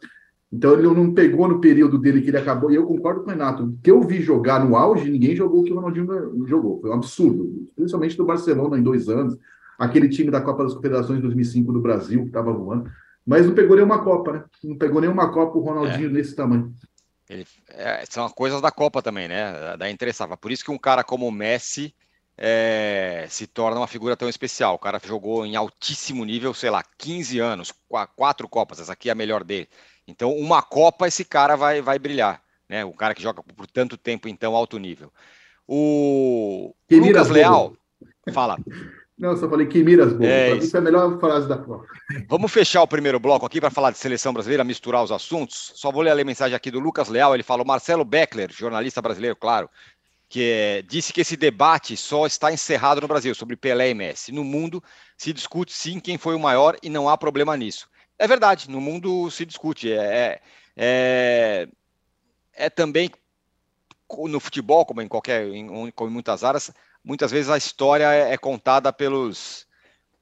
Então 0.52 0.74
ele 0.74 0.84
não 0.84 1.14
pegou 1.14 1.48
no 1.48 1.60
período 1.60 1.98
dele 1.98 2.22
que 2.22 2.30
ele 2.30 2.38
acabou. 2.38 2.72
E 2.72 2.76
eu 2.76 2.86
concordo 2.86 3.22
com 3.22 3.28
o 3.28 3.30
Renato. 3.30 3.64
O 3.64 3.78
que 3.84 3.92
eu 3.92 4.02
vi 4.02 4.22
jogar 4.22 4.66
no 4.66 4.76
auge, 4.76 5.12
ninguém 5.12 5.36
jogou 5.36 5.62
o 5.62 5.64
que 5.64 5.72
o 5.72 5.76
Ronaldinho 5.76 6.46
jogou. 6.48 6.80
Foi 6.80 6.90
um 6.90 6.94
absurdo. 6.94 7.68
Principalmente 7.76 8.18
do 8.18 8.26
Barcelona 8.26 8.78
em 8.78 8.84
dois 8.84 9.10
anos. 9.10 9.38
Aquele 9.78 10.08
time 10.08 10.32
da 10.32 10.42
Copa 10.42 10.64
das 10.64 10.74
Confederações 10.74 11.18
de 11.18 11.24
2005 11.24 11.72
do 11.74 11.82
Brasil, 11.82 12.22
que 12.22 12.28
estava 12.28 12.52
voando. 12.54 12.90
Mas 13.26 13.46
não 13.46 13.54
pegou 13.54 13.76
nenhuma 13.76 14.04
Copa, 14.04 14.34
né? 14.34 14.44
Não 14.64 14.78
pegou 14.78 15.02
nenhuma 15.02 15.32
Copa 15.32 15.58
o 15.58 15.62
Ronaldinho 15.62 16.10
é. 16.10 16.14
nesse 16.14 16.36
tamanho. 16.36 16.72
Ele, 17.32 17.48
é, 17.70 18.04
são 18.10 18.30
coisas 18.30 18.62
da 18.62 18.70
Copa 18.70 19.02
também, 19.02 19.28
né? 19.28 19.78
Da 19.78 19.90
interessava. 19.90 20.36
Por 20.36 20.52
isso 20.52 20.66
que 20.66 20.72
um 20.72 20.78
cara 20.78 21.02
como 21.02 21.26
o 21.26 21.32
Messi 21.32 21.96
é, 22.38 23.26
se 23.30 23.48
torna 23.48 23.80
uma 23.80 23.88
figura 23.88 24.18
tão 24.18 24.28
especial. 24.28 24.76
O 24.76 24.80
cara 24.80 25.00
jogou 25.02 25.46
em 25.46 25.56
altíssimo 25.56 26.26
nível, 26.26 26.54
sei 26.54 26.70
lá, 26.70 26.84
15 26.98 27.40
anos, 27.40 27.74
quatro 28.18 28.50
Copas. 28.50 28.82
Essa 28.82 28.92
aqui 28.92 29.08
é 29.08 29.14
a 29.14 29.16
melhor 29.16 29.46
dele. 29.46 29.70
Então, 30.06 30.36
uma 30.36 30.62
Copa, 30.62 31.08
esse 31.08 31.24
cara 31.24 31.56
vai, 31.56 31.82
vai 31.82 31.98
brilhar. 31.98 32.44
Né? 32.68 32.84
O 32.84 32.92
cara 32.92 33.16
que 33.16 33.24
joga 33.24 33.42
por 33.42 33.66
tanto 33.66 33.96
tempo, 33.96 34.28
então, 34.28 34.54
alto 34.54 34.78
nível. 34.78 35.10
O 35.66 36.74
que 36.90 37.00
Lucas 37.00 37.30
Leal, 37.30 37.78
fala. 38.34 38.58
Não, 39.22 39.38
só 39.38 39.48
falei 39.48 39.68
que 39.68 39.84
miras 39.84 40.14
boas. 40.14 40.28
É 40.28 40.56
isso 40.56 40.76
é 40.76 40.80
a 40.80 40.82
melhor 40.82 41.20
frase 41.20 41.48
da 41.48 41.56
Copa. 41.56 41.86
Vamos 42.28 42.52
fechar 42.52 42.82
o 42.82 42.88
primeiro 42.88 43.20
bloco 43.20 43.46
aqui 43.46 43.62
para 43.62 43.70
falar 43.70 43.92
de 43.92 44.00
seleção 44.00 44.34
brasileira, 44.34 44.64
misturar 44.64 45.04
os 45.04 45.12
assuntos. 45.12 45.74
Só 45.76 45.92
vou 45.92 46.02
ler 46.02 46.20
a 46.20 46.26
mensagem 46.26 46.56
aqui 46.56 46.72
do 46.72 46.80
Lucas 46.80 47.08
Leal. 47.08 47.36
Ele 47.36 47.44
falou: 47.44 47.64
Marcelo 47.64 48.04
Beckler, 48.04 48.52
jornalista 48.52 49.00
brasileiro, 49.00 49.36
claro, 49.36 49.70
que 50.28 50.50
é, 50.52 50.82
disse 50.82 51.14
que 51.14 51.22
esse 51.22 51.38
debate 51.38 51.96
só 51.96 52.26
está 52.26 52.52
encerrado 52.52 53.00
no 53.00 53.08
Brasil 53.08 53.36
sobre 53.36 53.56
Pelé 53.56 53.92
e 53.92 53.94
Messi. 53.94 54.32
No 54.32 54.44
mundo 54.44 54.84
se 55.16 55.32
discute 55.32 55.72
sim 55.72 56.00
quem 56.00 56.18
foi 56.18 56.34
o 56.34 56.40
maior 56.40 56.76
e 56.82 56.90
não 56.90 57.08
há 57.08 57.16
problema 57.16 57.56
nisso. 57.56 57.88
É 58.18 58.28
verdade, 58.28 58.72
no 58.72 58.82
mundo 58.82 59.30
se 59.30 59.46
discute. 59.46 59.94
É, 59.94 60.42
é, 60.76 61.68
é 62.56 62.70
também 62.72 63.12
no 64.28 64.40
futebol, 64.40 64.84
como 64.84 65.00
em 65.00 65.08
qualquer, 65.08 65.48
em, 65.48 65.92
como 65.92 66.10
em 66.10 66.14
muitas 66.14 66.44
áreas, 66.44 66.72
muitas 67.04 67.32
vezes 67.32 67.50
a 67.50 67.58
história 67.58 68.12
é, 68.14 68.34
é 68.34 68.38
contada 68.38 68.92
pelos, 68.92 69.66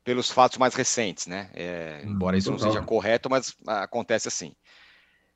pelos 0.03 0.29
fatos 0.29 0.57
mais 0.57 0.73
recentes, 0.73 1.27
né? 1.27 1.49
É, 1.53 2.01
hum, 2.03 2.11
embora 2.11 2.37
isso 2.37 2.51
não 2.51 2.59
seja 2.59 2.81
correto, 2.81 3.29
mas 3.29 3.55
acontece 3.67 4.27
assim. 4.27 4.53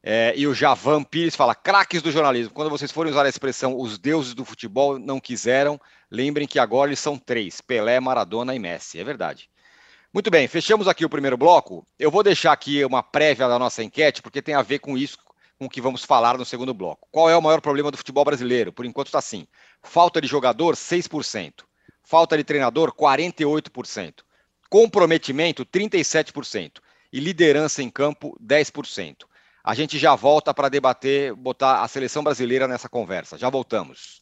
É, 0.06 0.34
e 0.36 0.46
o 0.46 0.54
Javan 0.54 1.04
Pires 1.04 1.36
fala: 1.36 1.56
craques 1.56 2.02
do 2.02 2.12
jornalismo. 2.12 2.54
Quando 2.54 2.70
vocês 2.70 2.92
forem 2.92 3.12
usar 3.12 3.26
a 3.26 3.30
expressão 3.30 3.78
os 3.78 3.98
deuses 3.98 4.34
do 4.34 4.44
futebol 4.44 5.00
não 5.00 5.20
quiseram, 5.20 5.80
lembrem 6.12 6.46
que 6.46 6.60
agora 6.60 6.90
eles 6.90 7.00
são 7.00 7.18
três: 7.18 7.62
Pelé, 7.62 8.00
Maradona 8.00 8.54
e 8.54 8.60
Messi. 8.60 9.00
É 9.00 9.04
verdade. 9.04 9.50
Muito 10.14 10.30
bem, 10.30 10.48
fechamos 10.48 10.88
aqui 10.88 11.04
o 11.04 11.10
primeiro 11.10 11.38
bloco. 11.38 11.88
Eu 11.98 12.12
vou 12.12 12.22
deixar 12.22 12.52
aqui 12.52 12.86
uma 12.86 13.02
prévia 13.02 13.48
da 13.48 13.58
nossa 13.58 13.84
enquete, 13.84 14.22
porque 14.22 14.44
tem 14.44 14.54
a 14.54 14.62
ver 14.62 14.78
com 14.78 14.96
isso, 14.96 15.18
com 15.64 15.68
o 15.68 15.70
que 15.70 15.82
vamos 15.82 16.04
falar 16.04 16.38
no 16.38 16.44
segundo 16.44 16.74
bloco. 16.74 17.08
Qual 17.10 17.30
é 17.30 17.38
o 17.38 17.42
maior 17.42 17.62
problema 17.62 17.90
do 17.90 17.98
futebol 17.98 18.26
brasileiro? 18.26 18.74
Por 18.74 18.86
enquanto 18.86 19.08
está 19.08 19.20
assim: 19.20 19.48
falta 19.82 20.20
de 20.20 20.28
jogador, 20.28 20.76
6%. 20.76 21.64
Falta 22.04 22.38
de 22.38 22.44
treinador, 22.44 22.94
48%. 22.94 24.24
Comprometimento, 24.70 25.66
37%. 25.66 26.80
E 27.14 27.20
liderança 27.20 27.82
em 27.82 27.90
campo, 27.90 28.38
10%. 28.44 29.24
A 29.64 29.74
gente 29.74 29.98
já 29.98 30.16
volta 30.16 30.54
para 30.54 30.68
debater, 30.68 31.34
botar 31.34 31.82
a 31.82 31.88
seleção 31.88 32.24
brasileira 32.24 32.68
nessa 32.68 32.90
conversa. 32.90 33.38
Já 33.38 33.50
voltamos. 33.50 34.22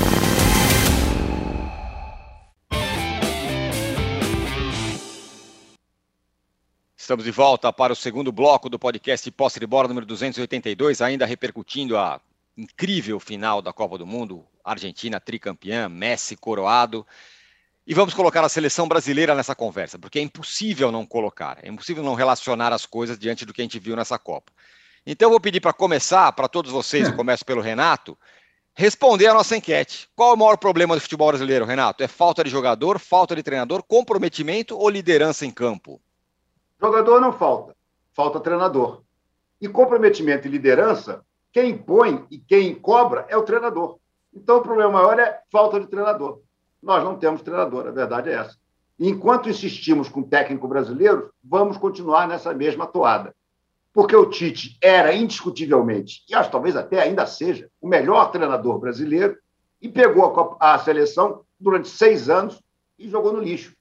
Estamos 7.11 7.25
de 7.25 7.31
volta 7.31 7.73
para 7.73 7.91
o 7.91 7.95
segundo 7.95 8.31
bloco 8.31 8.69
do 8.69 8.79
podcast 8.79 9.29
Posse 9.31 9.59
de 9.59 9.67
Bola 9.67 9.85
número 9.85 10.05
282, 10.05 11.01
ainda 11.01 11.25
repercutindo 11.25 11.97
a 11.97 12.21
incrível 12.55 13.19
final 13.19 13.61
da 13.61 13.73
Copa 13.73 13.97
do 13.97 14.07
Mundo, 14.07 14.45
Argentina 14.63 15.19
tricampeã, 15.19 15.89
Messi 15.89 16.37
coroado. 16.37 17.05
E 17.85 17.93
vamos 17.93 18.13
colocar 18.13 18.45
a 18.45 18.47
seleção 18.47 18.87
brasileira 18.87 19.35
nessa 19.35 19.53
conversa, 19.53 19.99
porque 19.99 20.19
é 20.19 20.21
impossível 20.21 20.89
não 20.89 21.05
colocar, 21.05 21.59
é 21.61 21.67
impossível 21.67 22.01
não 22.01 22.13
relacionar 22.13 22.71
as 22.71 22.85
coisas 22.85 23.19
diante 23.19 23.45
do 23.45 23.53
que 23.53 23.59
a 23.59 23.65
gente 23.65 23.77
viu 23.77 23.97
nessa 23.97 24.17
Copa. 24.17 24.53
Então 25.05 25.25
eu 25.25 25.31
vou 25.31 25.41
pedir 25.41 25.59
para 25.59 25.73
começar, 25.73 26.31
para 26.31 26.47
todos 26.47 26.71
vocês, 26.71 27.09
eu 27.09 27.13
começo 27.17 27.43
pelo 27.43 27.59
Renato, 27.59 28.17
responder 28.73 29.27
a 29.27 29.33
nossa 29.33 29.57
enquete. 29.57 30.07
Qual 30.15 30.31
é 30.31 30.33
o 30.35 30.37
maior 30.37 30.55
problema 30.55 30.95
do 30.95 31.01
futebol 31.01 31.27
brasileiro, 31.27 31.65
Renato? 31.65 32.05
É 32.05 32.07
falta 32.07 32.41
de 32.41 32.49
jogador, 32.49 32.97
falta 32.99 33.35
de 33.35 33.43
treinador, 33.43 33.83
comprometimento 33.83 34.77
ou 34.77 34.89
liderança 34.89 35.45
em 35.45 35.51
campo? 35.51 36.01
Jogador 36.81 37.21
não 37.21 37.31
falta, 37.31 37.75
falta 38.11 38.39
treinador. 38.39 39.03
E 39.61 39.67
comprometimento 39.67 40.47
e 40.47 40.51
liderança, 40.51 41.23
quem 41.51 41.77
põe 41.77 42.25
e 42.31 42.39
quem 42.39 42.73
cobra 42.73 43.27
é 43.29 43.37
o 43.37 43.43
treinador. 43.43 43.99
Então 44.33 44.57
o 44.57 44.61
problema 44.61 44.93
maior 44.93 45.19
é 45.19 45.41
falta 45.51 45.79
de 45.79 45.85
treinador. 45.85 46.41
Nós 46.81 47.03
não 47.03 47.19
temos 47.19 47.43
treinador, 47.43 47.87
a 47.87 47.91
verdade 47.91 48.31
é 48.31 48.33
essa. 48.33 48.57
Enquanto 48.99 49.49
insistimos 49.49 50.09
com 50.09 50.21
o 50.21 50.27
técnico 50.27 50.67
brasileiro, 50.67 51.31
vamos 51.43 51.77
continuar 51.77 52.27
nessa 52.27 52.51
mesma 52.51 52.87
toada. 52.87 53.35
Porque 53.93 54.15
o 54.15 54.29
Tite 54.29 54.77
era 54.81 55.13
indiscutivelmente, 55.13 56.23
e 56.27 56.33
acho 56.33 56.49
talvez 56.49 56.75
até 56.75 57.01
ainda 57.01 57.27
seja, 57.27 57.69
o 57.79 57.87
melhor 57.87 58.31
treinador 58.31 58.79
brasileiro, 58.79 59.37
e 59.79 59.87
pegou 59.87 60.57
a, 60.59 60.73
a 60.73 60.79
seleção 60.79 61.43
durante 61.59 61.89
seis 61.89 62.29
anos 62.29 62.59
e 62.97 63.07
jogou 63.07 63.33
no 63.33 63.39
lixo. 63.39 63.75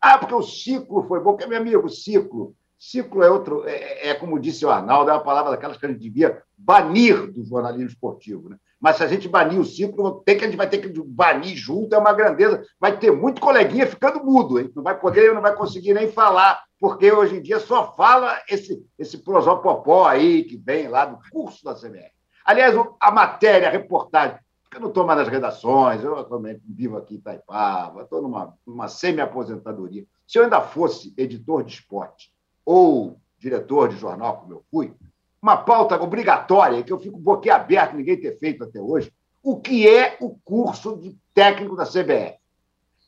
Ah, 0.00 0.18
porque 0.18 0.34
o 0.34 0.42
ciclo 0.42 1.02
foi 1.04 1.20
bom, 1.20 1.32
porque, 1.32 1.46
meu 1.46 1.58
amigo, 1.58 1.88
ciclo. 1.88 2.54
Ciclo 2.78 3.22
é 3.22 3.30
outro, 3.30 3.68
é, 3.68 4.08
é, 4.08 4.14
como 4.14 4.40
disse 4.40 4.64
o 4.64 4.70
Arnaldo, 4.70 5.10
é 5.10 5.12
uma 5.12 5.22
palavra 5.22 5.50
daquelas 5.50 5.76
que 5.76 5.84
a 5.84 5.88
gente 5.90 6.00
devia 6.00 6.42
banir 6.56 7.30
do 7.30 7.44
jornalismo 7.44 7.88
esportivo. 7.88 8.48
Né? 8.48 8.56
Mas 8.80 8.96
se 8.96 9.04
a 9.04 9.06
gente 9.06 9.28
banir 9.28 9.60
o 9.60 9.64
ciclo, 9.64 10.22
tem 10.24 10.38
que, 10.38 10.44
a 10.44 10.46
gente 10.46 10.56
vai 10.56 10.66
ter 10.66 10.78
que 10.78 10.88
banir 11.04 11.54
junto, 11.54 11.94
é 11.94 11.98
uma 11.98 12.14
grandeza. 12.14 12.64
Vai 12.80 12.98
ter 12.98 13.10
muito 13.10 13.38
coleguinha 13.38 13.86
ficando 13.86 14.24
mudo, 14.24 14.58
hein? 14.58 14.72
não 14.74 14.82
vai 14.82 14.98
poder, 14.98 15.34
não 15.34 15.42
vai 15.42 15.54
conseguir 15.54 15.92
nem 15.92 16.10
falar, 16.10 16.64
porque 16.80 17.12
hoje 17.12 17.36
em 17.36 17.42
dia 17.42 17.60
só 17.60 17.94
fala 17.94 18.40
esse, 18.48 18.82
esse 18.98 19.18
prosopopó 19.18 20.06
aí 20.06 20.44
que 20.44 20.56
vem 20.56 20.88
lá 20.88 21.04
do 21.04 21.18
curso 21.30 21.62
da 21.62 21.74
CBR. 21.74 22.10
Aliás, 22.42 22.74
a 22.98 23.10
matéria, 23.10 23.68
a 23.68 23.70
reportagem, 23.70 24.38
eu 24.72 24.80
não 24.80 24.88
estou 24.88 25.04
mais 25.04 25.18
nas 25.18 25.28
redações, 25.28 26.02
eu 26.02 26.16
atualmente 26.16 26.62
vivo 26.64 26.96
aqui 26.96 27.14
em 27.14 27.18
Itaipava, 27.18 28.02
estou 28.02 28.22
numa, 28.22 28.56
numa 28.66 28.88
semi-aposentadoria. 28.88 30.06
Se 30.26 30.38
eu 30.38 30.44
ainda 30.44 30.60
fosse 30.60 31.12
editor 31.16 31.64
de 31.64 31.74
esporte 31.74 32.32
ou 32.64 33.20
diretor 33.38 33.88
de 33.88 33.96
jornal, 33.96 34.38
como 34.38 34.52
eu 34.52 34.64
fui, 34.70 34.94
uma 35.42 35.56
pauta 35.56 36.00
obrigatória, 36.00 36.82
que 36.82 36.92
eu 36.92 37.00
fico 37.00 37.18
boquiaberto, 37.18 37.96
ninguém 37.96 38.20
ter 38.20 38.38
feito 38.38 38.62
até 38.62 38.80
hoje, 38.80 39.12
o 39.42 39.58
que 39.58 39.88
é 39.88 40.16
o 40.20 40.38
curso 40.44 40.96
de 40.98 41.18
técnico 41.34 41.74
da 41.74 41.86
CBF? 41.86 42.38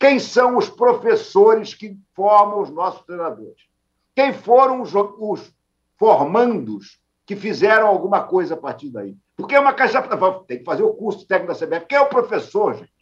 Quem 0.00 0.18
são 0.18 0.56
os 0.56 0.68
professores 0.68 1.74
que 1.74 1.96
formam 2.14 2.60
os 2.60 2.70
nossos 2.70 3.04
treinadores? 3.04 3.68
Quem 4.16 4.32
foram 4.32 4.82
os, 4.82 4.92
os 4.94 5.54
formandos 5.96 7.00
que 7.24 7.36
fizeram 7.36 7.86
alguma 7.86 8.24
coisa 8.24 8.54
a 8.54 8.56
partir 8.56 8.90
daí? 8.90 9.16
Porque 9.42 9.56
é 9.56 9.60
uma 9.60 9.72
caixa. 9.72 10.00
Tem 10.46 10.58
que 10.58 10.64
fazer 10.64 10.84
o 10.84 10.94
curso 10.94 11.26
técnico 11.26 11.52
da 11.52 11.58
CBF. 11.58 11.86
Quem 11.86 11.98
é 11.98 12.00
o 12.00 12.08
professor, 12.08 12.74
gente? 12.74 12.92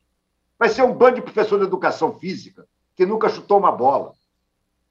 Vai 0.59 0.71
ser 0.71 0.83
um 0.83 0.95
bando 0.95 1.17
de 1.17 1.23
professor 1.23 1.59
de 1.59 1.67
educação 1.67 2.19
física 2.19 2.67
que 2.97 3.05
nunca 3.05 3.29
chutou 3.29 3.59
uma 3.59 3.71
bola. 3.71 4.13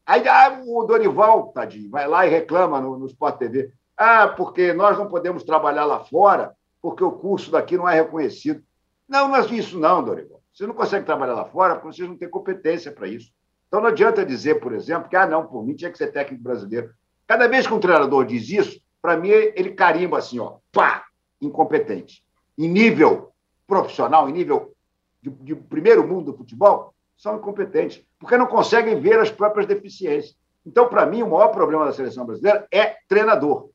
Aí 0.06 0.28
ah, 0.28 0.62
o 0.64 0.84
Dorival, 0.84 1.48
tadinho, 1.48 1.90
vai 1.90 2.08
lá 2.08 2.26
e 2.26 2.30
reclama 2.30 2.80
no, 2.80 3.00
no 3.00 3.08
Sport 3.08 3.40
TV. 3.40 3.72
Ah, 3.98 4.28
porque 4.28 4.74
nós 4.74 4.96
não 4.96 5.08
podemos 5.08 5.44
trabalhar 5.44 5.86
lá 5.86 6.00
fora, 6.00 6.56
porque 6.82 7.04
o 7.04 7.12
curso 7.12 7.50
daqui 7.50 7.78
não 7.78 7.90
é 7.90 7.96
reconhecido. 7.96 8.64
Não, 9.08 9.28
não 9.28 9.36
é 9.36 9.46
isso, 9.48 9.80
não, 9.80 10.04
Dorival. 10.04 10.42
Você 10.54 10.68
não 10.68 10.76
consegue 10.76 11.06
trabalhar 11.06 11.34
lá 11.34 11.46
fora 11.46 11.76
porque 11.76 11.96
vocês 11.96 12.08
não 12.08 12.16
têm 12.16 12.30
competência 12.30 12.92
para 12.92 13.08
isso. 13.08 13.32
Então 13.68 13.82
não 13.82 13.88
adianta 13.88 14.24
dizer, 14.24 14.60
por 14.60 14.74
exemplo, 14.74 15.10
que 15.10 15.16
ah, 15.16 15.26
não, 15.26 15.48
por 15.48 15.66
mim 15.66 15.76
tinha 15.76 15.92
que 15.92 15.98
ser 15.98 16.12
técnico 16.12 16.44
brasileiro. 16.44 16.92
Cada 17.26 17.48
vez 17.48 17.66
que 17.66 17.74
um 17.74 17.80
treinador 17.80 18.26
diz 18.26 18.50
isso, 18.50 18.80
para 19.02 19.18
mim 19.18 19.30
ele 19.30 19.72
carimba 19.72 20.20
assim, 20.20 20.40
ó, 20.40 20.58
pá, 20.72 21.06
incompetente. 21.41 22.23
Em 22.58 22.67
nível 22.67 23.32
profissional, 23.67 24.30
em 24.30 24.34
nível 24.34 24.73
de, 25.21 25.30
de 25.30 25.56
primeiro 25.56 26.08
mundo 26.08 26.32
do 26.32 26.38
futebol, 26.38 26.93
são 27.17 27.38
incompetentes, 27.38 28.04
porque 28.17 28.38
não 28.38 28.47
conseguem 28.47 28.99
ver 28.99 29.19
as 29.19 29.30
próprias 29.30 29.67
deficiências. 29.67 30.36
Então, 30.65 30.88
para 30.88 31.06
mim, 31.06 31.21
o 31.21 31.30
maior 31.30 31.49
problema 31.49 31.86
da 31.86 31.93
seleção 31.93 32.25
brasileira 32.25 32.67
é 32.71 32.97
treinador. 33.08 33.69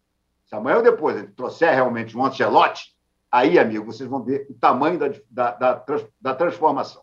Se 0.46 0.54
amanhã 0.54 0.76
ou 0.76 0.82
depois 0.82 1.16
ele 1.16 1.28
trouxer 1.28 1.74
realmente 1.74 2.16
um 2.16 2.24
Ancelotti, 2.24 2.94
aí, 3.30 3.58
amigo, 3.58 3.84
vocês 3.84 4.08
vão 4.08 4.22
ver 4.22 4.46
o 4.48 4.54
tamanho 4.54 4.98
da, 4.98 5.08
da, 5.30 5.50
da, 5.52 5.84
da 6.20 6.34
transformação. 6.34 7.02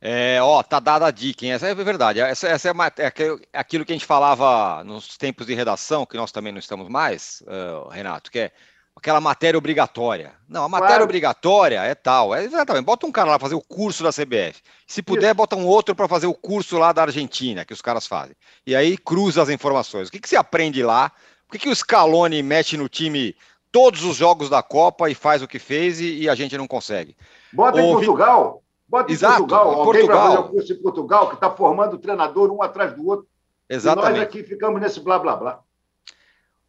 É, 0.00 0.40
ó, 0.42 0.62
tá 0.62 0.78
dada 0.78 1.06
a 1.06 1.10
dica, 1.10 1.44
hein? 1.44 1.52
Essa 1.52 1.68
é 1.68 1.74
verdade. 1.74 2.20
Essa, 2.20 2.48
essa 2.48 2.68
é, 2.68 2.72
uma, 2.72 2.86
é, 2.86 3.06
aquilo 3.52 3.84
que 3.84 3.92
a 3.92 3.94
gente 3.94 4.04
falava 4.04 4.84
nos 4.84 5.16
tempos 5.16 5.46
de 5.46 5.54
redação, 5.54 6.04
que 6.04 6.16
nós 6.16 6.30
também 6.30 6.52
não 6.52 6.58
estamos 6.58 6.88
mais, 6.88 7.42
uh, 7.46 7.88
Renato, 7.88 8.30
que 8.30 8.38
é 8.38 8.52
aquela 8.96 9.20
matéria 9.20 9.58
obrigatória. 9.58 10.32
Não, 10.48 10.64
a 10.64 10.68
matéria 10.68 10.94
claro. 10.94 11.04
obrigatória 11.04 11.80
é 11.82 11.94
tal. 11.94 12.34
É 12.34 12.42
exatamente. 12.44 12.84
Bota 12.84 13.06
um 13.06 13.12
cara 13.12 13.30
lá 13.30 13.38
fazer 13.38 13.54
o 13.54 13.60
curso 13.60 14.02
da 14.02 14.10
CBF. 14.10 14.62
Se 14.86 15.02
puder, 15.02 15.26
Isso. 15.26 15.34
bota 15.34 15.54
um 15.54 15.66
outro 15.66 15.94
para 15.94 16.08
fazer 16.08 16.26
o 16.26 16.34
curso 16.34 16.78
lá 16.78 16.92
da 16.92 17.02
Argentina, 17.02 17.64
que 17.64 17.74
os 17.74 17.82
caras 17.82 18.06
fazem. 18.06 18.34
E 18.66 18.74
aí 18.74 18.96
cruza 18.96 19.42
as 19.42 19.50
informações. 19.50 20.08
O 20.08 20.10
que, 20.10 20.18
que 20.18 20.28
você 20.28 20.36
aprende 20.36 20.82
lá? 20.82 21.12
Por 21.46 21.52
que, 21.52 21.58
que 21.58 21.68
o 21.68 21.76
Scaloni 21.76 22.42
mexe 22.42 22.76
no 22.76 22.88
time 22.88 23.36
todos 23.70 24.02
os 24.02 24.16
jogos 24.16 24.48
da 24.48 24.62
Copa 24.62 25.10
e 25.10 25.14
faz 25.14 25.42
o 25.42 25.48
que 25.48 25.58
fez 25.58 26.00
e, 26.00 26.22
e 26.22 26.28
a 26.28 26.34
gente 26.34 26.56
não 26.56 26.66
consegue? 26.66 27.14
Bota 27.52 27.80
Ou... 27.80 27.90
em 27.90 27.92
Portugal. 27.92 28.62
Bota 28.88 29.12
Exato, 29.12 29.34
em 29.34 29.38
Portugal. 29.38 29.68
Alguém 29.68 29.84
Portugal. 29.84 30.26
fazer 30.26 30.38
o 30.38 30.48
curso 30.48 30.72
em 30.72 30.82
Portugal 30.82 31.28
que 31.28 31.34
está 31.34 31.50
formando 31.50 31.98
treinador 31.98 32.50
um 32.50 32.62
atrás 32.62 32.94
do 32.94 33.06
outro. 33.06 33.26
Exatamente. 33.68 34.08
E 34.08 34.18
nós 34.18 34.22
aqui 34.22 34.42
ficamos 34.42 34.80
nesse 34.80 35.00
blá 35.00 35.18
blá 35.18 35.36
blá. 35.36 35.60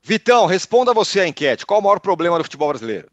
Vitão, 0.07 0.45
responda 0.45 0.93
você 0.93 1.19
a 1.19 1.27
enquete. 1.27 1.65
Qual 1.65 1.81
o 1.81 1.83
maior 1.83 1.99
problema 1.99 2.37
do 2.37 2.43
futebol 2.45 2.69
brasileiro? 2.69 3.09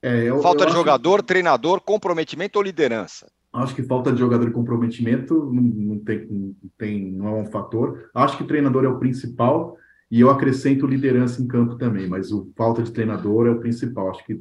É, 0.00 0.22
eu, 0.22 0.40
falta 0.40 0.62
eu 0.62 0.68
de 0.68 0.74
jogador, 0.74 1.18
que... 1.18 1.26
treinador, 1.26 1.80
comprometimento 1.80 2.56
ou 2.56 2.62
liderança? 2.62 3.26
Acho 3.52 3.74
que 3.74 3.82
falta 3.82 4.12
de 4.12 4.20
jogador 4.20 4.46
e 4.46 4.52
comprometimento 4.52 5.34
não, 5.34 5.62
não, 5.62 5.98
tem, 5.98 6.24
não, 6.30 6.54
tem, 6.78 7.10
não 7.10 7.26
é 7.26 7.32
um 7.42 7.46
fator. 7.46 8.10
Acho 8.14 8.36
que 8.36 8.44
o 8.44 8.46
treinador 8.46 8.84
é 8.84 8.88
o 8.88 9.00
principal 9.00 9.76
e 10.08 10.20
eu 10.20 10.30
acrescento 10.30 10.86
liderança 10.86 11.42
em 11.42 11.48
campo 11.48 11.74
também, 11.74 12.06
mas 12.06 12.30
o 12.30 12.48
falta 12.54 12.80
de 12.80 12.92
treinador 12.92 13.48
é 13.48 13.50
o 13.50 13.58
principal. 13.58 14.10
Acho 14.10 14.24
que 14.24 14.40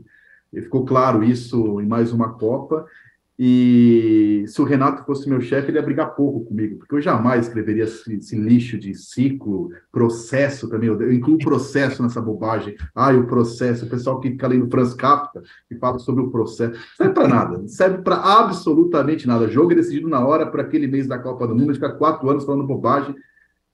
ficou 0.53 0.85
claro 0.85 1.23
isso 1.23 1.81
em 1.81 1.87
mais 1.87 2.13
uma 2.13 2.33
Copa 2.33 2.85
e 3.37 4.45
se 4.47 4.61
o 4.61 4.65
Renato 4.65 5.03
fosse 5.03 5.27
meu 5.27 5.41
chefe, 5.41 5.69
ele 5.69 5.77
ia 5.77 5.83
brigar 5.83 6.15
pouco 6.15 6.45
comigo, 6.45 6.77
porque 6.77 6.95
eu 6.95 7.01
jamais 7.01 7.45
escreveria 7.45 7.83
esse, 7.83 8.15
esse 8.15 8.35
lixo 8.35 8.77
de 8.77 8.93
ciclo, 8.95 9.69
processo 9.91 10.69
também. 10.69 10.87
Eu, 10.87 11.01
eu 11.01 11.11
incluo 11.11 11.37
processo 11.37 12.01
nessa 12.01 12.21
bobagem. 12.21 12.75
Ah, 12.93 13.11
o 13.11 13.27
processo, 13.27 13.85
o 13.85 13.89
pessoal 13.89 14.21
que 14.21 14.31
fica 14.31 14.47
lendo 14.47 14.69
Franz 14.69 14.93
Kafka 14.93 15.43
e 15.69 15.75
fala 15.75 15.99
sobre 15.99 16.23
o 16.23 16.31
processo. 16.31 16.73
Não 16.73 16.95
serve 16.95 17.13
para 17.13 17.27
nada, 17.27 17.57
não 17.57 17.67
serve 17.67 17.97
para 17.99 18.15
absolutamente 18.15 19.27
nada. 19.27 19.45
O 19.45 19.51
jogo 19.51 19.73
é 19.73 19.75
decidido 19.75 20.07
na 20.07 20.25
hora 20.25 20.45
para 20.45 20.61
aquele 20.61 20.87
mês 20.87 21.05
da 21.05 21.19
Copa 21.19 21.45
do 21.45 21.55
Mundo, 21.55 21.73
ficar 21.73 21.93
quatro 21.93 22.29
anos 22.29 22.45
falando 22.45 22.65
bobagem 22.65 23.15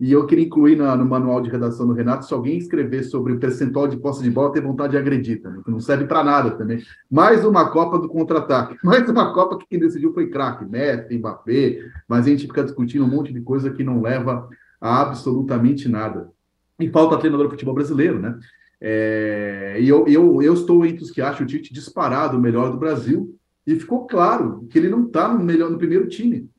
e 0.02 0.12
eu 0.12 0.26
queria 0.26 0.46
incluir 0.46 0.76
na, 0.76 0.96
no 0.96 1.06
manual 1.06 1.40
de 1.42 1.50
redação 1.52 1.86
do 1.86 1.94
Renato, 1.94 2.26
se 2.26 2.34
alguém 2.34 2.58
escrever 2.58 3.04
sobre 3.04 3.34
o 3.34 3.40
percentual 3.40 3.88
de 3.88 3.98
posse 3.98 4.24
de 4.24 4.32
bola, 4.32 4.52
ter 4.52 4.60
vontade 4.60 4.94
de 4.94 4.98
agredir 4.98 5.44
também, 5.44 5.62
que 5.62 5.70
não 5.70 5.80
serve 5.80 6.06
para 6.06 6.24
nada 6.24 6.50
também. 6.50 6.82
Mais 7.10 7.46
uma 7.46 7.70
Copa 7.70 8.00
do 8.00 8.10
contra-ataque. 8.10 8.80
Mais 8.84 9.08
uma 9.08 9.32
Copa 9.32 9.60
que 9.60 9.68
quem 9.70 9.80
decidiu 9.80 10.12
foi 10.12 10.28
craque, 10.28 10.66
Messi, 10.66 11.16
Mbappé, 11.20 11.86
mas 12.08 12.26
a 12.26 12.30
gente 12.32 12.48
fica 12.48 12.64
discutindo 12.64 13.06
um 13.06 13.10
monte 13.10 13.32
de 13.32 13.42
coisa 13.42 13.70
que 13.70 13.84
não 13.84 14.02
leva 14.02 14.50
a 14.82 15.02
absolutamente 15.04 15.88
nada. 15.88 16.32
E 16.80 16.90
falta 16.90 17.20
treinador 17.20 17.46
do 17.46 17.52
futebol 17.52 17.76
brasileiro, 17.76 18.20
né? 18.20 18.40
É, 18.82 19.78
e 19.80 19.88
eu, 19.88 20.08
eu, 20.08 20.42
eu 20.42 20.56
estou 20.56 20.84
entre 20.84 21.04
os 21.04 21.12
que 21.12 21.22
acham 21.22 21.46
o 21.46 21.48
Tite 21.48 21.72
disparado 21.72 22.40
o 22.40 22.42
melhor 22.42 22.72
do 22.72 22.80
Brasil, 22.80 23.38
e 23.68 23.76
ficou 23.76 24.08
claro 24.08 24.66
que 24.70 24.80
ele 24.80 24.90
não 24.90 25.06
está 25.06 25.28
no 25.28 25.44
melhor 25.44 25.70
no 25.70 25.78
primeiro 25.78 26.08
time. 26.08 26.50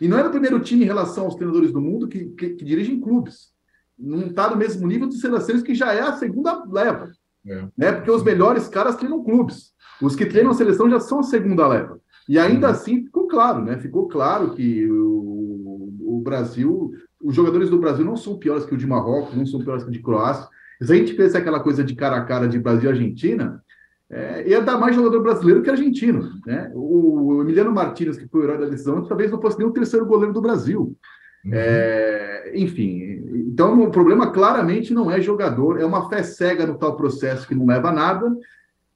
E 0.00 0.08
não 0.08 0.18
é 0.18 0.22
no 0.22 0.30
primeiro 0.30 0.60
time 0.60 0.84
em 0.84 0.86
relação 0.86 1.24
aos 1.24 1.34
treinadores 1.34 1.72
do 1.72 1.80
mundo 1.80 2.08
que, 2.08 2.26
que, 2.26 2.50
que 2.50 2.64
dirigem 2.64 3.00
clubes. 3.00 3.50
Não 3.98 4.26
está 4.26 4.50
no 4.50 4.56
mesmo 4.56 4.86
nível 4.86 5.08
de 5.08 5.18
seleções 5.18 5.62
que 5.62 5.74
já 5.74 5.92
é 5.92 6.00
a 6.00 6.12
segunda 6.12 6.64
leva. 6.70 7.10
É. 7.46 7.64
Né? 7.76 7.92
Porque 7.92 8.10
os 8.10 8.22
melhores 8.22 8.68
caras 8.68 8.96
treinam 8.96 9.24
clubes. 9.24 9.72
Os 10.02 10.14
que 10.14 10.26
treinam 10.26 10.50
a 10.50 10.54
seleção 10.54 10.90
já 10.90 11.00
são 11.00 11.20
a 11.20 11.22
segunda 11.22 11.66
leva. 11.66 11.98
E 12.28 12.38
ainda 12.38 12.66
uhum. 12.66 12.72
assim 12.72 13.04
ficou 13.04 13.26
claro, 13.28 13.64
né? 13.64 13.78
Ficou 13.78 14.08
claro 14.08 14.52
que 14.54 14.86
o, 14.90 15.94
o 16.00 16.20
Brasil, 16.22 16.92
os 17.22 17.34
jogadores 17.34 17.70
do 17.70 17.78
Brasil 17.78 18.04
não 18.04 18.16
são 18.16 18.36
piores 18.36 18.64
que 18.66 18.74
o 18.74 18.76
de 18.76 18.86
Marrocos, 18.86 19.36
não 19.36 19.46
são 19.46 19.60
piores 19.60 19.84
que 19.84 19.90
o 19.90 19.92
de 19.92 20.02
Croácia. 20.02 20.48
Se 20.82 20.92
a 20.92 20.96
gente 20.96 21.14
pensa 21.14 21.38
aquela 21.38 21.60
coisa 21.60 21.82
de 21.82 21.94
cara 21.94 22.16
a 22.16 22.24
cara 22.24 22.48
de 22.48 22.58
Brasil 22.58 22.90
e 22.90 22.92
Argentina, 22.92 23.62
é, 24.10 24.48
ia 24.48 24.60
dar 24.60 24.78
mais 24.78 24.94
jogador 24.94 25.20
brasileiro 25.22 25.62
que 25.62 25.70
argentino. 25.70 26.30
Né? 26.46 26.70
O, 26.74 27.34
o 27.34 27.42
Emiliano 27.42 27.72
Martins, 27.72 28.16
que 28.16 28.28
foi 28.28 28.40
o 28.40 28.44
herói 28.44 28.58
da 28.58 28.66
decisão, 28.66 29.04
talvez 29.04 29.30
não 29.30 29.40
fosse 29.40 29.58
nem 29.58 29.66
o 29.66 29.72
terceiro 29.72 30.06
goleiro 30.06 30.32
do 30.32 30.40
Brasil. 30.40 30.96
Uhum. 31.44 31.50
É, 31.52 32.52
enfim, 32.54 33.00
então 33.46 33.82
o 33.82 33.90
problema 33.90 34.32
claramente 34.32 34.92
não 34.92 35.10
é 35.10 35.20
jogador, 35.20 35.80
é 35.80 35.84
uma 35.84 36.08
fé 36.08 36.22
cega 36.22 36.66
no 36.66 36.78
tal 36.78 36.96
processo 36.96 37.46
que 37.46 37.54
não 37.54 37.66
leva 37.66 37.88
a 37.90 37.92
nada. 37.92 38.36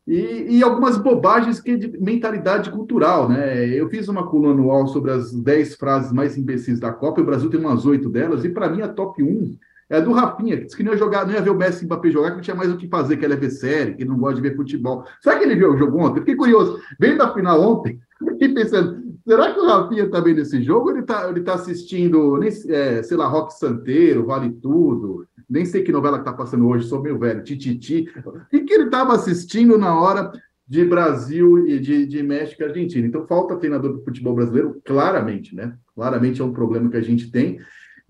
E, 0.07 0.57
e, 0.57 0.63
algumas 0.63 0.97
bobagens 0.97 1.61
que 1.61 1.73
é 1.73 1.77
de 1.77 1.87
mentalidade 2.01 2.71
cultural, 2.71 3.29
né? 3.29 3.69
Eu 3.69 3.89
fiz 3.89 4.09
uma 4.09 4.27
coluna 4.27 4.55
anual 4.55 4.89
sobre 4.89 5.13
as 5.13 5.33
10 5.33 5.77
frases 5.77 6.11
mais 6.11 6.37
imbecis 6.37 6.81
da 6.81 6.91
Copa, 6.91 7.21
e 7.21 7.23
o 7.23 7.27
Brasil 7.27 7.49
tem 7.49 7.61
umas 7.61 7.87
oito 7.87 8.09
delas, 8.09 8.45
e 8.45 8.49
para 8.49 8.69
mim 8.69 8.81
a 8.81 8.89
top 8.89 9.23
1 9.23 9.57
é 9.91 10.01
do 10.01 10.13
Rafinha, 10.13 10.57
que 10.57 10.65
disse 10.65 10.77
que 10.77 10.85
não 10.85 10.93
ia 10.93 10.99
jogar, 10.99 11.27
não 11.27 11.35
ia 11.35 11.43
ver 11.43 11.51
o 11.51 11.57
Messi 11.57 11.83
e 11.83 11.85
o 11.85 11.87
Mbappé 11.87 12.11
jogar, 12.11 12.31
que 12.31 12.37
não 12.37 12.43
tinha 12.43 12.55
mais 12.55 12.73
o 12.73 12.77
que 12.77 12.89
fazer, 12.89 13.17
que 13.17 13.25
ele 13.25 13.35
é 13.35 13.37
ver 13.37 13.51
série, 13.51 13.95
que 13.95 14.05
ele 14.05 14.11
não 14.11 14.19
gosta 14.19 14.37
de 14.37 14.49
ver 14.49 14.57
futebol. 14.57 15.05
Será 15.21 15.37
que 15.37 15.45
ele 15.45 15.57
viu 15.57 15.75
o 15.75 15.77
jogo 15.77 15.99
ontem? 15.99 16.21
Fiquei 16.21 16.37
curioso. 16.37 16.81
Vendo 16.99 17.19
da 17.19 17.35
final 17.35 17.61
ontem, 17.61 17.99
fiquei 18.25 18.51
pensando, 18.51 19.03
será 19.27 19.53
que 19.53 19.59
o 19.59 19.67
Rafinha 19.67 20.05
está 20.05 20.21
vendo 20.21 20.41
esse 20.41 20.63
jogo 20.63 20.91
ele 20.91 21.01
está 21.01 21.29
ele 21.29 21.41
tá 21.41 21.55
assistindo, 21.55 22.39
nem, 22.39 22.51
é, 22.69 23.03
sei 23.03 23.17
lá, 23.17 23.27
Rock 23.27 23.53
Santeiro, 23.53 24.25
Vale 24.27 24.51
Tudo, 24.51 25.27
nem 25.51 25.65
sei 25.65 25.83
que 25.83 25.91
novela 25.91 26.19
que 26.19 26.23
está 26.23 26.33
passando 26.33 26.69
hoje, 26.69 26.87
sou 26.87 27.03
meio 27.03 27.19
velho, 27.19 27.43
Tititi. 27.43 28.09
O 28.25 28.49
que, 28.49 28.61
que 28.61 28.73
ele 28.73 28.85
estava 28.85 29.15
assistindo 29.15 29.77
na 29.77 30.01
hora 30.01 30.31
de 30.69 30.85
Brasil 30.85 31.67
e 31.67 31.81
de, 31.81 32.07
de 32.07 32.23
México 32.23 32.63
e 32.63 32.67
Argentina? 32.67 33.05
Então, 33.05 33.27
falta 33.27 33.57
treinador 33.57 33.93
do 33.93 34.05
futebol 34.05 34.37
brasileiro, 34.37 34.81
claramente, 34.85 35.53
né? 35.57 35.75
Claramente 35.97 36.41
é 36.41 36.45
um 36.45 36.53
problema 36.53 36.89
que 36.89 36.97
a 36.97 37.03
gente 37.03 37.33
tem. 37.33 37.59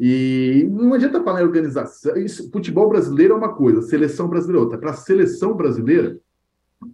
E 0.03 0.67
não 0.71 0.95
adianta 0.95 1.23
falar 1.23 1.43
em 1.43 1.45
organização. 1.45 2.17
Isso, 2.17 2.51
futebol 2.51 2.89
brasileiro 2.89 3.35
é 3.35 3.37
uma 3.37 3.55
coisa, 3.55 3.83
seleção 3.83 4.29
brasileira 4.29 4.61
é 4.61 4.65
outra. 4.65 4.79
Para 4.79 4.93
a 4.93 4.95
seleção 4.95 5.55
brasileira, 5.55 6.19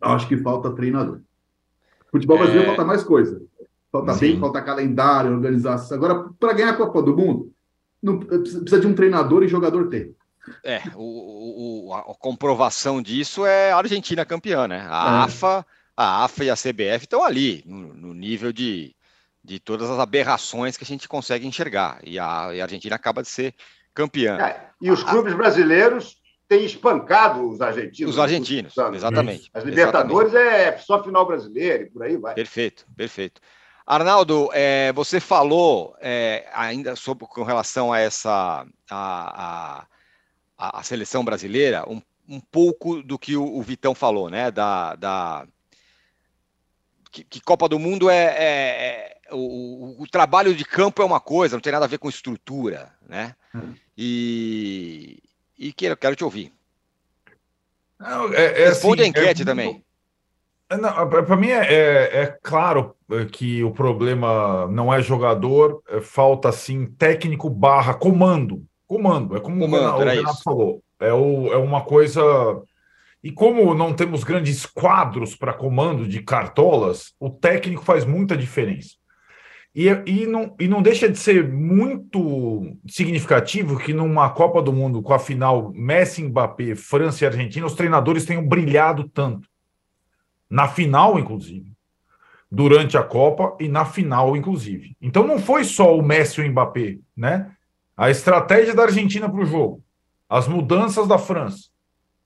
acho 0.01 0.27
que 0.27 0.37
falta 0.39 0.73
treinador. 0.73 1.21
Futebol 2.11 2.37
brasileiro 2.37 2.65
é... 2.65 2.67
falta 2.75 2.85
mais 2.85 3.05
coisa. 3.05 3.41
Falta 3.93 4.15
Sim. 4.15 4.21
bem, 4.21 4.41
falta 4.41 4.61
calendário, 4.61 5.31
organização. 5.31 5.97
Agora, 5.97 6.31
para 6.41 6.53
ganhar 6.53 6.71
a 6.71 6.77
Copa 6.77 7.01
do 7.01 7.17
Mundo, 7.17 7.53
não, 8.03 8.19
precisa 8.19 8.81
de 8.81 8.89
um 8.89 8.95
treinador 8.95 9.45
e 9.45 9.49
jogador 9.49 9.89
técnico. 9.89 10.19
É, 10.65 10.83
o, 10.97 11.91
o, 11.91 11.95
a 11.95 12.15
comprovação 12.17 13.01
disso 13.01 13.47
é 13.47 13.71
a 13.71 13.77
Argentina 13.77 14.25
campeã, 14.25 14.67
né? 14.67 14.85
A 14.91 15.23
é. 15.23 15.25
AFA, 15.25 15.67
a 15.97 16.25
AFA 16.25 16.45
e 16.45 16.51
a 16.51 16.57
CBF 16.57 17.05
estão 17.05 17.23
ali, 17.23 17.63
no, 17.65 17.95
no, 17.95 18.15
nível 18.15 18.53
de, 18.53 18.96
de 19.47 19.61
todas 19.61 19.89
as 19.89 19.99
aberrações 19.99 20.77
que 20.77 20.85
a 20.85 20.87
gente 20.87 21.09
consegue 21.09 21.47
enxergar. 21.47 22.01
E 22.05 22.19
a, 22.19 22.51
e 22.53 22.61
a 22.61 22.65
Argentina 22.65 22.97
acaba 22.97 23.23
de 23.23 23.29
ser 23.29 23.55
campeã. 23.95 24.39
É, 24.39 24.69
e 24.81 24.91
os 24.91 25.03
clubes 25.03 25.33
a, 25.33 25.37
brasileiros 25.37 26.17
têm 26.49 26.65
espancado 26.65 27.49
os 27.49 27.61
argentinos. 27.61 28.15
Os 28.15 28.21
argentinos, 28.21 28.75
exatamente. 28.95 29.51
As 29.55 29.65
Libertadores 29.65 30.35
exatamente. 30.35 30.75
é 30.75 30.79
só 30.79 31.03
final 31.03 31.27
brasileiro 31.27 31.85
e 31.85 31.91
por 31.91 32.03
aí 32.03 32.17
vai. 32.17 32.35
Perfeito, 32.35 32.87
perfeito. 32.97 33.41
Arnaldo, 33.87 34.51
é, 34.53 34.93
você 34.93 35.21
falou 35.21 35.97
é, 36.01 36.49
ainda 36.53 36.97
sobre 36.97 37.25
com 37.27 37.45
relação 37.45 37.93
a 37.93 38.01
essa 38.01 38.67
a, 38.91 39.81
a 39.81 39.87
a, 40.59 40.81
a 40.81 40.83
seleção 40.83 41.25
brasileira 41.25 41.85
um, 41.89 42.01
um 42.29 42.41
pouco 42.41 43.03
do 43.03 43.19
que 43.19 43.37
o, 43.37 43.45
o, 43.45 43.63
Vitão 43.63 43.95
falou, 43.95 44.31
né? 44.31 44.51
Da, 44.51 44.95
da 44.97 45.47
que, 47.11 47.25
que 47.25 47.41
Copa 47.41 47.69
do 47.69 47.79
Mundo 47.79 48.11
é, 48.11 48.25
é, 48.25 48.37
é 48.39 49.16
o, 49.33 50.03
o, 50.03 50.07
trabalho 50.07 50.55
de 50.55 50.64
campo 50.64 51.03
é 51.03 51.05
uma 51.05 51.20
coisa, 51.20 51.57
não 51.57 51.61
tem 51.61 51.72
nada 51.72 51.85
a 51.85 51.89
ver 51.89 51.99
com 51.99 52.09
estrutura, 52.09 52.93
né? 53.09 53.35
Hum. 53.55 53.74
E, 53.97 55.22
e 55.59 55.72
quero, 55.72 55.97
quero 55.97 56.16
te 56.16 56.24
ouvir. 56.24 56.53
Não, 57.99 58.33
é, 58.35 58.62
é 58.62 58.68
Responde 58.68 59.03
assim, 59.03 59.12
a 59.14 59.20
enquete 59.20 59.45
também. 59.45 59.85
É, 60.68 60.77
Para 61.22 61.37
mim 61.37 61.49
é, 61.49 61.72
é, 61.72 62.22
é, 62.22 62.39
claro 62.43 62.95
que 63.33 63.62
o 63.62 63.70
problema 63.70 64.66
não 64.66 64.93
é 64.93 65.01
jogador, 65.01 65.83
falta 66.03 66.51
sim 66.51 66.87
técnico 66.87 67.49
barra 67.49 67.95
comando. 67.95 68.64
Comando, 68.87 69.37
é 69.37 69.41
como 69.41 69.61
comando, 69.61 69.97
o 69.97 70.05
Renato 70.05 70.43
falou. 70.43 70.83
É, 71.01 71.12
o, 71.12 71.53
é 71.53 71.57
uma 71.57 71.83
coisa. 71.83 72.22
E 73.22 73.33
como 73.33 73.74
não 73.74 73.93
temos 73.93 74.22
grandes 74.22 74.64
quadros 74.64 75.35
para 75.35 75.53
comando 75.53 76.07
de 76.07 76.22
cartolas, 76.22 77.12
o 77.18 77.31
técnico 77.31 77.83
faz 77.83 78.05
muita 78.05 78.37
diferença. 78.37 78.91
E, 79.77 79.89
e, 80.07 80.27
não, 80.27 80.55
e 80.59 80.66
não 80.66 80.81
deixa 80.81 81.07
de 81.07 81.18
ser 81.18 81.47
muito 81.47 82.79
significativo 82.89 83.79
que 83.79 83.93
numa 83.93 84.31
Copa 84.31 84.62
do 84.62 84.72
Mundo 84.72 85.03
com 85.03 85.12
a 85.12 85.18
final 85.18 85.70
Messi, 85.74 86.22
Mbappé, 86.22 86.74
França 86.74 87.22
e 87.22 87.27
Argentina, 87.27 87.66
os 87.66 87.74
treinadores 87.74 88.24
tenham 88.24 88.49
brilhado 88.49 89.07
tanto. 89.07 89.47
Na 90.49 90.66
final, 90.66 91.18
inclusive. 91.18 91.74
Durante 92.51 92.97
a 92.97 93.03
Copa 93.03 93.55
e 93.61 93.68
na 93.68 93.85
final, 93.85 94.35
inclusive. 94.35 94.97
Então 94.99 95.27
não 95.27 95.39
foi 95.39 95.62
só 95.62 95.95
o 95.95 96.03
Messi 96.03 96.41
e 96.41 96.49
o 96.49 96.51
Mbappé, 96.51 96.97
né? 97.14 97.53
a 97.97 98.11
estratégia 98.11 98.74
da 98.74 98.85
Argentina 98.85 99.29
para 99.29 99.41
o 99.41 99.47
jogo, 99.47 99.83
as 100.29 100.47
mudanças 100.47 101.09
da 101.09 101.16
França, 101.16 101.68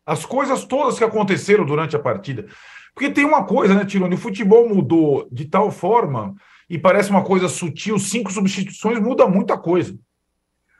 as 0.05 0.27
coisas 0.27 0.65
todas 0.65 0.99
que 0.99 1.05
aconteceram 1.05 1.65
durante 1.65 1.95
a 1.95 1.99
partida. 1.99 2.47
Porque 2.93 3.11
tem 3.11 3.25
uma 3.25 3.45
coisa, 3.45 3.75
né, 3.75 3.85
Tirone? 3.85 4.15
O 4.15 4.19
futebol 4.19 4.69
mudou 4.69 5.29
de 5.31 5.45
tal 5.47 5.71
forma 5.71 6.35
e 6.71 6.79
parece 6.79 7.11
uma 7.11 7.25
coisa 7.25 7.49
sutil, 7.49 7.99
cinco 7.99 8.33
substituições 8.33 9.01
muda 9.01 9.27
muita 9.27 9.59
coisa. 9.59 9.99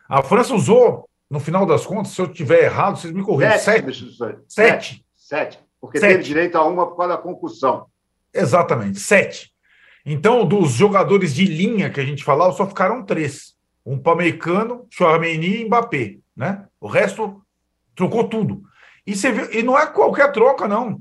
A 0.09 0.23
França 0.23 0.55
usou, 0.55 1.09
no 1.29 1.41
final 1.41 1.67
das 1.67 1.85
contas, 1.85 2.13
se 2.13 2.23
eu 2.23 2.29
tiver 2.29 2.63
errado, 2.63 2.97
vocês 2.97 3.13
me 3.13 3.25
corrigem. 3.25 3.59
Sete. 3.59 4.15
Sete. 4.17 4.45
Sete. 4.49 5.05
Sete. 5.17 5.59
Porque 5.81 5.99
sete. 5.99 6.13
teve 6.13 6.23
direito 6.23 6.57
a 6.57 6.65
uma 6.65 6.87
por 6.87 6.97
causa 6.97 7.17
da 7.17 7.21
concussão. 7.21 7.87
Exatamente, 8.33 9.01
sete. 9.01 9.53
Então, 10.07 10.47
dos 10.47 10.71
jogadores 10.71 11.35
de 11.35 11.45
linha 11.45 11.91
que 11.91 12.01
a 12.01 12.05
gente 12.05 12.23
falava, 12.23 12.53
só 12.53 12.67
ficaram 12.67 13.05
três 13.05 13.59
um 13.85 13.99
Pamecano, 13.99 14.87
Chouameni 14.91 15.63
e 15.63 15.65
Mbappé, 15.65 16.19
né? 16.37 16.67
O 16.81 16.87
resto 16.87 17.43
trocou 17.97 18.29
tudo. 18.29 18.63
E, 19.07 19.17
você 19.17 19.33
viu, 19.33 19.53
e 19.53 19.63
não 19.63 19.77
é 19.77 19.87
qualquer 19.87 20.31
troca, 20.31 20.69
não. 20.69 21.01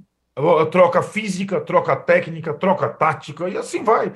Troca 0.72 1.04
física, 1.04 1.60
troca 1.62 1.96
técnica, 1.96 2.54
troca 2.54 2.90
tática, 2.90 3.48
e 3.50 3.58
assim 3.58 3.84
vai. 3.84 4.14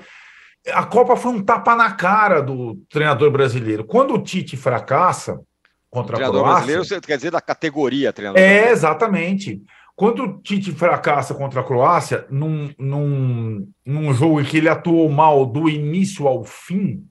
A 0.72 0.86
Copa 0.86 1.16
foi 1.16 1.32
um 1.34 1.43
tapa 1.43 1.76
na 1.76 1.91
cara 1.91 2.41
do 2.41 2.76
treinador 2.89 3.30
brasileiro. 3.32 3.84
Quando 3.84 4.14
o 4.14 4.24
Tite 4.24 4.55
fracassa 4.55 5.41
contra 5.89 6.16
a 6.16 6.20
Croácia... 6.20 6.43
brasileiro, 6.43 6.86
você 6.86 7.01
quer 7.01 7.18
dizer 7.18 7.32
da 7.32 7.41
categoria 7.41 8.14
treinador 8.14 8.41
É, 8.41 8.70
exatamente. 8.72 9.61
Quando 9.95 10.24
o 10.24 10.41
Tite 10.41 10.72
fracassa 10.72 11.36
contra 11.36 11.61
a 11.61 11.64
Croácia, 11.64 12.26
num, 12.30 12.74
num, 12.80 13.68
num 13.86 14.14
jogo 14.14 14.41
em 14.41 14.45
que 14.45 14.57
ele 14.57 14.70
atuou 14.70 15.09
mal 15.09 15.45
do 15.45 15.70
início 15.70 16.28
ao 16.28 16.43
fim, 16.43 17.05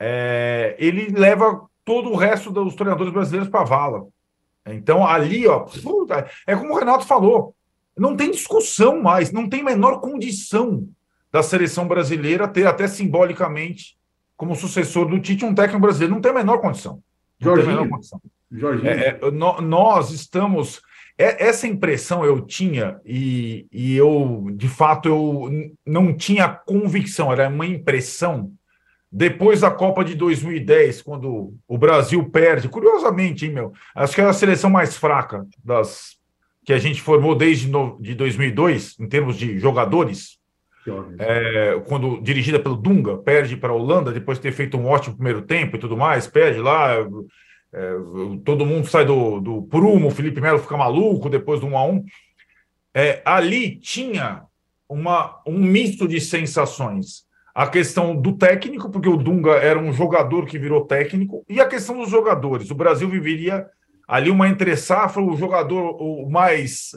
é, 0.00 0.74
ele 0.78 1.12
leva 1.16 1.66
todo 1.84 2.10
o 2.10 2.16
resto 2.16 2.50
dos 2.50 2.74
treinadores 2.74 3.12
brasileiros 3.12 3.48
para 3.48 3.60
a 3.60 3.64
vala. 3.64 4.06
Então, 4.66 5.06
ali, 5.06 5.46
ó, 5.46 5.66
é 6.46 6.56
como 6.56 6.72
o 6.72 6.78
Renato 6.78 7.04
falou, 7.04 7.54
não 7.96 8.16
tem 8.16 8.30
discussão 8.30 9.00
mais, 9.00 9.30
não 9.30 9.48
tem 9.48 9.62
menor 9.62 10.00
condição 10.00 10.88
da 11.32 11.42
seleção 11.42 11.88
brasileira 11.88 12.46
ter 12.46 12.66
até 12.66 12.86
simbolicamente 12.86 13.96
como 14.36 14.54
sucessor 14.54 15.08
do 15.08 15.18
Tite 15.18 15.44
um 15.44 15.54
técnico 15.54 15.80
brasileiro. 15.80 16.14
Não 16.14 16.20
tem 16.20 16.30
a 16.30 16.34
menor 16.34 16.58
condição. 16.58 17.00
Jorginho. 17.40 17.68
Menor 17.68 17.88
condição. 17.88 18.20
Jorginho. 18.50 18.88
É, 18.88 19.18
é, 19.22 19.30
nós 19.30 20.10
estamos. 20.10 20.82
É, 21.16 21.46
essa 21.46 21.66
impressão 21.66 22.24
eu 22.24 22.40
tinha, 22.40 23.00
e, 23.04 23.66
e 23.70 23.96
eu, 23.96 24.46
de 24.54 24.68
fato, 24.68 25.08
eu 25.08 25.72
não 25.86 26.14
tinha 26.14 26.48
convicção, 26.48 27.32
era 27.32 27.48
uma 27.48 27.66
impressão 27.66 28.52
depois 29.10 29.60
da 29.60 29.70
Copa 29.70 30.02
de 30.02 30.14
2010, 30.14 31.02
quando 31.02 31.54
o 31.68 31.76
Brasil 31.76 32.24
perde, 32.30 32.68
curiosamente, 32.68 33.44
hein, 33.44 33.52
meu? 33.52 33.72
Acho 33.94 34.14
que 34.14 34.22
é 34.22 34.24
a 34.24 34.32
seleção 34.32 34.70
mais 34.70 34.96
fraca 34.96 35.46
das 35.62 36.16
que 36.64 36.72
a 36.72 36.78
gente 36.78 37.02
formou 37.02 37.34
desde 37.34 37.68
no, 37.68 38.00
de 38.00 38.14
2002, 38.14 38.96
em 38.98 39.06
termos 39.06 39.36
de 39.36 39.58
jogadores. 39.58 40.38
É, 41.18 41.80
quando 41.86 42.20
dirigida 42.20 42.58
pelo 42.58 42.76
Dunga, 42.76 43.18
perde 43.18 43.56
para 43.56 43.72
a 43.72 43.76
Holanda, 43.76 44.12
depois 44.12 44.38
de 44.38 44.42
ter 44.42 44.52
feito 44.52 44.76
um 44.76 44.86
ótimo 44.86 45.14
primeiro 45.14 45.42
tempo 45.42 45.76
e 45.76 45.78
tudo 45.78 45.96
mais, 45.96 46.26
perde 46.26 46.60
lá. 46.60 46.94
É, 47.74 47.94
todo 48.44 48.66
mundo 48.66 48.86
sai 48.86 49.04
do, 49.04 49.40
do 49.40 49.62
prumo, 49.62 50.08
o 50.08 50.10
Felipe 50.10 50.40
Melo 50.40 50.58
fica 50.58 50.76
maluco 50.76 51.30
depois 51.30 51.60
do 51.60 51.66
1 51.66 51.78
a 51.78 51.86
1 51.86 52.04
é, 52.94 53.22
Ali 53.24 53.76
tinha 53.76 54.42
uma, 54.86 55.40
um 55.46 55.58
misto 55.58 56.06
de 56.06 56.20
sensações 56.20 57.24
a 57.54 57.66
questão 57.66 58.16
do 58.16 58.32
técnico, 58.32 58.90
porque 58.90 59.08
o 59.08 59.16
Dunga 59.16 59.52
era 59.52 59.78
um 59.78 59.92
jogador 59.92 60.46
que 60.46 60.58
virou 60.58 60.86
técnico, 60.86 61.44
e 61.48 61.60
a 61.60 61.68
questão 61.68 61.98
dos 61.98 62.10
jogadores. 62.10 62.70
O 62.70 62.74
Brasil 62.74 63.08
viveria 63.08 63.66
ali 64.08 64.30
uma 64.30 64.48
entre-safra, 64.48 65.22
o 65.22 65.36
jogador 65.36 65.96
o 66.00 66.28
mais 66.30 66.92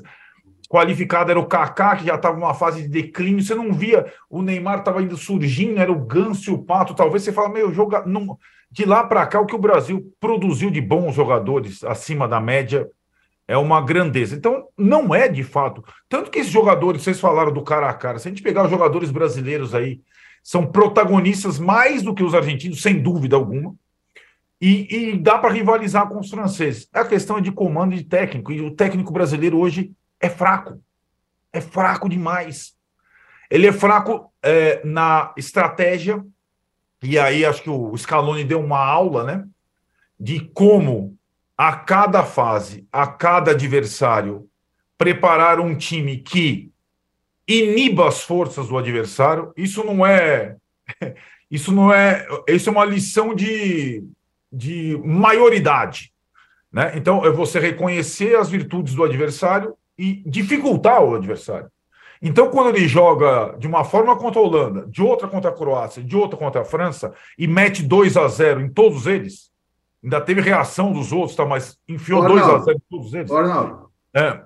qualificado 0.75 1.31
era 1.31 1.39
o 1.39 1.45
Kaká, 1.45 1.95
que 1.95 2.05
já 2.05 2.15
estava 2.15 2.37
numa 2.37 2.53
fase 2.53 2.81
de 2.81 2.89
declínio. 2.89 3.41
Você 3.41 3.55
não 3.55 3.71
via 3.71 4.11
o 4.29 4.41
Neymar 4.41 4.79
estava 4.79 5.01
indo 5.01 5.15
surgindo, 5.15 5.79
era 5.79 5.91
o 5.91 6.05
Ganso 6.05 6.49
e 6.49 6.53
o 6.53 6.57
Pato. 6.57 6.93
Talvez 6.93 7.23
você 7.23 7.31
fala, 7.31 7.47
meu, 7.47 7.73
joga... 7.73 8.03
não... 8.05 8.37
de 8.69 8.83
lá 8.83 9.05
para 9.05 9.25
cá, 9.25 9.39
o 9.39 9.45
que 9.45 9.55
o 9.55 9.59
Brasil 9.59 10.13
produziu 10.19 10.69
de 10.69 10.81
bons 10.81 11.15
jogadores 11.15 11.81
acima 11.85 12.27
da 12.27 12.41
média 12.41 12.89
é 13.47 13.55
uma 13.55 13.79
grandeza. 13.79 14.35
Então, 14.35 14.67
não 14.77 15.15
é 15.15 15.29
de 15.29 15.43
fato. 15.43 15.81
Tanto 16.09 16.29
que 16.29 16.39
esses 16.39 16.51
jogadores, 16.51 17.03
vocês 17.03 17.21
falaram 17.21 17.53
do 17.53 17.61
cara 17.61 17.89
a 17.89 17.93
cara, 17.93 18.19
se 18.19 18.27
a 18.27 18.31
gente 18.31 18.43
pegar 18.43 18.65
os 18.65 18.69
jogadores 18.69 19.11
brasileiros 19.11 19.73
aí, 19.73 20.01
são 20.43 20.65
protagonistas 20.65 21.57
mais 21.57 22.03
do 22.03 22.13
que 22.13 22.23
os 22.23 22.35
argentinos, 22.35 22.81
sem 22.81 23.01
dúvida 23.01 23.35
alguma. 23.37 23.73
E, 24.59 25.11
e 25.11 25.17
dá 25.17 25.37
para 25.37 25.53
rivalizar 25.53 26.07
com 26.09 26.19
os 26.19 26.29
franceses. 26.29 26.89
A 26.91 27.05
questão 27.05 27.37
é 27.37 27.41
de 27.41 27.51
comando 27.51 27.93
e 27.93 27.97
de 27.97 28.03
técnico. 28.03 28.51
E 28.51 28.61
o 28.61 28.71
técnico 28.71 29.13
brasileiro 29.13 29.57
hoje 29.57 29.91
é 30.25 30.29
fraco. 30.29 30.81
É 31.53 31.61
fraco 31.61 32.09
demais. 32.09 32.75
Ele 33.49 33.67
é 33.67 33.71
fraco 33.71 34.31
é, 34.41 34.81
na 34.83 35.33
estratégia. 35.37 36.23
E 37.01 37.17
aí 37.17 37.45
acho 37.45 37.61
que 37.61 37.69
o 37.69 37.95
Scaloni 37.95 38.43
deu 38.43 38.59
uma 38.59 38.79
aula, 38.79 39.23
né? 39.23 39.45
De 40.19 40.39
como 40.39 41.17
a 41.57 41.73
cada 41.73 42.23
fase, 42.23 42.87
a 42.91 43.07
cada 43.07 43.51
adversário, 43.51 44.49
preparar 44.97 45.59
um 45.59 45.75
time 45.75 46.17
que 46.17 46.71
iniba 47.47 48.07
as 48.07 48.23
forças 48.23 48.67
do 48.67 48.77
adversário. 48.77 49.53
Isso 49.55 49.83
não 49.83 50.05
é. 50.05 50.57
Isso 51.49 51.71
não 51.71 51.93
é. 51.93 52.27
Isso 52.47 52.69
é 52.69 52.71
uma 52.71 52.83
lição 52.83 53.35
de, 53.35 54.03
de 54.51 54.99
maioridade. 55.05 56.11
Né? 56.71 56.93
Então, 56.95 57.23
é 57.23 57.29
você 57.29 57.59
reconhecer 57.59 58.35
as 58.35 58.49
virtudes 58.49 58.95
do 58.95 59.03
adversário 59.03 59.77
e 59.97 60.23
dificultar 60.25 61.03
o 61.03 61.15
adversário. 61.15 61.69
Então, 62.21 62.49
quando 62.49 62.75
ele 62.75 62.87
joga 62.87 63.55
de 63.57 63.67
uma 63.67 63.83
forma 63.83 64.15
contra 64.15 64.39
a 64.39 64.43
Holanda, 64.43 64.87
de 64.87 65.01
outra 65.01 65.27
contra 65.27 65.51
a 65.51 65.53
Croácia, 65.53 66.03
de 66.03 66.15
outra 66.15 66.37
contra 66.37 66.61
a 66.61 66.65
França, 66.65 67.13
e 67.37 67.47
mete 67.47 67.83
2 67.83 68.17
a 68.17 68.27
0 68.27 68.61
em 68.61 68.69
todos 68.69 69.05
eles, 69.05 69.51
ainda 70.03 70.21
teve 70.21 70.41
reação 70.41 70.93
dos 70.93 71.11
outros, 71.11 71.35
tá, 71.35 71.45
mas 71.45 71.77
enfiou 71.87 72.25
2 72.25 72.41
a 72.41 72.57
0 72.59 72.77
em 72.77 72.81
todos 72.89 73.13
eles. 73.13 73.31
Arnaldo, 73.31 73.89
é. 74.13 74.41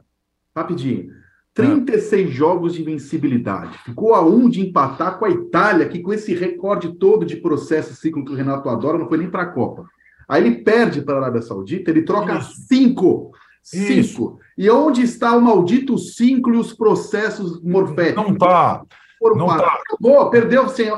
rapidinho. 0.56 1.20
36 1.54 2.30
é. 2.30 2.32
jogos 2.32 2.74
de 2.74 2.82
invencibilidade. 2.82 3.78
Ficou 3.80 4.14
a 4.14 4.22
um 4.22 4.50
de 4.50 4.62
empatar 4.62 5.20
com 5.20 5.26
a 5.26 5.30
Itália, 5.30 5.88
que 5.88 6.00
com 6.00 6.14
esse 6.14 6.34
recorde 6.34 6.94
todo 6.94 7.26
de 7.26 7.38
processo 7.38 7.94
ciclo 7.96 8.26
que 8.26 8.32
o 8.32 8.36
Renato 8.36 8.70
adora, 8.70 8.98
não 8.98 9.08
foi 9.08 9.18
nem 9.18 9.30
para 9.30 9.44
a 9.44 9.52
Copa. 9.52 9.86
Aí 10.28 10.46
ele 10.46 10.64
perde 10.64 11.02
para 11.02 11.16
a 11.16 11.18
Arábia 11.18 11.42
Saudita, 11.42 11.90
ele 11.90 12.04
troca 12.04 12.38
Isso. 12.38 12.68
cinco. 12.68 13.32
Cinco. 13.62 13.92
Isso. 13.92 14.40
E 14.58 14.70
onde 14.70 15.04
está 15.04 15.36
o 15.36 15.42
maldito 15.42 15.98
cinco 15.98 16.52
e 16.52 16.58
os 16.58 16.74
processos 16.74 17.62
morféticos? 17.62 18.26
Não 18.26 18.34
está. 18.34 18.84
Não 19.22 19.48
tá. 19.48 19.80
Acabou, 19.86 20.30
perdeu 20.30 20.68
sem. 20.70 20.90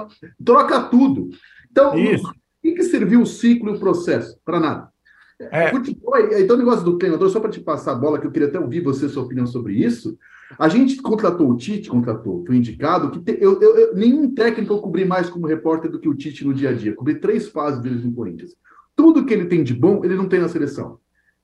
Troca 0.44 0.84
tudo. 0.84 1.30
Então, 1.70 1.98
Isso. 1.98 2.28
o 2.28 2.34
que, 2.62 2.74
que 2.74 2.84
serviu 2.84 3.22
o 3.22 3.26
ciclo 3.26 3.72
e 3.72 3.76
o 3.76 3.80
processo? 3.80 4.38
Para 4.46 4.60
nada. 4.60 4.90
É. 5.40 5.72
Então, 6.40 6.56
o 6.56 6.60
negócio 6.60 6.86
do 6.86 6.98
treinador, 6.98 7.30
só 7.30 7.40
para 7.40 7.50
te 7.50 7.60
passar 7.60 7.94
a 7.94 7.96
bola, 7.96 8.20
que 8.20 8.28
eu 8.28 8.32
queria 8.32 8.48
até 8.48 8.60
ouvir 8.60 8.82
você, 8.82 9.10
sua 9.10 9.24
opinião 9.24 9.48
sobre 9.48 9.74
isso. 9.74 10.16
A 10.60 10.70
gente 10.70 11.02
contratou 11.02 11.50
o 11.50 11.58
Tite, 11.58 11.90
contratou, 11.90 12.44
foi 12.46 12.58
indicado, 12.58 13.10
que 13.10 13.20
te, 13.20 13.38
eu, 13.42 13.60
eu, 13.60 13.76
eu, 13.78 13.96
nenhum 13.96 14.34
técnico 14.34 14.74
eu 14.74 14.80
cobri 14.80 15.04
mais 15.04 15.30
como 15.30 15.48
repórter 15.48 15.90
do 15.90 16.00
que 16.00 16.10
o 16.10 16.14
Tite 16.14 16.46
no 16.46 16.54
dia 16.54 16.70
a 16.70 16.74
dia. 16.74 16.94
Cobri 16.94 17.16
três 17.16 17.48
fases 17.48 17.82
deles 17.82 18.04
no 18.04 18.12
Corinthians. 18.12 18.52
Tudo 18.96 19.26
que 19.26 19.34
ele 19.34 19.46
tem 19.46 19.64
de 19.64 19.74
bom, 19.74 20.02
ele 20.04 20.16
não 20.16 20.28
tem 20.28 20.40
na 20.40 20.50
seleção 20.50 21.00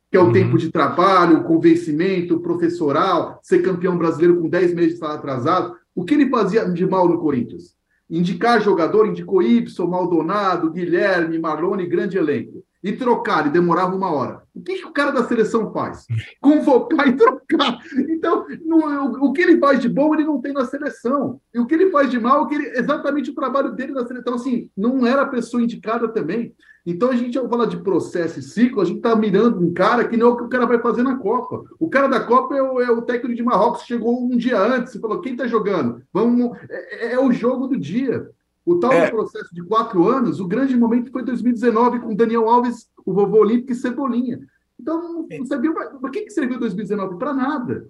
que 0.10 0.18
é 0.18 0.20
o 0.20 0.26
uhum. 0.26 0.32
tempo 0.32 0.58
de 0.58 0.72
trabalho, 0.72 1.38
o 1.38 1.44
convencimento, 1.44 2.40
professoral, 2.40 3.40
ser 3.44 3.62
campeão 3.62 3.98
brasileiro 3.98 4.40
com 4.40 4.50
10 4.50 4.74
meses 4.74 4.94
de 4.94 5.00
salário 5.00 5.20
atrasado. 5.20 5.76
O 5.94 6.06
que 6.06 6.14
ele 6.14 6.30
fazia 6.30 6.66
de 6.66 6.86
mal 6.86 7.08
no 7.08 7.20
Corinthians? 7.20 7.76
Indicar 8.10 8.62
jogador, 8.62 9.06
indicou 9.06 9.44
Y, 9.44 9.88
Maldonado, 9.88 10.72
Guilherme, 10.72 11.38
Marlone, 11.40 11.86
grande 11.86 12.18
elenco. 12.18 12.64
E 12.82 12.94
trocar, 12.94 13.48
e 13.48 13.50
demorava 13.50 13.96
uma 13.96 14.10
hora. 14.10 14.44
O 14.54 14.62
que, 14.62 14.76
que 14.76 14.86
o 14.86 14.94
cara 14.94 15.12
da 15.12 15.26
seleção 15.26 15.74
faz? 15.74 16.06
Convocar 16.40 17.08
e 17.08 17.18
trocar. 17.18 17.80
Então, 18.08 18.46
o, 18.66 19.28
o, 19.28 19.34
que 19.34 19.42
ele 19.42 19.58
faz 19.58 19.82
de 19.82 19.90
bom, 19.90 20.14
ele 20.14 20.24
não 20.24 20.40
tem 20.40 20.54
na 20.54 20.64
seleção. 20.64 21.42
E 21.54 21.60
o 21.60 21.66
que 21.66 21.74
ele 21.74 21.90
faz 21.90 22.10
de 22.10 22.20
mal, 22.20 22.48
é 22.50 22.56
ele, 22.56 22.68
exatamente 22.78 23.32
o 23.32 23.36
trabalho 23.36 23.74
dele 23.74 23.92
na 23.92 24.06
seleção. 24.06 24.22
Então, 24.22 24.36
assim, 24.36 24.70
não 24.78 25.06
era 25.06 25.24
a 25.24 25.28
pessoa 25.28 25.62
indicada 25.62 26.08
também. 26.08 26.56
Então, 26.90 27.12
a 27.12 27.16
gente, 27.18 27.38
ao 27.38 27.50
falar 27.50 27.66
de 27.66 27.76
processo 27.76 28.40
e 28.40 28.42
ciclo, 28.42 28.80
a 28.80 28.86
gente 28.86 29.00
está 29.00 29.14
mirando 29.14 29.60
um 29.60 29.74
cara 29.74 30.08
que 30.08 30.16
não 30.16 30.28
é 30.28 30.30
o 30.30 30.38
que 30.38 30.44
o 30.44 30.48
cara 30.48 30.66
vai 30.66 30.80
fazer 30.80 31.04
na 31.04 31.18
Copa. 31.18 31.66
O 31.78 31.90
cara 31.90 32.08
da 32.08 32.22
Copa 32.22 32.56
é 32.56 32.62
o, 32.62 32.80
é 32.80 32.90
o 32.90 33.02
técnico 33.02 33.36
de 33.36 33.44
Marrocos, 33.44 33.84
chegou 33.84 34.24
um 34.24 34.38
dia 34.38 34.58
antes 34.58 34.96
e 34.96 35.00
falou: 35.02 35.20
quem 35.20 35.34
está 35.34 35.46
jogando? 35.48 36.02
Vamos, 36.14 36.58
é, 36.70 37.08
é, 37.08 37.14
é, 37.16 37.20
o 37.20 37.30
jogo 37.34 37.68
do 37.68 37.78
dia. 37.78 38.30
O 38.66 38.80
tal 38.80 38.94
é. 38.94 39.12
processo 39.12 39.54
de 39.54 39.62
quatro 39.64 40.08
anos, 40.08 40.40
o 40.40 40.48
grande 40.48 40.78
momento 40.78 41.12
foi 41.12 41.26
2019 41.26 42.00
com 42.00 42.16
Daniel 42.16 42.48
Alves, 42.48 42.88
o 43.06 43.14
vovô 43.14 43.40
Olímpico 43.40 43.74
e 43.74 43.76
Cebolinha. 43.76 44.40
Então, 44.80 45.28
não 45.30 45.46
serviu 45.46 45.74
para 45.74 46.10
que, 46.10 46.22
que 46.22 46.32
serviu 46.32 46.58
2019? 46.58 47.18
Para 47.18 47.34
nada. 47.34 47.90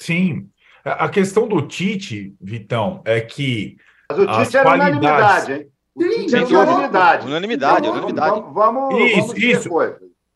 Sim. 0.00 0.48
A 0.84 1.08
questão 1.08 1.46
do 1.46 1.62
Tite, 1.62 2.34
Vitão, 2.40 3.02
é 3.04 3.20
que. 3.20 3.76
Mas 4.10 4.18
o 4.18 4.26
Tite 4.26 4.56
era 4.56 4.64
qualidades... 4.66 4.98
unanimidade, 4.98 5.52
hein? 5.52 5.75
Sim, 5.98 6.28
sem 6.28 6.44
unanimidade. 6.44 7.26
Unanimidade, 7.26 7.78
então, 7.80 7.92
unanimidade. 7.92 8.42
Vamos, 8.52 8.94
isso, 9.00 9.28
vamos 9.28 9.38
isso. 9.38 9.70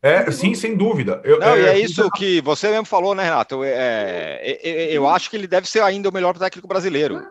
É, 0.01 0.31
sim, 0.31 0.55
sem 0.55 0.75
dúvida. 0.75 1.21
Eu, 1.23 1.39
Não, 1.39 1.49
é, 1.49 1.61
e 1.61 1.65
é 1.65 1.79
isso 1.79 2.09
que 2.11 2.41
você 2.41 2.69
mesmo 2.69 2.85
falou, 2.85 3.13
né, 3.13 3.23
Renato? 3.23 3.63
É, 3.63 4.39
é, 4.41 4.59
é, 4.63 4.97
eu 4.97 5.07
acho 5.07 5.29
que 5.29 5.37
ele 5.37 5.45
deve 5.45 5.69
ser 5.69 5.83
ainda 5.83 6.09
o 6.09 6.13
melhor 6.13 6.35
técnico 6.35 6.67
brasileiro. 6.67 7.21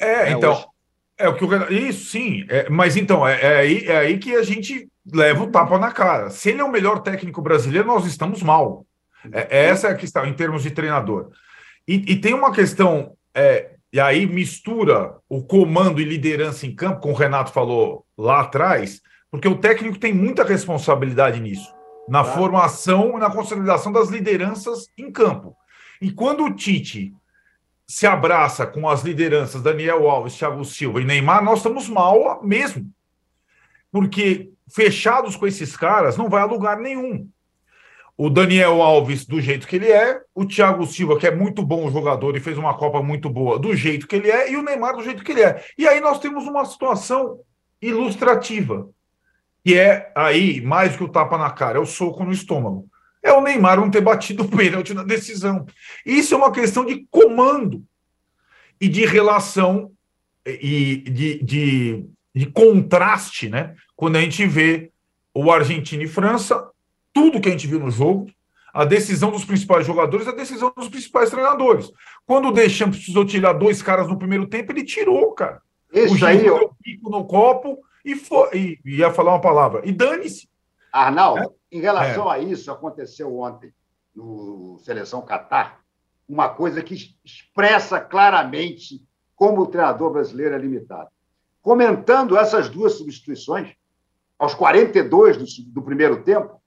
É, 0.00 0.24
né, 0.24 0.30
então. 0.32 0.52
Hoje. 0.52 0.66
É 1.18 1.28
o 1.28 1.34
que 1.34 1.44
o 1.44 1.72
Isso, 1.72 2.10
sim. 2.10 2.44
É, 2.48 2.68
mas 2.68 2.96
então, 2.96 3.26
é, 3.26 3.40
é, 3.40 3.56
aí, 3.58 3.84
é 3.86 3.96
aí 3.96 4.18
que 4.18 4.34
a 4.34 4.42
gente 4.42 4.88
leva 5.10 5.44
o 5.44 5.50
tapa 5.50 5.78
na 5.78 5.90
cara. 5.90 6.28
Se 6.30 6.50
ele 6.50 6.60
é 6.60 6.64
o 6.64 6.70
melhor 6.70 7.00
técnico 7.00 7.40
brasileiro, 7.40 7.86
nós 7.86 8.04
estamos 8.04 8.42
mal. 8.42 8.84
É, 9.32 9.66
essa 9.66 9.88
é 9.88 9.92
a 9.92 9.96
questão, 9.96 10.26
em 10.26 10.34
termos 10.34 10.62
de 10.62 10.70
treinador. 10.70 11.30
E, 11.88 12.12
e 12.12 12.16
tem 12.16 12.34
uma 12.34 12.52
questão 12.52 13.12
é, 13.34 13.75
e 13.96 14.00
aí 14.00 14.26
mistura 14.26 15.16
o 15.26 15.42
comando 15.42 16.02
e 16.02 16.04
liderança 16.04 16.66
em 16.66 16.74
campo, 16.74 17.00
como 17.00 17.14
o 17.14 17.16
Renato 17.16 17.50
falou 17.50 18.04
lá 18.14 18.42
atrás, 18.42 19.00
porque 19.30 19.48
o 19.48 19.56
técnico 19.56 19.98
tem 19.98 20.12
muita 20.12 20.44
responsabilidade 20.44 21.40
nisso, 21.40 21.74
na 22.06 22.22
claro. 22.22 22.38
formação 22.38 23.16
e 23.16 23.20
na 23.20 23.30
consolidação 23.30 23.90
das 23.90 24.10
lideranças 24.10 24.90
em 24.98 25.10
campo. 25.10 25.56
E 25.98 26.12
quando 26.12 26.44
o 26.44 26.54
Tite 26.54 27.10
se 27.88 28.06
abraça 28.06 28.66
com 28.66 28.86
as 28.86 29.00
lideranças 29.00 29.62
Daniel 29.62 30.10
Alves, 30.10 30.36
Thiago 30.36 30.62
Silva 30.62 31.00
e 31.00 31.04
Neymar, 31.06 31.42
nós 31.42 31.60
estamos 31.60 31.88
mal 31.88 32.42
mesmo. 32.44 32.92
Porque 33.90 34.52
fechados 34.68 35.36
com 35.36 35.46
esses 35.46 35.74
caras 35.74 36.18
não 36.18 36.28
vai 36.28 36.42
a 36.42 36.44
lugar 36.44 36.76
nenhum 36.76 37.26
o 38.18 38.30
Daniel 38.30 38.80
Alves 38.80 39.26
do 39.26 39.40
jeito 39.40 39.66
que 39.66 39.76
ele 39.76 39.90
é, 39.90 40.20
o 40.34 40.46
Thiago 40.46 40.86
Silva, 40.86 41.18
que 41.18 41.26
é 41.26 41.34
muito 41.34 41.62
bom 41.62 41.90
jogador 41.90 42.34
e 42.34 42.40
fez 42.40 42.56
uma 42.56 42.74
Copa 42.74 43.02
muito 43.02 43.28
boa, 43.28 43.58
do 43.58 43.76
jeito 43.76 44.06
que 44.06 44.16
ele 44.16 44.30
é, 44.30 44.50
e 44.50 44.56
o 44.56 44.62
Neymar 44.62 44.96
do 44.96 45.04
jeito 45.04 45.22
que 45.22 45.32
ele 45.32 45.42
é. 45.42 45.62
E 45.76 45.86
aí 45.86 46.00
nós 46.00 46.18
temos 46.18 46.44
uma 46.44 46.64
situação 46.64 47.40
ilustrativa, 47.80 48.88
que 49.62 49.76
é 49.76 50.10
aí, 50.14 50.62
mais 50.62 50.96
que 50.96 51.04
o 51.04 51.08
tapa 51.08 51.36
na 51.36 51.50
cara, 51.50 51.78
é 51.78 51.80
o 51.80 51.86
soco 51.86 52.24
no 52.24 52.32
estômago. 52.32 52.88
É 53.22 53.32
o 53.32 53.42
Neymar 53.42 53.80
não 53.80 53.90
ter 53.90 54.00
batido 54.00 54.44
o 54.44 54.48
pênalti 54.48 54.94
na 54.94 55.02
decisão. 55.02 55.66
Isso 56.04 56.32
é 56.32 56.36
uma 56.36 56.52
questão 56.52 56.86
de 56.86 57.06
comando 57.10 57.82
e 58.80 58.88
de 58.88 59.04
relação 59.04 59.90
e 60.46 60.98
de, 61.10 61.42
de, 61.42 62.04
de 62.34 62.46
contraste, 62.46 63.48
né? 63.48 63.74
Quando 63.96 64.16
a 64.16 64.20
gente 64.20 64.46
vê 64.46 64.90
o 65.34 65.50
Argentina 65.50 66.04
e 66.04 66.08
França, 66.08 66.70
tudo 67.16 67.40
que 67.40 67.48
a 67.48 67.52
gente 67.52 67.66
viu 67.66 67.80
no 67.80 67.90
jogo, 67.90 68.26
a 68.74 68.84
decisão 68.84 69.30
dos 69.30 69.42
principais 69.42 69.86
jogadores, 69.86 70.28
a 70.28 70.32
decisão 70.32 70.70
dos 70.76 70.90
principais 70.90 71.30
treinadores. 71.30 71.90
Quando 72.26 72.48
o 72.48 72.52
Deschamps 72.52 72.98
precisou 72.98 73.24
tirar 73.24 73.54
dois 73.54 73.80
caras 73.80 74.06
no 74.06 74.18
primeiro 74.18 74.46
tempo, 74.46 74.70
ele 74.70 74.84
tirou, 74.84 75.32
cara. 75.32 75.62
Isso 75.90 76.22
o 76.22 76.26
aí, 76.26 76.42
deu 76.42 76.76
pico 76.82 77.08
no 77.08 77.24
copo 77.24 77.78
e, 78.04 78.14
foi, 78.14 78.78
e 78.84 78.98
ia 78.98 79.10
falar 79.10 79.32
uma 79.32 79.40
palavra. 79.40 79.80
E 79.82 79.92
dane-se. 79.92 80.46
Arnaldo, 80.92 81.40
é? 81.72 81.76
em 81.78 81.80
relação 81.80 82.30
é. 82.30 82.36
a 82.36 82.38
isso, 82.38 82.70
aconteceu 82.70 83.34
ontem 83.38 83.72
no 84.14 84.78
Seleção 84.84 85.22
Catar 85.22 85.80
uma 86.28 86.50
coisa 86.50 86.82
que 86.82 87.16
expressa 87.24 87.98
claramente 87.98 89.02
como 89.34 89.62
o 89.62 89.66
treinador 89.66 90.12
brasileiro 90.12 90.54
é 90.54 90.58
limitado. 90.58 91.08
Comentando 91.62 92.36
essas 92.36 92.68
duas 92.68 92.92
substituições, 92.92 93.74
aos 94.38 94.52
42 94.52 95.38
do, 95.38 95.44
do 95.72 95.82
primeiro 95.82 96.22
tempo, 96.22 96.60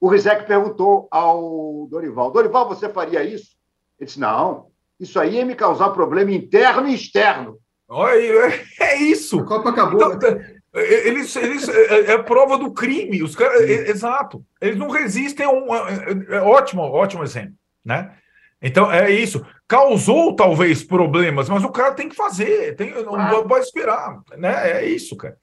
o 0.00 0.08
Rizek 0.08 0.46
perguntou 0.46 1.08
ao 1.10 1.86
Dorival: 1.90 2.30
Dorival, 2.30 2.68
você 2.68 2.88
faria 2.88 3.22
isso? 3.22 3.52
Ele 3.98 4.06
disse: 4.06 4.20
não, 4.20 4.66
isso 4.98 5.18
aí 5.18 5.36
ia 5.36 5.44
me 5.44 5.54
causar 5.54 5.90
problema 5.90 6.32
interno 6.32 6.88
e 6.88 6.94
externo. 6.94 7.58
Olha, 7.88 8.64
é 8.80 8.96
isso. 8.96 9.40
A 9.40 9.44
Copa 9.44 9.70
acabou. 9.70 10.14
Então, 10.14 10.34
né? 10.34 10.54
Eles, 10.74 11.36
eles 11.36 11.68
é, 11.68 12.12
é, 12.12 12.18
prova 12.18 12.58
do 12.58 12.72
crime. 12.72 13.22
Os 13.22 13.36
caras, 13.36 13.62
é, 13.62 13.90
exato. 13.90 14.44
Eles 14.60 14.76
não 14.76 14.88
resistem 14.88 15.46
a 15.46 15.50
um. 15.50 15.72
É, 15.72 16.36
é, 16.36 16.40
ótimo, 16.40 16.82
ótimo 16.82 17.22
exemplo, 17.22 17.54
né? 17.84 18.12
Então 18.60 18.90
é 18.90 19.10
isso. 19.10 19.46
Causou 19.68 20.34
talvez 20.34 20.82
problemas, 20.82 21.48
mas 21.48 21.62
o 21.62 21.70
cara 21.70 21.94
tem 21.94 22.08
que 22.08 22.16
fazer. 22.16 22.74
Tem, 22.74 22.92
não 23.04 23.46
pode 23.46 23.66
esperar, 23.66 24.20
né? 24.36 24.80
É 24.80 24.86
isso, 24.86 25.16
cara. 25.16 25.36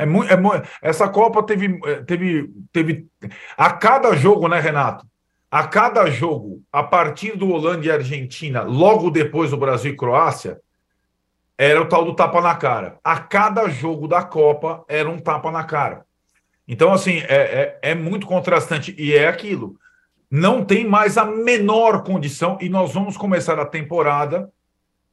É 0.00 0.04
é 0.04 0.62
essa 0.82 1.08
Copa 1.08 1.42
teve, 1.42 1.78
teve, 2.06 2.50
teve 2.72 3.06
a 3.56 3.70
cada 3.70 4.14
jogo, 4.14 4.48
né, 4.48 4.58
Renato? 4.58 5.06
A 5.50 5.66
cada 5.66 6.08
jogo, 6.08 6.62
a 6.72 6.82
partir 6.82 7.36
do 7.36 7.50
Holanda 7.50 7.84
e 7.84 7.90
Argentina, 7.90 8.62
logo 8.62 9.10
depois 9.10 9.50
do 9.50 9.56
Brasil 9.56 9.92
e 9.92 9.96
Croácia, 9.96 10.60
era 11.58 11.82
o 11.82 11.86
tal 11.86 12.04
do 12.04 12.14
tapa 12.14 12.40
na 12.40 12.54
cara. 12.54 12.98
A 13.04 13.18
cada 13.18 13.68
jogo 13.68 14.08
da 14.08 14.22
Copa 14.22 14.82
era 14.88 15.10
um 15.10 15.18
tapa 15.18 15.50
na 15.50 15.64
cara. 15.64 16.06
Então, 16.66 16.92
assim, 16.92 17.18
é, 17.28 17.78
é, 17.82 17.90
é, 17.90 17.94
muito 17.94 18.26
contrastante. 18.26 18.94
E 18.96 19.12
é 19.12 19.28
aquilo. 19.28 19.76
Não 20.30 20.64
tem 20.64 20.86
mais 20.86 21.18
a 21.18 21.24
menor 21.24 22.02
condição. 22.04 22.56
E 22.60 22.68
nós 22.68 22.94
vamos 22.94 23.16
começar 23.16 23.58
a 23.58 23.66
temporada 23.66 24.48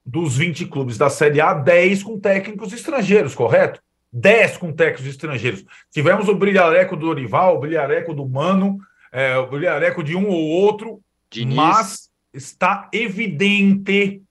dos 0.05 0.37
20 0.37 0.67
clubes 0.67 0.97
da 0.97 1.09
Série 1.09 1.41
A, 1.41 1.53
10 1.53 2.03
com 2.03 2.17
técnicos 2.17 2.71
estrangeiros, 2.71 3.35
correto? 3.35 3.81
10 4.11 4.57
com 4.57 4.71
técnicos 4.71 5.05
estrangeiros. 5.05 5.65
Tivemos 5.91 6.27
o 6.27 6.35
brilhareco 6.35 6.95
do 6.95 7.07
Orival, 7.07 7.57
o 7.57 7.59
brilhareco 7.59 8.13
do 8.13 8.27
Mano, 8.27 8.79
é, 9.11 9.37
o 9.37 9.47
brilhareco 9.47 10.03
de 10.03 10.15
um 10.15 10.27
ou 10.27 10.47
outro, 10.47 11.01
Diniz. 11.29 11.55
mas 11.55 12.09
está 12.33 12.89
evidente 12.93 14.21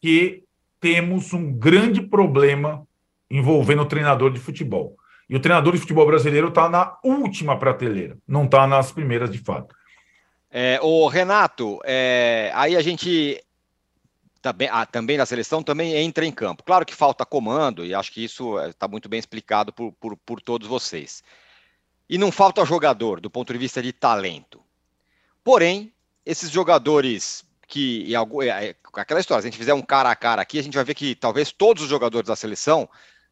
que 0.00 0.42
temos 0.80 1.32
um 1.32 1.52
grande 1.52 2.00
problema 2.02 2.86
envolvendo 3.30 3.82
o 3.82 3.86
treinador 3.86 4.32
de 4.32 4.38
futebol. 4.38 4.96
E 5.28 5.34
o 5.34 5.40
treinador 5.40 5.72
de 5.72 5.80
futebol 5.80 6.06
brasileiro 6.06 6.48
está 6.48 6.68
na 6.68 6.96
última 7.02 7.58
prateleira, 7.58 8.18
não 8.28 8.44
está 8.44 8.66
nas 8.66 8.92
primeiras 8.92 9.30
de 9.30 9.38
fato. 9.38 9.74
É, 10.50 10.78
o 10.82 11.08
Renato, 11.08 11.80
é, 11.84 12.52
aí 12.54 12.76
a 12.76 12.82
gente 12.82 13.42
também, 14.44 14.68
ah, 14.70 14.84
também 14.84 15.16
na 15.16 15.24
seleção 15.24 15.62
também 15.62 15.94
entra 15.94 16.26
em 16.26 16.30
campo. 16.30 16.62
Claro 16.62 16.84
que 16.84 16.94
falta 16.94 17.24
comando, 17.24 17.82
e 17.82 17.94
acho 17.94 18.12
que 18.12 18.22
isso 18.22 18.60
está 18.60 18.86
muito 18.86 19.08
bem 19.08 19.18
explicado 19.18 19.72
por, 19.72 19.90
por, 19.92 20.18
por 20.18 20.38
todos 20.38 20.68
vocês. 20.68 21.24
E 22.06 22.18
não 22.18 22.30
falta 22.30 22.62
jogador 22.66 23.22
do 23.22 23.30
ponto 23.30 23.50
de 23.54 23.58
vista 23.58 23.82
de 23.82 23.90
talento. 23.90 24.60
Porém, 25.42 25.94
esses 26.26 26.50
jogadores 26.50 27.42
que 27.66 28.14
é, 28.14 28.66
é, 28.66 28.76
aquela 28.92 29.18
história, 29.18 29.40
se 29.40 29.48
a 29.48 29.50
gente 29.50 29.58
fizer 29.58 29.72
um 29.72 29.80
cara 29.80 30.10
a 30.10 30.16
cara 30.16 30.42
aqui, 30.42 30.58
a 30.58 30.62
gente 30.62 30.74
vai 30.74 30.84
ver 30.84 30.94
que 30.94 31.14
talvez 31.14 31.50
todos 31.50 31.82
os 31.82 31.88
jogadores 31.88 32.28
da 32.28 32.36
seleção 32.36 32.86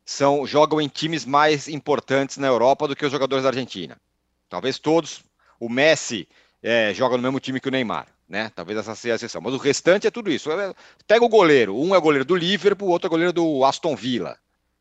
são 0.07 0.47
jogam 0.47 0.81
em 0.81 0.89
times 0.89 1.27
mais 1.27 1.69
importantes 1.69 2.39
na 2.39 2.47
Europa 2.47 2.89
do 2.89 2.97
que 2.97 3.05
os 3.05 3.13
jogadores 3.13 3.43
da 3.43 3.51
Argentina. 3.51 4.01
Talvez 4.49 4.79
todos. 4.79 5.23
O 5.61 5.69
Messi 5.69 6.27
é, 6.63 6.95
joga 6.95 7.19
no 7.19 7.23
mesmo 7.23 7.39
time 7.39 7.61
que 7.61 7.69
o 7.69 7.71
Neymar, 7.71 8.09
né? 8.29 8.51
Talvez 8.55 8.79
essa 8.79 8.95
seja 8.95 9.15
a 9.15 9.17
exceção. 9.17 9.41
Mas 9.41 9.55
o 9.55 9.59
restante 9.59 10.07
é 10.07 10.11
tudo 10.11 10.31
isso. 10.31 10.51
É, 10.51 10.75
pega 11.07 11.25
o 11.25 11.29
goleiro. 11.29 11.77
Um 11.77 11.95
é 11.95 12.01
goleiro 12.01 12.25
do 12.25 12.35
Liverpool, 12.35 12.89
o 12.89 12.91
outro 12.93 13.07
é 13.07 13.11
goleiro 13.11 13.33
do 13.33 13.65
Aston 13.65 13.95
Villa, 13.95 14.37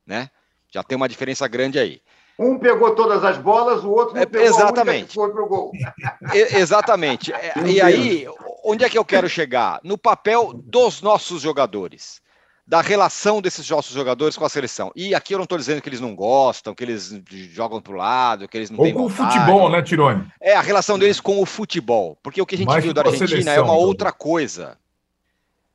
né? 0.05 0.29
Já 0.71 0.83
tem 0.83 0.95
uma 0.95 1.09
diferença 1.09 1.47
grande 1.47 1.77
aí. 1.77 2.01
Um 2.39 2.57
pegou 2.57 2.95
todas 2.95 3.23
as 3.23 3.37
bolas, 3.37 3.83
o 3.83 3.91
outro 3.91 4.15
não 4.15 4.25
pegou 4.25 4.47
exatamente. 4.47 5.13
foi 5.13 5.31
pro 5.31 5.47
gol. 5.47 5.71
exatamente. 6.33 7.31
e 7.67 7.79
aí, 7.81 8.25
onde 8.63 8.83
é 8.83 8.89
que 8.89 8.97
eu 8.97 9.05
quero 9.05 9.29
chegar? 9.29 9.79
No 9.83 9.97
papel 9.97 10.53
dos 10.53 11.01
nossos 11.01 11.41
jogadores, 11.41 12.21
da 12.65 12.81
relação 12.81 13.41
desses 13.41 13.69
nossos 13.69 13.93
jogadores 13.93 14.37
com 14.37 14.45
a 14.45 14.49
seleção. 14.49 14.91
E 14.95 15.13
aqui 15.13 15.33
eu 15.33 15.37
não 15.37 15.43
estou 15.43 15.57
dizendo 15.57 15.81
que 15.81 15.89
eles 15.89 15.99
não 15.99 16.15
gostam, 16.15 16.73
que 16.73 16.83
eles 16.83 17.21
jogam 17.51 17.81
para 17.81 17.93
o 17.93 17.95
lado, 17.95 18.47
que 18.47 18.57
eles 18.57 18.69
não 18.69 18.79
Ou 18.79 18.85
têm 18.85 18.93
com 18.93 19.07
vontade. 19.07 19.37
o 19.37 19.39
futebol, 19.39 19.69
né, 19.69 19.81
Tirone? 19.81 20.31
É, 20.39 20.55
a 20.55 20.61
relação 20.61 20.97
deles 20.97 21.19
com 21.19 21.41
o 21.41 21.45
futebol. 21.45 22.17
Porque 22.23 22.41
o 22.41 22.45
que 22.45 22.55
a 22.55 22.57
gente 22.57 22.67
Mais 22.67 22.83
viu 22.83 22.93
da 22.93 23.01
Argentina 23.01 23.27
seleção, 23.27 23.53
é 23.53 23.61
uma 23.61 23.73
então. 23.73 23.85
outra 23.85 24.11
coisa. 24.11 24.77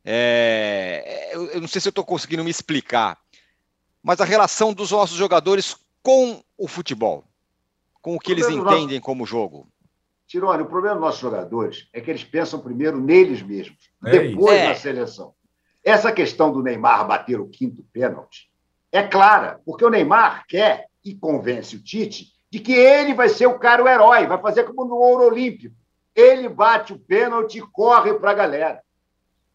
É... 0.05 1.33
Eu 1.35 1.61
não 1.61 1.69
sei 1.69 1.81
se 1.81 1.89
eu 1.89 1.91
estou 1.91 2.05
conseguindo 2.05 2.45
me 2.45 2.51
explicar, 2.51 3.19
mas 4.03 4.21
a 4.21 4.25
relação 4.25 4.73
dos 4.73 4.93
nossos 4.93 5.17
jogadores 5.17 5.77
com 6.03 6.41
o 6.57 6.69
futebol, 6.69 7.25
com 8.01 8.15
o 8.15 8.19
que 8.21 8.31
eles 8.31 8.49
entendem 8.49 9.01
como 9.01 9.27
jogo. 9.27 9.69
Tirone, 10.29 10.63
o 10.63 10.67
problema 10.67 10.95
dos 10.95 11.05
nossos 11.05 11.21
jogadores 11.21 11.89
é 11.93 12.01
que 12.01 12.11
eles 12.11 12.25
pensam 12.25 12.61
primeiro 12.61 13.01
neles 13.01 13.43
mesmos, 13.43 13.91
é 14.05 14.11
depois 14.11 14.57
é. 14.57 14.69
na 14.69 14.75
seleção. 14.75 15.35
Essa 15.87 16.11
questão 16.11 16.53
do 16.53 16.65
Neymar 16.65 17.07
bater 17.07 17.39
o 17.39 17.47
quinto 17.47 17.85
pênalti 17.93 18.51
é 18.91 19.05
clara, 19.05 19.61
porque 19.65 19.85
o 19.85 19.89
Neymar 19.89 20.45
quer 20.49 20.89
e 21.05 21.15
convence 21.15 21.77
o 21.77 21.81
Tite 21.81 22.33
de 22.51 22.59
que 22.59 22.73
ele 22.73 23.15
vai 23.15 23.29
ser 23.29 23.47
o 23.47 23.57
cara, 23.57 23.85
o 23.85 23.89
herói, 23.89 24.27
vai 24.27 24.37
fazer 24.39 24.65
como 24.65 24.85
no 24.85 24.97
Ouro 24.97 25.27
Olímpico. 25.27 25.77
Ele 26.13 26.49
bate 26.49 26.93
o 26.93 26.99
pênalti 26.99 27.59
e 27.59 27.61
corre 27.61 28.15
para 28.15 28.33
a 28.33 28.35
galera. 28.35 28.81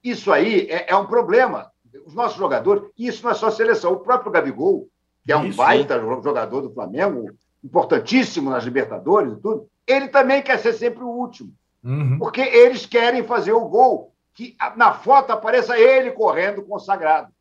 Isso 0.02 0.32
aí 0.32 0.68
é, 0.70 0.92
é, 0.92 0.96
um 0.96 1.06
problema. 1.06 1.70
Os 2.06 2.14
nossos 2.14 2.38
jogadores, 2.38 2.84
e 2.98 3.08
isso 3.08 3.22
não 3.26 3.32
é 3.32 3.34
só 3.34 3.52
seleção, 3.52 3.92
o 3.92 4.00
próprio 4.00 4.32
Gabigol, 4.32 4.88
que 5.26 5.34
é 5.34 5.38
um 5.38 5.48
isso, 5.48 5.58
baita 5.58 6.00
jogador 6.00 6.62
do 6.62 6.74
Flamengo, 6.74 7.30
importantíssimo 7.62 8.50
nas 8.50 8.64
Libertadores 8.64 9.34
e 9.34 9.42
tudo, 9.42 9.68
ele 9.86 10.08
também 10.08 10.42
quer 10.42 10.60
ser 10.60 10.72
sempre 10.72 11.04
o 11.04 11.10
último. 11.10 11.52
Uhum. 11.84 12.18
Porque 12.20 12.40
eles 12.40 12.86
querem 12.86 13.24
fazer 13.24 13.52
o 13.52 13.68
gol, 13.68 14.11
que 14.34 14.56
na 14.76 14.94
foto 14.94 15.32
apareça 15.32 15.78
ele 15.78 16.12
correndo 16.12 16.64
consagrado. 16.64 17.32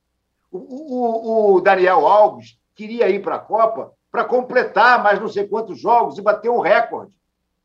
O, 0.50 0.58
o, 0.58 1.54
o 1.54 1.60
Daniel 1.60 2.06
Alves 2.06 2.58
queria 2.74 3.08
ir 3.08 3.22
para 3.22 3.36
a 3.36 3.40
Copa 3.40 3.92
para 4.10 4.24
completar 4.24 5.02
mais 5.02 5.20
não 5.20 5.28
sei 5.28 5.46
quantos 5.46 5.78
jogos 5.78 6.18
e 6.18 6.22
bater 6.22 6.50
um 6.50 6.60
recorde. 6.60 7.12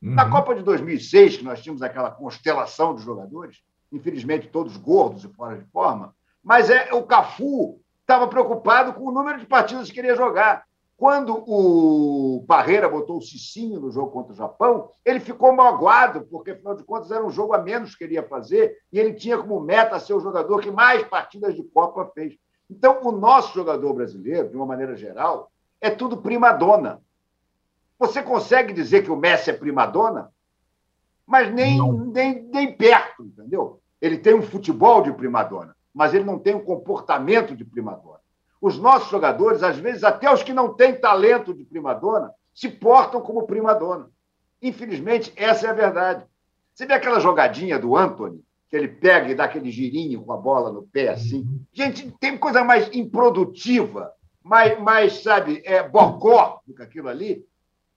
Uhum. 0.02 0.14
Na 0.14 0.30
Copa 0.30 0.54
de 0.54 0.62
2006, 0.62 1.38
que 1.38 1.44
nós 1.44 1.62
tínhamos 1.62 1.82
aquela 1.82 2.12
constelação 2.12 2.94
de 2.94 3.02
jogadores, 3.02 3.64
infelizmente 3.92 4.48
todos 4.48 4.78
gordos 4.78 5.24
e 5.24 5.30
fora 5.30 5.58
de 5.58 5.66
forma, 5.66 6.14
mas 6.44 6.70
é 6.70 6.94
o 6.94 7.04
Cafu 7.04 7.80
estava 8.02 8.28
preocupado 8.28 8.94
com 8.94 9.06
o 9.06 9.12
número 9.12 9.40
de 9.40 9.48
partidas 9.48 9.88
que 9.88 9.96
queria 9.96 10.16
jogar. 10.16 10.64
Quando 10.98 11.44
o 11.46 12.46
Barreira 12.48 12.88
botou 12.88 13.18
o 13.18 13.22
Cicinho 13.22 13.82
no 13.82 13.92
jogo 13.92 14.12
contra 14.12 14.32
o 14.32 14.36
Japão, 14.36 14.92
ele 15.04 15.20
ficou 15.20 15.54
magoado, 15.54 16.22
porque, 16.22 16.52
afinal 16.52 16.76
de 16.76 16.86
contas, 16.86 17.12
era 17.12 17.26
um 17.26 17.30
jogo 17.30 17.54
a 17.54 17.58
menos 17.58 17.96
que 17.96 18.06
ele 18.06 18.14
ia 18.14 18.24
fazer, 18.24 18.78
e 18.94 19.00
ele 19.00 19.14
tinha 19.14 19.38
como 19.38 19.60
meta 19.60 20.00
ser 20.00 20.14
o 20.14 20.22
jogador 20.22 20.62
que 20.62 20.72
mais 20.72 21.04
partidas 21.04 21.54
de 21.54 21.64
Copa 21.64 22.10
fez. 22.14 22.38
Então, 22.70 23.00
o 23.04 23.12
nosso 23.12 23.54
jogador 23.54 23.94
brasileiro, 23.94 24.50
de 24.50 24.56
uma 24.56 24.66
maneira 24.66 24.96
geral, 24.96 25.52
é 25.82 25.90
tudo 25.90 26.18
prima-dona. 26.18 27.02
Você 28.00 28.24
consegue 28.24 28.72
dizer 28.72 29.04
que 29.04 29.12
o 29.12 29.18
Messi 29.18 29.50
é 29.50 29.54
prima-dona? 29.54 30.32
Mas 31.28 31.54
nem, 31.54 31.82
nem, 31.92 32.44
nem 32.44 32.72
perto, 32.72 33.24
entendeu? 33.24 33.82
Ele 34.02 34.18
tem 34.18 34.34
um 34.34 34.42
futebol 34.42 35.02
de 35.02 35.12
prima-dona, 35.12 35.76
mas 35.94 36.14
ele 36.14 36.24
não 36.24 36.40
tem 36.40 36.56
um 36.56 36.64
comportamento 36.64 37.54
de 37.54 37.66
prima-dona 37.66 38.16
os 38.62 38.78
nossos 38.78 39.10
jogadores, 39.10 39.64
às 39.64 39.78
vezes 39.78 40.04
até 40.04 40.32
os 40.32 40.44
que 40.44 40.54
não 40.54 40.74
têm 40.74 40.96
talento 40.96 41.54
de 41.54 41.64
primadona, 41.64 42.32
se 42.54 42.70
portam 42.70 43.22
como 43.22 43.46
primadona. 43.46 44.10
Infelizmente, 44.62 45.32
essa 45.36 45.68
é 45.68 45.70
a 45.70 45.74
verdade. 45.74 46.26
Você 46.74 46.86
vê 46.86 46.94
aquela 46.94 47.20
jogadinha 47.20 47.78
do 47.78 47.96
Anthony, 47.96 48.44
que 48.70 48.76
ele 48.76 48.88
pega 48.88 49.30
e 49.30 49.36
dá 49.36 49.46
aquele 49.46 49.70
girinho 49.70 50.24
com 50.24 50.34
a 50.34 50.38
bola 50.38 50.72
no 50.72 50.84
pé, 50.84 51.10
assim. 51.10 51.46
Gente, 51.72 52.12
tem 52.20 52.38
coisa 52.38 52.64
mais 52.64 52.90
improdutiva, 52.94 54.12
mais, 54.44 54.80
mais 54.80 55.22
sabe, 55.22 55.62
é, 55.66 55.88
bocó 55.88 56.60
do 56.66 56.74
que 56.74 56.82
aquilo 56.82 57.10
ali. 57.10 57.46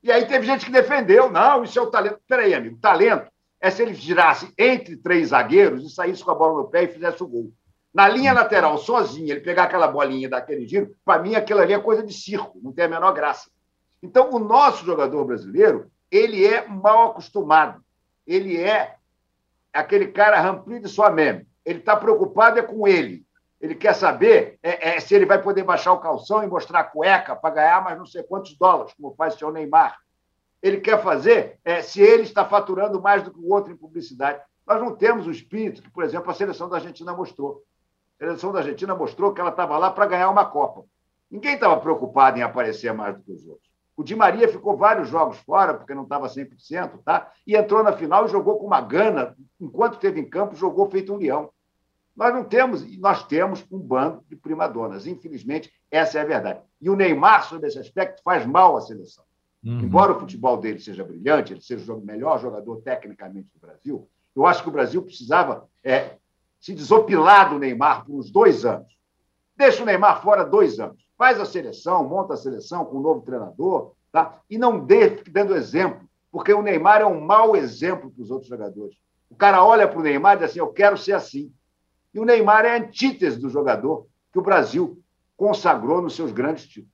E 0.03 0.13
aí 0.13 0.27
teve 0.27 0.47
gente 0.47 0.67
que 0.67 0.73
defendeu. 0.73 1.31
Não, 1.31 1.65
isso 1.65 1.79
é 1.79 1.83
o 1.83 1.91
talento. 1.91 2.21
Peraí, 2.29 2.55
amigo, 2.55 2.79
talento 2.79 3.31
é 3.61 3.71
se 3.71 3.83
ele 3.83 3.95
girasse 3.95 4.53
entre 4.57 4.97
três 4.97 5.29
zagueiros 5.29 5.85
e 5.85 5.93
saísse 5.93 6.25
com 6.25 6.31
a 6.31 6.35
bola 6.35 6.63
no 6.63 6.69
pé 6.69 6.85
e 6.85 6.89
fizesse 6.89 7.23
o 7.23 7.27
gol. 7.27 7.53
Na 7.93 8.09
linha 8.09 8.33
lateral, 8.33 8.77
sozinho, 8.79 9.31
ele 9.31 9.41
pegar 9.41 9.65
aquela 9.65 9.89
bolinha 9.89 10.29
daquele 10.29 10.67
giro, 10.67 10.95
para 11.05 11.23
mim 11.23 11.35
aquilo 11.35 11.61
ali 11.61 11.73
é 11.73 11.79
coisa 11.79 12.03
de 12.03 12.13
circo, 12.13 12.61
não 12.63 12.73
tem 12.73 12.85
a 12.85 12.89
menor 12.89 13.13
graça. 13.13 13.51
Então, 14.03 14.31
o 14.31 14.39
nosso 14.39 14.85
jogador 14.85 15.25
brasileiro, 15.25 15.91
ele 16.11 16.47
é 16.47 16.67
mal 16.67 17.11
acostumado. 17.11 17.83
Ele 18.27 18.61
é 18.61 18.97
aquele 19.73 20.09
cara 20.09 20.41
rampli 20.41 20.81
de 20.81 20.89
sua 20.89 21.11
meme. 21.11 21.47
Ele 21.65 21.81
está 21.81 21.97
preocupado 21.97 22.59
é 22.59 22.63
com 22.63 22.87
ele. 22.87 23.27
Ele 23.61 23.75
quer 23.75 23.95
saber 23.95 24.59
é, 24.63 24.91
é, 24.91 25.01
se 25.01 25.15
ele 25.15 25.27
vai 25.27 25.43
poder 25.43 25.65
baixar 25.65 25.93
o 25.93 25.99
calção 25.99 26.45
e 26.45 26.47
mostrar 26.47 26.81
a 26.81 26.85
cueca 26.85 27.35
para 27.35 27.55
ganhar 27.55 27.83
mais 27.83 27.99
não 27.99 28.07
sei 28.07 28.23
quantos 28.23 28.57
dólares, 28.57 28.95
como 28.95 29.15
faz 29.17 29.35
o 29.35 29.39
seu 29.39 29.51
Neymar. 29.51 29.99
Ele 30.63 30.81
quer 30.81 31.03
fazer 31.03 31.59
é, 31.65 31.83
se 31.83 32.01
ele 32.01 32.23
está 32.23 32.45
faturando 32.45 33.01
mais 33.01 33.23
do 33.23 33.33
que 33.33 33.39
o 33.39 33.53
outro 33.53 33.73
em 33.73 33.77
publicidade. 33.77 34.41
Nós 34.67 34.81
não 34.81 34.95
temos 34.95 35.27
o 35.27 35.31
espírito 35.31 35.83
que, 35.83 35.91
por 35.91 36.05
exemplo, 36.05 36.31
a 36.31 36.35
seleção 36.35 36.69
da 36.69 36.77
Argentina 36.77 37.13
mostrou. 37.13 37.65
A 38.21 38.25
seleção 38.25 38.53
da 38.53 38.59
Argentina 38.59 38.95
mostrou 38.95 39.33
que 39.33 39.41
ela 39.41 39.51
estava 39.51 39.79
lá 39.79 39.91
para 39.91 40.07
ganhar 40.07 40.29
uma 40.29 40.45
Copa. 40.45 40.85
Ninguém 41.31 41.55
estava 41.55 41.77
preocupado 41.79 42.39
em 42.39 42.43
aparecer 42.43 42.93
mais 42.93 43.17
do 43.17 43.23
que 43.23 43.33
os 43.33 43.47
outros. 43.47 43.69
O 43.97 44.03
Di 44.03 44.15
Maria 44.15 44.49
ficou 44.49 44.77
vários 44.77 45.09
jogos 45.09 45.39
fora, 45.39 45.75
porque 45.75 45.95
não 45.95 46.05
estava 46.05 46.29
100%, 46.29 47.03
tá? 47.05 47.33
e 47.47 47.57
entrou 47.57 47.83
na 47.83 47.93
final 47.93 48.25
e 48.25 48.29
jogou 48.29 48.59
com 48.59 48.67
uma 48.67 48.81
gana. 48.81 49.37
Enquanto 49.61 49.95
esteve 49.95 50.21
em 50.21 50.29
campo, 50.29 50.55
jogou 50.55 50.89
feito 50.89 51.13
um 51.13 51.17
leão. 51.17 51.51
Nós 52.17 52.35
não 52.35 52.45
temos, 52.45 52.99
nós 52.99 53.25
temos 53.27 53.65
um 53.71 53.79
bando 53.79 54.25
de 54.29 54.37
primadonas. 54.37 55.07
Infelizmente, 55.07 55.73
essa 55.91 56.19
é 56.19 56.23
a 56.23 56.25
verdade. 56.25 56.61
E 56.81 56.91
o 56.91 56.97
Neymar, 56.97 57.49
sobre 57.49 57.69
esse 57.69 57.79
aspecto, 57.79 58.23
faz 58.23 58.45
mal 58.45 58.77
à 58.77 58.81
seleção. 58.81 59.25
Uhum. 59.65 59.81
Embora 59.81 60.13
o 60.13 60.19
futebol 60.19 60.57
dele 60.57 60.79
seja 60.81 61.05
brilhante, 61.05 61.53
ele 61.53 61.61
seja 61.61 61.93
o 61.93 62.01
melhor 62.01 62.41
jogador 62.41 62.81
tecnicamente 62.83 63.53
do 63.53 63.61
Brasil, 63.61 64.09
eu 64.35 64.47
acho 64.47 64.63
que 64.63 64.69
o 64.69 64.73
Brasil 64.73 65.03
precisava 65.03 65.69
é, 65.83 66.18
se 66.61 66.75
desopilar 66.75 67.51
do 67.51 67.59
Neymar 67.59 68.05
por 68.05 68.17
uns 68.17 68.31
dois 68.31 68.65
anos. 68.65 68.93
Deixa 69.57 69.83
o 69.83 69.87
Neymar 69.87 70.23
fora 70.23 70.45
dois 70.45 70.79
anos. 70.79 71.03
Faz 71.17 71.41
a 71.41 71.45
seleção, 71.45 72.09
monta 72.09 72.35
a 72.35 72.37
seleção 72.37 72.85
com 72.85 72.99
um 72.99 73.03
novo 73.03 73.23
treinador, 73.23 73.93
tá? 74.13 74.41
e 74.49 74.57
não 74.57 74.79
dê 74.79 75.11
dando 75.31 75.57
exemplo, 75.57 76.09
porque 76.31 76.53
o 76.53 76.63
Neymar 76.63 77.01
é 77.01 77.07
um 77.07 77.21
mau 77.21 77.57
exemplo 77.57 78.11
para 78.11 78.23
os 78.23 78.31
outros 78.31 78.49
jogadores. 78.49 78.97
O 79.31 79.35
cara 79.35 79.65
olha 79.65 79.87
para 79.89 79.99
o 79.99 80.03
Neymar 80.03 80.37
e 80.37 80.41
diz 80.41 80.51
assim: 80.51 80.61
Eu 80.61 80.73
quero 80.73 80.97
ser 80.97 81.13
assim. 81.13 81.53
E 82.15 82.21
o 82.21 82.25
Neymar 82.25 82.65
é 82.65 82.77
a 82.77 82.79
antítese 82.79 83.39
do 83.39 83.51
jogador 83.51 84.07
que 84.33 84.39
o 84.39 84.43
Brasil 84.43 85.03
consagrou 85.37 86.01
nos 86.01 86.15
seus 86.15 86.33
grandes 86.33 86.67
títulos. 86.67 86.93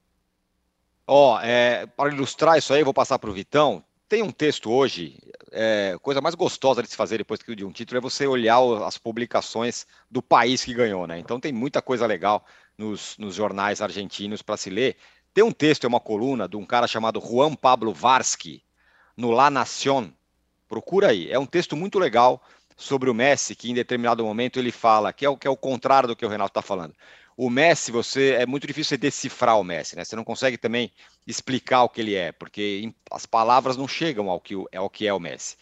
Ó, 1.06 1.36
oh, 1.36 1.40
é, 1.40 1.86
para 1.86 2.12
ilustrar 2.12 2.58
isso 2.58 2.72
aí, 2.72 2.82
vou 2.82 2.94
passar 2.94 3.18
para 3.18 3.30
o 3.30 3.34
Vitão. 3.34 3.84
Tem 4.08 4.22
um 4.22 4.30
texto 4.30 4.70
hoje, 4.70 5.18
é, 5.54 5.96
coisa 6.02 6.20
mais 6.20 6.34
gostosa 6.34 6.82
de 6.82 6.88
se 6.88 6.96
fazer 6.96 7.18
depois 7.18 7.40
de 7.40 7.64
um 7.64 7.72
título 7.72 7.98
é 7.98 8.00
você 8.00 8.26
olhar 8.26 8.58
as 8.84 8.98
publicações 8.98 9.86
do 10.10 10.20
país 10.20 10.64
que 10.64 10.74
ganhou, 10.74 11.06
né? 11.06 11.18
Então 11.18 11.40
tem 11.40 11.52
muita 11.52 11.80
coisa 11.80 12.06
legal 12.06 12.44
nos, 12.76 13.16
nos 13.18 13.34
jornais 13.34 13.80
argentinos 13.80 14.42
para 14.42 14.56
se 14.56 14.68
ler. 14.68 14.96
Tem 15.32 15.42
um 15.42 15.52
texto, 15.52 15.84
é 15.84 15.88
uma 15.88 16.00
coluna 16.00 16.48
de 16.48 16.56
um 16.56 16.66
cara 16.66 16.86
chamado 16.86 17.20
Juan 17.20 17.54
Pablo 17.54 17.92
Varsky, 17.92 18.62
no 19.16 19.30
La 19.30 19.48
Nación. 19.48 20.10
Procura 20.68 21.08
aí. 21.10 21.30
É 21.30 21.38
um 21.38 21.46
texto 21.46 21.76
muito 21.76 21.98
legal 21.98 22.42
sobre 22.76 23.08
o 23.08 23.14
Messi, 23.14 23.54
que 23.54 23.70
em 23.70 23.74
determinado 23.74 24.24
momento 24.24 24.58
ele 24.58 24.72
fala, 24.72 25.12
que 25.12 25.24
é 25.24 25.28
o, 25.28 25.36
que 25.36 25.46
é 25.46 25.50
o 25.50 25.56
contrário 25.56 26.08
do 26.08 26.16
que 26.16 26.26
o 26.26 26.28
Renato 26.28 26.50
está 26.50 26.62
falando 26.62 26.94
o 27.36 27.50
Messi, 27.50 27.90
você 27.90 28.32
é 28.32 28.46
muito 28.46 28.66
difícil 28.66 28.90
você 28.90 28.96
decifrar 28.96 29.58
o 29.58 29.64
Messi, 29.64 29.96
né? 29.96 30.04
Você 30.04 30.14
não 30.14 30.24
consegue 30.24 30.56
também 30.56 30.92
explicar 31.26 31.82
o 31.82 31.88
que 31.88 32.00
ele 32.00 32.14
é, 32.14 32.32
porque 32.32 32.92
as 33.10 33.26
palavras 33.26 33.76
não 33.76 33.88
chegam 33.88 34.30
ao 34.30 34.40
que, 34.40 34.54
ao 34.74 34.88
que 34.88 35.06
é 35.06 35.12
o 35.12 35.20
Messi. 35.20 35.56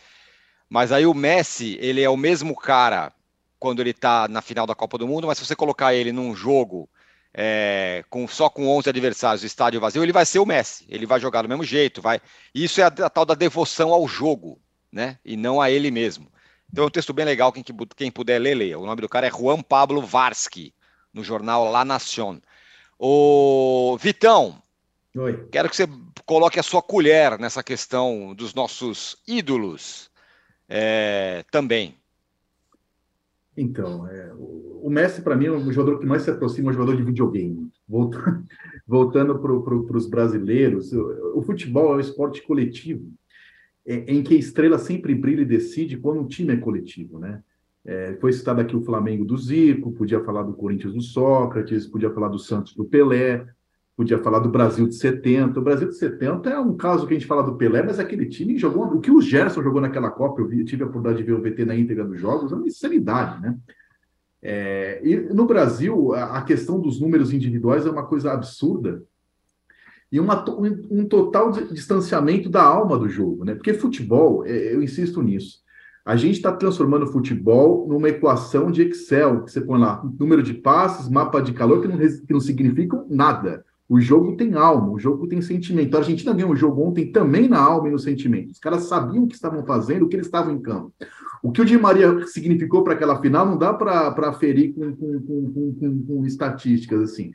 Mas 0.69 0.93
aí 0.93 1.07
o 1.07 1.15
Messi, 1.15 1.79
ele 1.81 2.03
é 2.03 2.11
o 2.11 2.17
mesmo 2.17 2.55
cara 2.57 3.13
quando 3.59 3.81
ele 3.81 3.91
está 3.91 4.29
na 4.29 4.43
final 4.43 4.67
da 4.67 4.75
Copa 4.75 4.99
do 4.99 5.07
Mundo, 5.07 5.27
mas 5.27 5.39
se 5.39 5.47
você 5.47 5.55
colocar 5.55 5.95
ele 5.95 6.13
num 6.13 6.35
jogo 6.35 6.89
é, 7.33 8.05
com, 8.11 8.27
só 8.29 8.51
com 8.51 8.69
11 8.69 8.89
adversários, 8.89 9.45
estádio 9.45 9.81
vazio, 9.81 10.03
ele 10.03 10.13
vai 10.13 10.27
ser 10.27 10.41
o 10.41 10.47
Messi. 10.47 10.85
Ele 10.89 11.07
vai 11.07 11.21
jogar 11.21 11.43
do 11.43 11.49
mesmo 11.49 11.65
jeito, 11.65 12.03
vai. 12.03 12.21
Isso 12.55 12.81
é 12.81 12.85
a, 12.85 12.89
a 12.89 13.11
tal 13.11 13.25
da 13.25 13.35
devoção 13.35 13.93
ao 13.93 14.07
jogo, 14.07 14.61
né? 14.91 15.19
E 15.25 15.37
não 15.37 15.61
a 15.61 15.71
ele 15.71 15.91
mesmo. 15.91 16.31
Então 16.71 16.85
é 16.85 16.87
um 16.87 16.91
texto 16.91 17.13
bem 17.13 17.25
legal, 17.25 17.53
quem, 17.53 17.65
quem 17.97 18.11
puder 18.11 18.39
ler, 18.39 18.55
leia. 18.55 18.79
O 18.79 18.87
nome 18.87 19.01
do 19.01 19.09
cara 19.09 19.27
é 19.27 19.31
Juan 19.31 19.63
Pablo 19.63 20.03
Varsky 20.03 20.75
no 21.13 21.23
jornal 21.23 21.73
La 21.73 21.85
Nación. 21.85 22.43
O 22.99 23.99
Vitão, 24.01 24.63
Oi. 25.17 25.49
quero 25.51 25.69
que 25.69 25.77
você 25.77 25.89
coloque 26.25 26.59
a 26.59 26.63
sua 26.63 26.83
colher 26.83 27.39
nessa 27.39 27.63
questão 27.63 28.35
dos 28.35 28.55
nossos 28.55 29.17
ídolos 29.27 30.11
é, 30.69 31.45
também. 31.51 31.97
Então, 33.57 34.07
é, 34.07 34.33
o 34.35 34.89
Messi, 34.89 35.21
para 35.21 35.37
mim, 35.37 35.47
é 35.47 35.51
o 35.51 35.73
jogador 35.73 35.99
que 35.99 36.07
mais 36.07 36.23
se 36.23 36.31
aproxima 36.31 36.71
é 36.71 36.75
jogador 36.75 36.97
de 36.97 37.03
videogame. 37.03 37.71
Voltando, 37.87 38.47
voltando 38.87 39.39
para 39.39 39.61
pro, 39.61 39.97
os 39.97 40.09
brasileiros, 40.09 40.93
o, 40.93 41.39
o, 41.39 41.43
futebol 41.43 41.93
é 41.93 41.97
um 41.97 42.01
esporte 42.01 42.41
coletivo, 42.41 43.13
é, 43.85 43.97
em 44.11 44.23
que 44.23 44.35
a 44.35 44.39
estrela 44.39 44.79
sempre 44.79 45.15
brilha 45.15 45.43
e 45.43 45.47
decide 45.47 45.99
quando 45.99 46.23
o 46.23 46.27
time 46.27 46.55
é 46.55 46.57
coletivo, 46.57 47.19
né? 47.19 47.43
É, 47.85 48.17
foi 48.21 48.33
citado 48.33 48.61
aqui 48.61 48.77
o 48.77 48.83
Flamengo 48.83 49.25
do 49.25 49.37
Zico, 49.37 49.93
podia 49.93 50.23
falar 50.23 50.45
do 50.45 50.53
Corinthians 50.53 50.95
do 50.95 51.03
Sócrates, 51.03 51.87
podia 51.87 52.11
falar 52.11 52.29
do 52.29 52.39
Santos 52.39 52.75
do 52.75 52.85
Pelé, 52.85 53.45
podia 53.97 54.19
falar 54.19 54.39
do 54.39 54.49
Brasil 54.49 54.87
de 54.87 54.95
70. 54.95 55.59
O 55.59 55.63
Brasil 55.63 55.89
de 55.89 55.97
70 55.97 56.49
é 56.51 56.59
um 56.59 56.77
caso 56.77 57.07
que 57.07 57.15
a 57.15 57.19
gente 57.19 57.27
fala 57.27 57.43
do 57.43 57.57
Pelé, 57.57 57.83
mas 57.83 57.99
aquele 57.99 58.27
time 58.27 58.57
jogou. 58.57 58.85
O 58.85 59.01
que 59.01 59.11
o 59.11 59.21
Gerson 59.21 59.63
jogou 59.63 59.81
naquela 59.81 60.11
Copa, 60.11 60.41
eu, 60.41 60.49
vi, 60.49 60.61
eu 60.61 60.65
tive 60.65 60.85
a 60.85 60.87
oportunidade 60.87 61.25
de 61.25 61.25
ver 61.25 61.39
o 61.39 61.43
VT 61.43 61.65
na 61.65 61.75
íntegra 61.75 62.05
dos 62.05 62.21
jogos, 62.21 62.53
é 62.53 62.55
uma 62.55 62.67
insanidade, 62.67 63.43
né? 63.43 63.59
É, 64.45 65.01
e 65.05 65.17
no 65.33 65.47
Brasil, 65.47 66.15
a, 66.15 66.39
a 66.39 66.43
questão 66.43 66.81
dos 66.81 67.01
números 67.01 67.33
individuais 67.33 67.87
é 67.87 67.91
uma 67.91 68.05
coisa 68.05 68.33
absurda 68.33 69.05
e 70.11 70.19
uma, 70.19 70.45
um, 70.91 71.07
total 71.07 71.53
distanciamento 71.53 72.51
da 72.51 72.63
alma 72.63 72.99
do 72.99 73.09
jogo, 73.09 73.45
né? 73.45 73.55
Porque 73.55 73.73
futebol, 73.73 74.45
é, 74.45 74.75
eu 74.75 74.83
insisto 74.83 75.23
nisso 75.23 75.62
a 76.05 76.17
gente 76.17 76.37
está 76.37 76.53
transformando 76.53 77.05
o 77.05 77.13
futebol 77.13 77.87
numa 77.89 78.09
equação 78.09 78.71
de 78.71 78.83
Excel, 78.83 79.45
que 79.45 79.53
você 79.53 79.61
põe 79.61 79.79
lá 79.79 80.03
número 80.19 80.43
de 80.43 80.55
passes, 80.55 81.09
mapa 81.09 81.41
de 81.41 81.53
calor, 81.53 81.81
que 81.81 81.89
não, 81.89 81.97
que 81.99 82.33
não 82.33 82.41
significam 82.41 83.07
nada. 83.09 83.65
O 83.93 84.01
jogo 84.01 84.39
tem 84.39 84.55
alma, 84.55 84.91
o 84.91 84.99
jogo 84.99 85.29
tem 85.29 85.43
sentimento. 85.43 85.95
A 85.95 85.99
Argentina 85.99 86.33
ganhou 86.33 86.53
o 86.53 86.57
jogo 86.57 86.83
ontem 86.83 87.13
também 87.13 87.47
na 87.47 87.59
alma 87.59 87.89
e 87.89 87.91
no 87.91 87.99
sentimento. 87.99 88.51
Os 88.51 88.59
caras 88.59 88.85
sabiam 88.85 89.25
o 89.25 89.27
que 89.27 89.35
estavam 89.35 89.67
fazendo, 89.67 90.07
o 90.07 90.09
que 90.09 90.17
eles 90.17 90.25
estavam 90.25 90.55
em 90.55 90.63
campo. 90.63 90.91
O 91.43 91.53
que 91.53 91.61
o 91.61 91.65
Di 91.65 91.77
Maria 91.77 92.27
significou 92.27 92.83
para 92.83 92.95
aquela 92.95 93.21
final 93.21 93.45
não 93.45 93.59
dá 93.59 93.75
para 93.75 94.33
ferir 94.33 94.73
com, 94.73 94.97
com, 94.97 95.21
com, 95.79 96.05
com, 96.07 96.25
estatísticas 96.25 97.03
assim. 97.03 97.33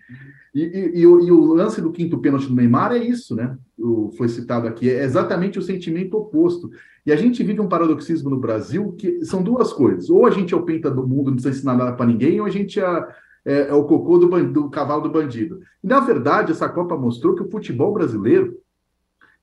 E, 0.52 0.64
e, 0.64 1.02
e, 1.02 1.06
o, 1.06 1.20
e, 1.28 1.32
o, 1.32 1.54
lance 1.54 1.80
do 1.80 1.92
quinto 1.92 2.18
pênalti 2.18 2.48
do 2.48 2.56
Neymar 2.56 2.92
é 2.92 3.04
isso, 3.04 3.36
né? 3.36 3.56
O, 3.78 4.12
foi 4.18 4.28
citado 4.28 4.66
aqui, 4.66 4.90
é 4.90 5.04
exatamente 5.04 5.60
o 5.60 5.62
sentimento 5.62 6.18
oposto. 6.18 6.72
E 7.06 7.12
a 7.12 7.16
gente 7.16 7.44
vive 7.44 7.62
um 7.62 7.70
paradoxismo 7.70 8.32
no 8.32 8.40
Brasil 8.40 8.94
que 8.94 9.24
são 9.24 9.44
duas 9.44 9.72
coisas. 9.72 10.10
Ou 10.10 10.26
a 10.26 10.32
gente 10.32 10.56
é 10.56 10.58
o 10.58 10.64
penta 10.64 10.90
do 10.90 11.08
mundo, 11.08 11.28
não 11.28 11.34
precisa 11.34 11.56
ensinar 11.56 11.76
nada 11.76 11.92
para 11.94 12.08
ninguém, 12.08 12.40
ou 12.40 12.48
a 12.48 12.50
gente 12.50 12.80
é, 12.80 13.08
é, 13.48 13.70
é 13.70 13.74
o 13.74 13.86
cocô 13.86 14.18
do, 14.18 14.28
do, 14.52 14.70
cavalo 14.70 15.04
do 15.04 15.10
bandido. 15.10 15.62
E, 15.82 15.88
na 15.88 16.02
verdade, 16.02 16.52
essa 16.52 16.68
Copa 16.68 16.98
mostrou 16.98 17.34
que 17.34 17.44
o 17.44 17.50
futebol 17.50 17.94
brasileiro 17.94 18.58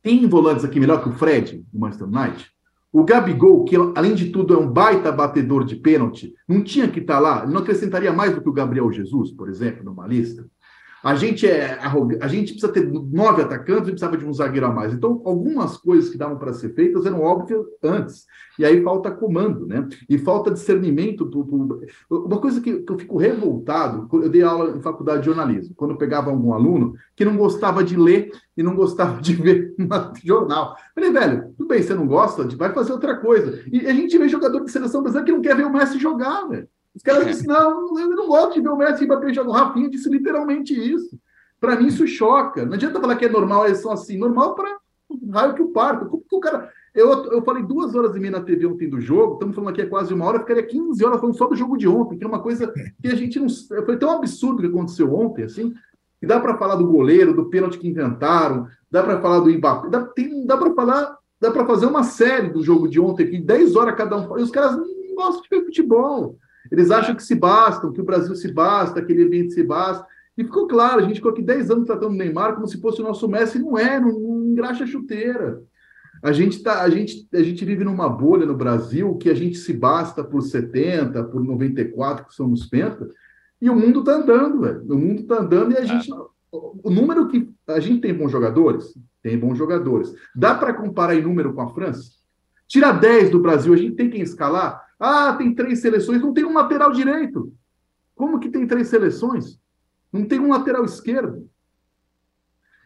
tem 0.03 0.29
volantes 0.29 0.63
aqui 0.63 0.79
melhor 0.79 1.03
que 1.03 1.09
o 1.09 1.13
Fred, 1.13 1.65
do 1.73 1.81
Manchester 1.81 2.07
United. 2.07 2.47
O 2.93 3.03
Gabigol, 3.03 3.65
que 3.65 3.75
além 3.97 4.15
de 4.15 4.29
tudo 4.29 4.53
é 4.53 4.59
um 4.59 4.71
baita 4.71 5.11
batedor 5.11 5.65
de 5.65 5.77
pênalti, 5.77 6.35
não 6.47 6.63
tinha 6.63 6.87
que 6.87 7.01
estar 7.01 7.15
tá 7.15 7.21
lá, 7.21 7.43
ele 7.43 7.53
não 7.53 7.63
acrescentaria 7.63 8.13
mais 8.13 8.35
do 8.35 8.43
que 8.43 8.49
o 8.49 8.53
Gabriel 8.53 8.93
Jesus, 8.93 9.33
por 9.33 9.49
exemplo, 9.49 9.83
numa 9.83 10.07
lista. 10.07 10.47
A 11.05 11.15
gente 11.15 11.47
é 11.47 11.79
a 11.79 12.29
gente 12.29 12.53
precisa 12.53 12.73
ter 12.73 12.91
nove 12.91 13.43
atacantes 13.43 13.89
e 13.89 13.91
precisava 13.91 14.17
de 14.17 14.25
um 14.25 14.33
zagueiro 14.33 14.65
a 14.65 14.73
mais. 14.73 14.95
Então, 14.95 15.21
algumas 15.27 15.77
coisas 15.77 16.09
que 16.09 16.17
davam 16.17 16.39
para 16.39 16.55
ser 16.55 16.73
feitas 16.75 17.05
eram 17.05 17.21
óbvias 17.21 17.63
antes. 17.83 18.25
E 18.59 18.65
aí 18.65 18.83
falta 18.83 19.11
comando, 19.11 19.67
né? 19.67 19.87
E 20.09 20.17
falta 20.17 20.51
discernimento. 20.51 21.27
Pro... 21.27 21.83
Uma 22.09 22.39
coisa 22.39 22.59
que, 22.59 22.79
que, 22.79 22.91
eu 22.91 22.99
fico 22.99 23.19
revoltado, 23.19 24.09
eu 24.15 24.31
dei 24.31 24.43
aula 24.43 24.79
em 24.79 24.81
faculdade 24.81 25.21
de 25.21 25.27
jornalismo, 25.27 25.75
quando 25.77 25.91
eu 25.91 25.99
pegava 25.99 26.31
algum 26.31 26.55
aluno 26.55 26.95
que 27.15 27.23
não 27.23 27.37
gostava 27.37 27.85
de 27.85 27.99
ler 27.99 28.31
e 28.57 28.63
não 28.63 28.75
gostava 28.75 29.21
de 29.21 29.35
ver 29.35 29.75
jornal. 30.25 30.75
Eu 30.97 31.03
falei, 31.03 31.13
velho, 31.13 31.53
tudo 31.55 31.69
bem, 31.69 31.83
você 31.83 31.93
não 31.93 32.07
gosta, 32.07 32.49
vai 32.57 32.73
fazer 32.73 32.93
outra 32.93 33.15
coisa. 33.19 33.63
E 33.71 33.87
a 33.87 33.93
gente 33.93 34.17
vê 34.17 34.27
jogador 34.27 34.65
de 34.65 34.71
seleção 34.71 35.03
brasileira 35.03 35.27
que 35.27 35.33
não 35.33 35.43
quer 35.43 35.55
ver 35.55 35.67
o 35.67 35.73
Messi 35.73 35.99
jogar, 35.99 36.49
velho. 36.49 36.67
Os 36.95 37.03
caras 37.03 37.27
dizem, 37.27 37.49
não, 37.49 37.99
eu 37.99 38.11
não 38.11 38.29
gosto 38.29 38.55
de 38.55 38.61
ver 38.61 38.69
o 38.69 38.77
Messi 38.77 39.03
e 39.03 39.07
Mbappé 39.07 39.35
jogar. 39.35 39.51
O 39.51 39.53
Rafinha 39.53 39.91
disse 39.91 40.09
literalmente 40.09 40.73
isso. 40.73 41.19
Para 41.61 41.77
mim, 41.77 41.87
isso 41.87 42.07
choca. 42.07 42.65
Não 42.65 42.75
adianta 42.75 43.01
falar 43.01 43.17
que 43.17 43.25
é 43.25 43.29
normal, 43.29 43.67
eles 43.67 43.79
são 43.79 43.91
assim. 43.91 44.17
Normal 44.17 44.55
para 44.55 44.77
o 45.09 45.31
raio 45.31 45.55
que 45.55 45.63
o 45.63 45.69
parto. 45.69 46.07
Como 46.07 46.23
que 46.23 46.37
o 46.37 46.41
cara... 46.41 46.71
Eu, 46.95 47.11
eu 47.33 47.43
falei 47.43 47.65
duas 47.65 47.93
horas 47.93 48.15
e 48.15 48.21
meia 48.21 48.31
na 48.31 48.41
TV 48.41 48.67
ontem 48.67 48.89
do 48.89 49.01
jogo, 49.01 49.35
estamos 49.35 49.57
falando 49.57 49.71
aqui 49.71 49.81
é 49.83 49.87
quase 49.87 50.15
uma 50.15 50.27
hora, 50.27 50.37
eu 50.37 50.43
ficaria 50.43 50.63
15 50.63 51.05
horas 51.05 51.19
falando 51.19 51.37
só 51.37 51.49
do 51.49 51.57
jogo 51.57 51.77
de 51.77 51.89
ontem, 51.89 52.17
que 52.17 52.23
é 52.23 52.29
uma 52.29 52.39
coisa 52.39 52.73
que 53.03 53.09
a 53.09 53.17
gente 53.17 53.41
não. 53.41 53.49
Foi 53.85 53.97
tão 53.97 54.13
absurdo 54.13 54.61
que 54.61 54.69
aconteceu 54.69 55.13
ontem, 55.13 55.43
assim, 55.43 55.75
que 56.21 56.27
dá 56.27 56.39
para 56.39 56.57
falar 56.57 56.77
do 56.77 56.87
goleiro, 56.87 57.35
do 57.35 57.47
pênalti 57.47 57.79
que 57.79 57.89
inventaram, 57.89 58.69
dá 58.89 59.03
para 59.03 59.21
falar 59.21 59.41
do 59.41 59.51
Mbappé, 59.51 59.89
dá, 59.89 60.09
dá 60.47 60.57
para 60.57 60.73
falar, 60.73 61.19
dá 61.41 61.51
para 61.51 61.67
fazer 61.67 61.87
uma 61.87 62.05
série 62.05 62.51
do 62.51 62.63
jogo 62.63 62.87
de 62.87 63.01
ontem 63.01 63.25
aqui, 63.25 63.41
10 63.41 63.75
horas 63.75 63.97
cada 63.97 64.17
um. 64.17 64.39
E 64.39 64.43
os 64.43 64.53
caras 64.53 64.77
não 64.77 64.87
gostam 65.17 65.43
de 65.43 65.49
ver 65.51 65.65
futebol. 65.65 66.39
Eles 66.71 66.91
acham 66.91 67.15
que 67.15 67.23
se 67.23 67.35
bastam, 67.35 67.93
que 67.93 68.01
o 68.01 68.05
Brasil 68.05 68.35
se 68.35 68.53
basta, 68.53 69.01
aquele 69.01 69.25
ambiente 69.25 69.55
se 69.55 69.63
basta. 69.63 70.07
E 70.37 70.45
ficou 70.45 70.67
claro, 70.67 71.01
a 71.01 71.05
gente 71.05 71.17
ficou 71.17 71.31
aqui 71.31 71.43
10 71.43 71.71
anos 71.71 71.87
tratando 71.87 72.13
o 72.13 72.17
Neymar 72.17 72.55
como 72.55 72.67
se 72.67 72.81
fosse 72.81 73.01
o 73.01 73.05
nosso 73.05 73.29
Messi, 73.29 73.59
não 73.59 73.79
é, 73.79 74.01
não, 74.01 74.19
não 74.19 74.45
engraxa 74.47 74.87
chuteira. 74.87 75.63
A 76.23 76.33
gente, 76.33 76.63
tá, 76.63 76.83
a, 76.83 76.89
gente, 76.89 77.29
a 77.35 77.43
gente 77.43 77.65
vive 77.65 77.85
numa 77.85 78.09
bolha 78.09 78.47
no 78.47 78.57
Brasil 78.57 79.15
que 79.17 79.29
a 79.29 79.35
gente 79.35 79.59
se 79.59 79.73
basta 79.73 80.25
por 80.25 80.43
70, 80.43 81.23
por 81.25 81.45
94, 81.45 82.27
que 82.27 82.35
somos 82.35 82.67
penta, 82.67 83.07
e 83.61 83.71
o 83.71 83.75
mundo 83.75 84.01
está 84.01 84.17
andando, 84.17 84.61
velho. 84.61 84.83
O 84.89 84.99
mundo 84.99 85.23
está 85.23 85.41
andando 85.41 85.73
e 85.73 85.79
a 85.79 85.85
gente. 85.85 86.11
O 86.51 86.91
número 86.91 87.29
que. 87.29 87.51
A 87.67 87.81
gente 87.81 88.01
tem 88.01 88.15
bons 88.15 88.31
jogadores? 88.31 88.95
Tem 89.23 89.39
bons 89.39 89.57
jogadores. 89.57 90.15
Dá 90.35 90.55
para 90.55 90.75
comparar 90.75 91.15
em 91.15 91.23
número 91.23 91.53
com 91.55 91.63
a 91.63 91.73
França? 91.73 92.11
Tira 92.67 92.93
10 92.93 93.31
do 93.31 93.41
Brasil, 93.41 93.73
a 93.73 93.77
gente 93.77 93.97
tem 93.97 94.11
quem 94.11 94.21
escalar? 94.21 94.84
Ah, 94.99 95.35
tem 95.37 95.55
três 95.55 95.81
seleções, 95.81 96.21
não 96.21 96.33
tem 96.33 96.45
um 96.45 96.55
lateral 96.55 96.93
direito. 96.93 97.53
Como 98.15 98.39
que 98.39 98.49
tem 98.49 98.67
três 98.67 98.89
seleções? 98.89 99.59
Não 100.13 100.25
tem 100.25 100.39
um 100.39 100.51
lateral 100.51 100.85
esquerdo. 100.85 101.49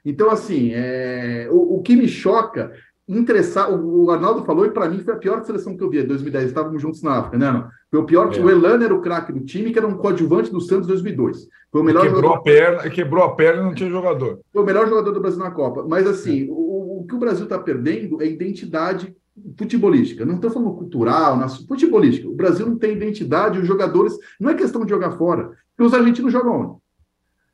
Então, 0.04 0.30
assim, 0.30 0.70
é... 0.72 1.48
o, 1.50 1.76
o, 1.76 1.82
que 1.82 1.94
me 1.94 2.08
choca 2.08 2.72
interessar. 3.08 3.70
O 3.70 4.10
Arnaldo 4.10 4.44
falou, 4.44 4.66
e 4.66 4.70
para 4.70 4.88
mim 4.88 5.00
foi 5.00 5.14
a 5.14 5.18
pior 5.18 5.42
seleção 5.44 5.76
que 5.76 5.82
eu 5.82 5.90
vi 5.90 6.00
em 6.00 6.06
2010. 6.06 6.46
Estávamos 6.46 6.80
juntos 6.80 7.02
na 7.02 7.18
África, 7.18 7.38
né? 7.38 7.50
Não? 7.50 7.68
Foi 7.90 8.00
o 8.00 8.04
pior. 8.04 8.34
É. 8.34 8.40
O 8.40 8.50
Elan 8.50 8.82
era 8.82 8.94
o 8.94 9.00
craque 9.00 9.32
do 9.32 9.40
time, 9.40 9.72
que 9.72 9.78
era 9.78 9.86
um 9.86 9.96
coadjuvante 9.96 10.50
do 10.50 10.60
Santos 10.60 10.86
2002. 10.86 11.48
Foi 11.70 11.80
o 11.80 11.84
melhor 11.84 12.02
quebrou 12.02 12.22
jogador. 12.22 12.38
A 12.38 12.42
perna, 12.42 12.90
quebrou 12.90 13.24
a 13.24 13.34
perna 13.34 13.62
e 13.62 13.64
não 13.64 13.74
tinha 13.74 13.90
jogador. 13.90 14.40
Foi 14.52 14.62
o 14.62 14.66
melhor 14.66 14.88
jogador 14.88 15.12
do 15.12 15.20
Brasil 15.20 15.38
na 15.38 15.50
Copa. 15.50 15.84
Mas, 15.88 16.06
assim, 16.06 16.44
é. 16.44 16.50
o, 16.50 17.00
o, 17.00 17.06
que 17.06 17.14
o 17.14 17.18
Brasil 17.18 17.44
está 17.44 17.58
perdendo 17.58 18.22
é 18.22 18.26
identidade 18.26 19.14
futebolística. 19.56 20.24
Não 20.24 20.36
estou 20.36 20.50
falando 20.50 20.74
cultural, 20.74 21.36
na, 21.36 21.48
futebolística. 21.48 22.28
O 22.28 22.34
Brasil 22.34 22.66
não 22.66 22.78
tem 22.78 22.92
identidade, 22.92 23.58
os 23.58 23.66
jogadores. 23.66 24.16
Não 24.38 24.50
é 24.50 24.54
questão 24.54 24.84
de 24.84 24.90
jogar 24.90 25.12
fora, 25.12 25.56
porque 25.76 25.82
os 25.82 25.94
argentinos 25.94 26.32
jogam 26.32 26.60
onde? 26.60 26.78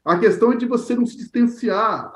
A 0.04 0.18
questão 0.18 0.52
é 0.52 0.56
de 0.56 0.66
você 0.66 0.94
não 0.94 1.06
se 1.06 1.16
distanciar 1.16 2.12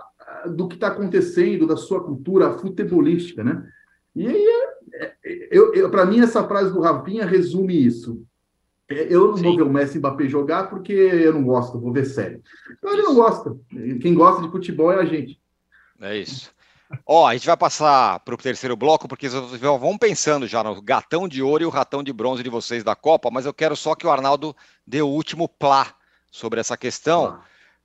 do 0.47 0.69
que 0.69 0.75
está 0.75 0.89
acontecendo, 0.89 1.67
da 1.67 1.77
sua 1.77 2.03
cultura 2.03 2.53
futebolística, 2.59 3.43
né? 3.43 3.67
E 4.15 4.27
aí, 4.27 4.47
é, 4.93 5.15
é, 5.25 5.89
para 5.89 6.05
mim, 6.05 6.21
essa 6.21 6.47
frase 6.47 6.73
do 6.73 6.81
Rafinha 6.81 7.25
resume 7.25 7.87
isso. 7.87 8.23
É, 8.89 9.07
eu 9.15 9.29
não 9.29 9.37
Sim. 9.37 9.45
vou 9.45 9.57
ver 9.57 9.63
o 9.63 9.71
Messi 9.71 9.97
e 9.97 9.99
Mbappé 9.99 10.29
jogar 10.29 10.71
porque 10.71 10.93
eu 10.93 11.33
não 11.33 11.45
gosto, 11.45 11.79
vou 11.79 11.93
ver 11.93 12.07
sério. 12.07 12.43
Então 12.79 12.93
ele 12.93 13.03
não 13.03 13.15
gosta. 13.15 13.57
Quem 14.01 14.15
gosta 14.15 14.43
de 14.43 14.51
futebol 14.51 14.91
é 14.91 14.97
a 14.97 15.05
gente. 15.05 15.41
É 16.01 16.17
isso. 16.17 16.53
Ó, 17.05 17.27
a 17.27 17.35
gente 17.35 17.47
vai 17.47 17.57
passar 17.57 18.21
para 18.21 18.35
o 18.35 18.39
terceiro 18.39 18.77
bloco, 18.77 19.07
porque 19.07 19.29
vocês 19.29 19.61
vão 19.61 19.99
pensando 19.99 20.47
já 20.47 20.63
no 20.63 20.81
gatão 20.81 21.29
de 21.29 21.43
ouro 21.43 21.63
e 21.63 21.67
o 21.67 21.71
ratão 21.71 22.03
de 22.03 22.13
bronze 22.13 22.43
de 22.43 22.49
vocês 22.49 22.83
da 22.83 22.97
Copa, 22.97 23.31
mas 23.31 23.45
eu 23.45 23.53
quero 23.53 23.77
só 23.77 23.95
que 23.95 24.07
o 24.07 24.11
Arnaldo 24.11 24.57
dê 24.87 25.03
o 25.03 25.09
último 25.09 25.49
plá 25.49 25.95
sobre 26.31 26.61
essa 26.61 26.77
questão. 26.77 27.27
Ah. 27.27 27.41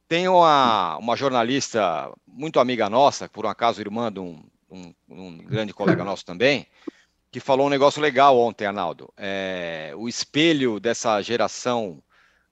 Tem 0.08 0.28
uma, 0.28 0.98
uma 0.98 1.16
jornalista 1.16 2.12
muito 2.28 2.60
amiga 2.60 2.90
nossa, 2.90 3.28
por 3.28 3.46
um 3.46 3.50
acaso 3.50 3.82
irmã 3.82 4.12
de 4.12 4.20
um, 4.20 4.44
um, 4.70 4.94
um 5.10 5.38
grande 5.38 5.74
colega 5.74 6.04
nosso 6.04 6.26
também, 6.26 6.68
que 7.32 7.40
falou 7.40 7.68
um 7.68 7.70
negócio 7.70 8.02
legal 8.02 8.38
ontem, 8.38 8.66
Arnaldo. 8.66 9.12
É, 9.18 9.92
o 9.96 10.08
espelho 10.08 10.80
dessa 10.80 11.22
geração 11.22 12.02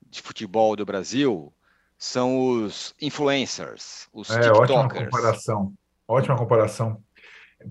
de 0.09 0.21
futebol 0.21 0.75
do 0.75 0.85
Brasil 0.85 1.53
são 1.97 2.39
os 2.39 2.95
influencers, 2.99 4.07
os 4.11 4.29
é, 4.29 4.39
TikTokers. 4.39 4.71
Ótima 4.71 5.05
comparação. 5.05 5.73
Ótima 6.11 6.37
comparação. 6.37 6.97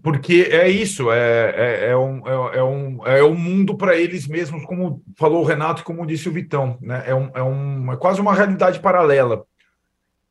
Porque 0.03 0.49
é 0.51 0.68
isso, 0.68 1.11
é, 1.11 1.55
é, 1.57 1.91
é 1.91 1.97
um, 1.97 2.26
é, 2.26 2.59
é 2.59 2.62
um, 2.62 3.07
é 3.07 3.24
um 3.24 3.34
mundo 3.34 3.76
para 3.76 3.97
eles 3.97 4.26
mesmos, 4.26 4.64
como 4.64 5.03
falou 5.18 5.43
o 5.43 5.45
Renato 5.45 5.82
como 5.82 6.07
disse 6.07 6.28
o 6.28 6.32
Vitão. 6.32 6.78
Né? 6.80 7.03
É, 7.07 7.14
um, 7.14 7.30
é, 7.34 7.43
um, 7.43 7.93
é 7.93 7.97
quase 7.97 8.20
uma 8.20 8.34
realidade 8.34 8.78
paralela. 8.80 9.45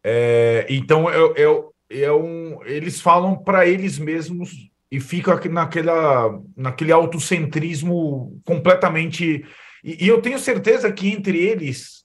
É, 0.03 0.65
então, 0.69 1.09
eu, 1.09 1.35
eu, 1.35 1.73
eu, 1.89 2.61
eles 2.65 3.01
falam 3.01 3.35
para 3.35 3.67
eles 3.67 3.99
mesmos 3.99 4.69
e 4.91 4.99
fica 4.99 5.39
naquela, 5.49 6.39
naquele 6.55 6.91
autocentrismo 6.91 8.39
completamente. 8.45 9.45
E, 9.83 10.05
e, 10.05 10.07
eu 10.07 10.21
tenho 10.21 10.39
certeza 10.39 10.91
que 10.91 11.09
entre 11.09 11.37
eles, 11.37 11.98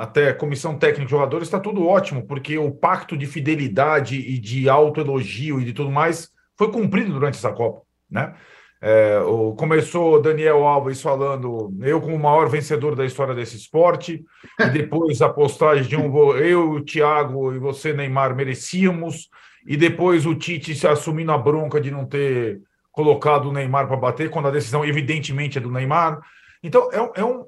até 0.00 0.32
comissão 0.32 0.78
técnica 0.78 1.04
de 1.04 1.10
jogadores, 1.10 1.46
está 1.46 1.60
tudo 1.60 1.86
ótimo, 1.86 2.26
porque 2.26 2.58
o 2.58 2.70
pacto 2.70 3.16
de 3.16 3.26
fidelidade 3.26 4.16
e 4.16 4.38
de 4.38 4.68
autoelogio 4.68 5.60
e 5.60 5.64
de 5.64 5.72
tudo 5.74 5.90
mais 5.90 6.30
foi 6.56 6.70
cumprido 6.70 7.12
durante 7.12 7.36
essa 7.36 7.52
Copa, 7.52 7.82
né? 8.10 8.34
É, 8.82 9.20
o, 9.20 9.52
começou 9.52 10.22
Daniel 10.22 10.66
Alves 10.66 11.02
falando, 11.02 11.70
eu 11.82 12.00
como 12.00 12.16
o 12.16 12.18
maior 12.18 12.48
vencedor 12.48 12.96
da 12.96 13.04
história 13.04 13.34
desse 13.34 13.56
esporte, 13.56 14.24
e 14.58 14.68
depois 14.72 15.20
a 15.20 15.28
postagem 15.28 15.86
de 15.86 15.96
um 15.96 16.34
eu, 16.34 16.70
o 16.70 16.80
Thiago 16.82 17.52
e 17.52 17.58
você, 17.58 17.92
Neymar, 17.92 18.34
merecíamos, 18.34 19.28
e 19.66 19.76
depois 19.76 20.24
o 20.24 20.34
Tite 20.34 20.74
se 20.74 20.86
assumindo 20.86 21.30
a 21.30 21.36
bronca 21.36 21.78
de 21.78 21.90
não 21.90 22.06
ter 22.06 22.62
colocado 22.90 23.50
o 23.50 23.52
Neymar 23.52 23.86
para 23.86 23.98
bater, 23.98 24.30
quando 24.30 24.48
a 24.48 24.50
decisão 24.50 24.82
evidentemente 24.82 25.58
é 25.58 25.60
do 25.60 25.70
Neymar. 25.70 26.18
Então 26.62 26.90
é, 26.92 27.20
é, 27.20 27.24
um, 27.24 27.46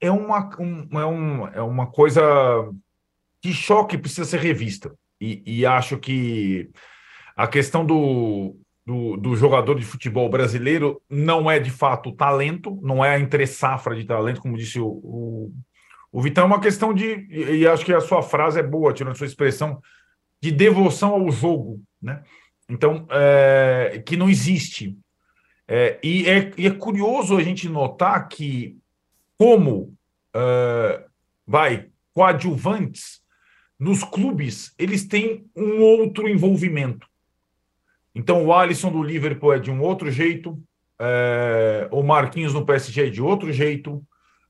é, 0.00 0.10
uma, 0.10 0.50
um, 0.58 1.00
é, 1.00 1.06
um, 1.06 1.48
é 1.48 1.62
uma 1.62 1.86
coisa 1.86 2.22
que 3.42 3.52
choque 3.52 3.98
precisa 3.98 4.24
ser 4.24 4.40
revista. 4.40 4.94
E, 5.20 5.42
e 5.46 5.66
acho 5.66 5.98
que 5.98 6.70
a 7.36 7.46
questão 7.46 7.84
do, 7.84 8.56
do, 8.84 9.16
do, 9.16 9.36
jogador 9.36 9.78
de 9.78 9.84
futebol 9.84 10.28
brasileiro 10.28 11.00
não 11.08 11.50
é 11.50 11.58
de 11.58 11.70
fato 11.70 12.12
talento, 12.12 12.78
não 12.82 13.04
é 13.04 13.14
a 13.14 13.18
entre 13.18 13.46
safra 13.46 13.94
de 13.94 14.04
talento, 14.04 14.40
como 14.40 14.56
disse 14.56 14.80
o, 14.80 14.86
o, 14.86 15.52
o 16.12 16.22
Vitão, 16.22 16.44
é 16.44 16.46
uma 16.46 16.60
questão 16.60 16.92
de, 16.92 17.26
e 17.30 17.66
acho 17.66 17.84
que 17.84 17.92
a 17.92 18.00
sua 18.00 18.22
frase 18.22 18.58
é 18.58 18.62
boa, 18.62 18.92
tirando 18.92 19.12
a 19.12 19.16
sua 19.16 19.26
expressão, 19.26 19.80
de 20.42 20.50
devoção 20.50 21.10
ao 21.10 21.30
jogo, 21.30 21.82
né? 22.00 22.22
Então, 22.68 23.06
é, 23.10 24.02
que 24.06 24.16
não 24.16 24.28
existe. 24.28 24.96
É, 25.66 25.98
e, 26.02 26.28
é, 26.28 26.52
e, 26.58 26.66
é, 26.66 26.70
curioso 26.70 27.36
a 27.36 27.42
gente 27.42 27.68
notar 27.68 28.28
que, 28.28 28.76
como 29.38 29.94
é, 30.34 31.04
vai, 31.46 31.88
coadjuvantes, 32.12 33.22
nos 33.78 34.04
clubes, 34.04 34.72
eles 34.78 35.04
têm 35.04 35.46
um 35.56 35.80
outro 35.80 36.28
envolvimento. 36.28 37.06
Então, 38.14 38.44
o 38.44 38.52
Alisson 38.52 38.90
do 38.90 39.02
Liverpool 39.02 39.52
é 39.52 39.58
de 39.58 39.70
um 39.70 39.80
outro 39.80 40.10
jeito, 40.10 40.62
é, 40.98 41.88
o 41.90 42.02
Marquinhos 42.02 42.54
no 42.54 42.64
PSG 42.64 43.08
é 43.08 43.10
de 43.10 43.20
outro 43.20 43.52
jeito, 43.52 44.02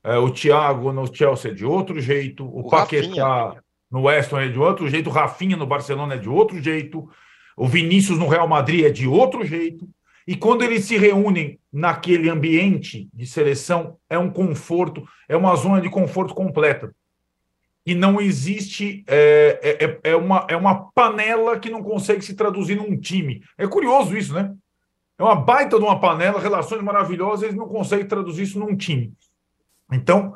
é, 0.03 0.17
o 0.17 0.29
Thiago 0.29 0.91
no 0.93 1.11
Chelsea 1.13 1.51
é 1.51 1.53
de 1.53 1.65
outro 1.65 1.99
jeito, 1.99 2.45
o, 2.45 2.59
o 2.59 2.69
Paquetá 2.69 3.55
no 3.89 4.03
West 4.03 4.31
Ham 4.31 4.41
é 4.41 4.49
de 4.49 4.59
outro 4.59 4.87
jeito, 4.87 5.09
o 5.09 5.13
Rafinha 5.13 5.57
no 5.57 5.65
Barcelona 5.65 6.13
é 6.13 6.17
de 6.17 6.29
outro 6.29 6.61
jeito, 6.61 7.09
o 7.57 7.67
Vinícius 7.67 8.19
no 8.19 8.27
Real 8.27 8.47
Madrid 8.47 8.85
é 8.85 8.89
de 8.89 9.07
outro 9.07 9.43
jeito. 9.43 9.89
E 10.27 10.35
quando 10.35 10.63
eles 10.63 10.85
se 10.85 10.97
reúnem 10.97 11.59
naquele 11.71 12.29
ambiente 12.29 13.07
de 13.13 13.25
seleção, 13.25 13.97
é 14.09 14.17
um 14.17 14.29
conforto, 14.29 15.07
é 15.29 15.37
uma 15.37 15.55
zona 15.55 15.79
de 15.81 15.89
conforto 15.89 16.33
completa 16.33 16.93
e 17.85 17.93
não 17.93 18.19
existe 18.19 19.03
é, 19.07 19.59
é, 19.61 19.85
é, 19.85 19.99
é, 20.11 20.15
uma, 20.15 20.47
é 20.49 20.57
uma 20.57 20.91
panela 20.91 21.59
que 21.59 21.69
não 21.69 21.83
consegue 21.83 22.23
se 22.23 22.33
traduzir 22.33 22.75
num 22.75 22.97
time. 22.99 23.43
É 23.57 23.67
curioso 23.67 24.17
isso, 24.17 24.33
né? 24.33 24.51
É 25.17 25.23
uma 25.23 25.35
baita 25.35 25.77
de 25.77 25.83
uma 25.83 25.99
panela, 25.99 26.39
relações 26.39 26.81
maravilhosas, 26.81 27.43
eles 27.43 27.55
não 27.55 27.67
conseguem 27.67 28.07
traduzir 28.07 28.43
isso 28.43 28.59
num 28.59 28.75
time. 28.75 29.13
Então, 29.91 30.33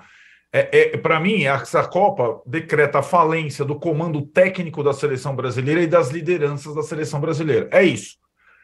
é, 0.54 0.94
é 0.94 0.98
para 0.98 1.20
mim, 1.20 1.44
essa 1.44 1.86
Copa 1.88 2.40
decreta 2.46 3.00
a 3.00 3.04
falência 3.04 3.66
do 3.66 3.80
comando 3.80 4.22
técnico 4.22 4.84
da 4.84 4.94
seleção 4.94 5.36
brasileira 5.36 5.82
e 5.82 5.88
das 5.88 6.12
lideranças 6.12 6.76
da 6.76 6.84
seleção 6.84 7.20
brasileira. 7.20 7.68
É 7.72 7.84
isso. 7.84 8.18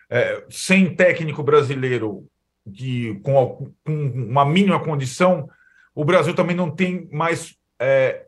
É, 0.09 0.43
sem 0.49 0.95
técnico 0.95 1.41
brasileiro 1.41 2.27
de, 2.65 3.19
com, 3.23 3.71
com, 3.83 3.93
uma 3.93 4.45
mínima 4.45 4.79
condição, 4.79 5.49
o 5.93 6.05
Brasil 6.05 6.33
também 6.33 6.55
não 6.55 6.69
tem 6.69 7.07
mais 7.11 7.55
é, 7.79 8.25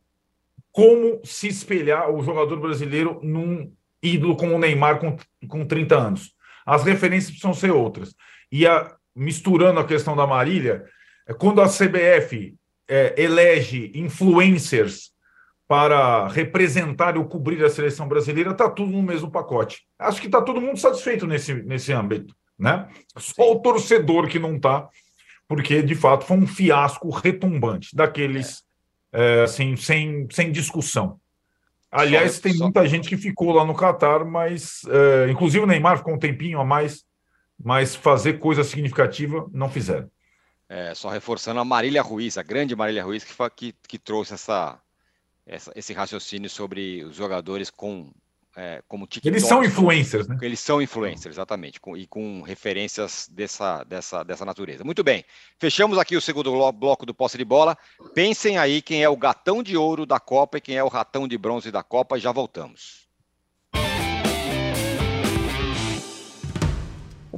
como 0.72 1.20
se 1.24 1.48
espelhar 1.48 2.10
o 2.10 2.22
jogador 2.22 2.60
brasileiro 2.60 3.20
num 3.24 3.72
ídolo 4.02 4.36
como 4.36 4.56
o 4.56 4.60
Neymar 4.60 5.00
com, 5.00 5.18
com 5.48 5.66
30 5.66 5.98
anos. 5.98 6.36
As 6.66 6.84
referências 6.84 7.32
precisam 7.32 7.54
ser 7.54 7.72
outras. 7.72 8.16
E 8.52 8.66
a, 8.68 8.96
misturando 9.16 9.80
a 9.80 9.88
questão 9.88 10.16
da 10.16 10.28
Marília, 10.28 10.86
é, 11.28 11.34
quando 11.34 11.62
a 11.62 11.68
CBF 11.68 12.56
é, 12.88 13.22
elege 13.22 13.92
influencers 13.96 15.12
para 15.68 16.28
representar 16.28 17.18
ou 17.18 17.26
cobrir 17.26 17.64
a 17.64 17.70
seleção 17.70 18.08
brasileira, 18.08 18.52
está 18.52 18.70
tudo 18.70 18.92
no 18.92 19.04
mesmo 19.04 19.30
pacote. 19.30 19.86
Acho 20.00 20.22
que 20.22 20.28
está 20.28 20.42
todo 20.42 20.62
mundo 20.62 20.80
satisfeito 20.80 21.28
nesse, 21.28 21.54
nesse 21.54 21.92
âmbito. 21.92 22.34
Né? 22.58 22.88
Só 23.18 23.52
o 23.52 23.60
torcedor 23.60 24.28
que 24.28 24.40
não 24.40 24.56
está, 24.56 24.88
porque 25.48 25.82
de 25.82 25.94
fato 25.94 26.26
foi 26.26 26.38
um 26.38 26.48
fiasco 26.48 27.10
retumbante 27.10 27.96
daqueles 27.96 28.64
é, 29.12 29.44
assim, 29.44 29.76
sem, 29.76 30.28
sem 30.32 30.52
discussão. 30.52 31.20
Aliás, 31.92 32.34
só, 32.34 32.42
tem 32.42 32.54
só... 32.54 32.64
muita 32.66 32.88
gente 32.88 33.10
que 33.10 33.18
ficou 33.18 33.52
lá 33.52 33.66
no 33.66 33.76
Catar, 33.76 34.26
mas 34.26 34.82
é, 34.88 35.30
inclusive 35.32 35.64
o 35.64 35.68
Neymar 35.68 35.98
ficou 35.98 36.14
um 36.14 36.20
tempinho 36.20 36.60
a 36.60 36.66
mais, 36.66 37.04
mas 37.62 37.96
fazer 37.96 38.40
coisa 38.40 38.64
significativa 38.64 39.48
não 39.52 39.70
fizeram. 39.70 40.10
É, 40.70 40.94
só 40.94 41.10
reforçando 41.10 41.60
a 41.60 41.66
Marília 41.66 42.02
Ruiz, 42.02 42.38
a 42.38 42.44
grande 42.44 42.76
Marília 42.76 43.04
Ruiz, 43.04 43.24
que, 43.24 43.34
que, 43.56 43.76
que 43.88 43.98
trouxe 43.98 44.34
essa, 44.34 44.78
essa, 45.48 45.72
esse 45.76 45.94
raciocínio 45.94 46.50
sobre 46.50 47.04
os 47.04 47.16
jogadores 47.16 47.70
com 47.70 48.12
é, 48.56 48.82
como 48.88 49.06
TikTok. 49.06 49.28
Eles 49.28 49.48
são 49.48 49.64
influencers, 49.64 50.28
né? 50.28 50.36
Eles 50.42 50.60
são 50.60 50.82
influencers, 50.82 51.36
exatamente, 51.36 51.80
com, 51.80 51.96
e 51.96 52.08
com 52.08 52.42
referências 52.42 53.30
dessa, 53.32 53.84
dessa, 53.84 54.24
dessa 54.24 54.44
natureza. 54.44 54.84
Muito 54.84 55.04
bem, 55.04 55.24
fechamos 55.60 55.98
aqui 56.00 56.18
o 56.18 56.22
segundo 56.22 56.52
bloco 56.72 57.06
do 57.06 57.14
posse 57.14 57.38
de 57.38 57.46
bola. 57.46 57.78
Pensem 58.16 58.58
aí 58.58 58.82
quem 58.82 59.04
é 59.04 59.10
o 59.10 59.16
gatão 59.16 59.62
de 59.62 59.78
ouro 59.78 60.08
da 60.08 60.20
Copa 60.20 60.58
e 60.58 60.62
quem 60.62 60.76
é 60.76 60.84
o 60.84 60.88
ratão 60.88 61.28
de 61.28 61.38
bronze 61.38 61.72
da 61.72 61.84
Copa 61.84 62.18
e 62.18 62.22
já 62.22 62.32
voltamos. 62.32 63.07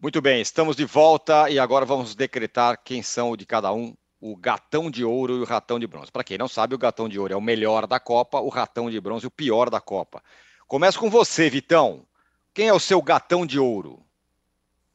Muito 0.00 0.22
bem, 0.22 0.40
estamos 0.40 0.76
de 0.76 0.84
volta 0.84 1.50
e 1.50 1.58
agora 1.58 1.84
vamos 1.84 2.14
decretar 2.14 2.80
quem 2.84 3.02
são 3.02 3.36
de 3.36 3.44
cada 3.44 3.72
um 3.72 3.96
o 4.20 4.36
gatão 4.36 4.88
de 4.88 5.04
ouro 5.04 5.38
e 5.38 5.40
o 5.40 5.44
ratão 5.44 5.76
de 5.76 5.88
bronze. 5.88 6.12
Para 6.12 6.22
quem 6.22 6.38
não 6.38 6.46
sabe, 6.46 6.72
o 6.72 6.78
gatão 6.78 7.08
de 7.08 7.18
ouro 7.18 7.32
é 7.32 7.36
o 7.36 7.40
melhor 7.40 7.84
da 7.84 7.98
Copa, 7.98 8.38
o 8.38 8.48
ratão 8.48 8.88
de 8.88 9.00
bronze 9.00 9.26
o 9.26 9.30
pior 9.30 9.68
da 9.68 9.80
Copa. 9.80 10.22
Começo 10.68 11.00
com 11.00 11.10
você, 11.10 11.50
Vitão. 11.50 12.06
Quem 12.54 12.68
é 12.68 12.72
o 12.72 12.78
seu 12.78 13.02
gatão 13.02 13.44
de 13.44 13.58
ouro? 13.58 13.98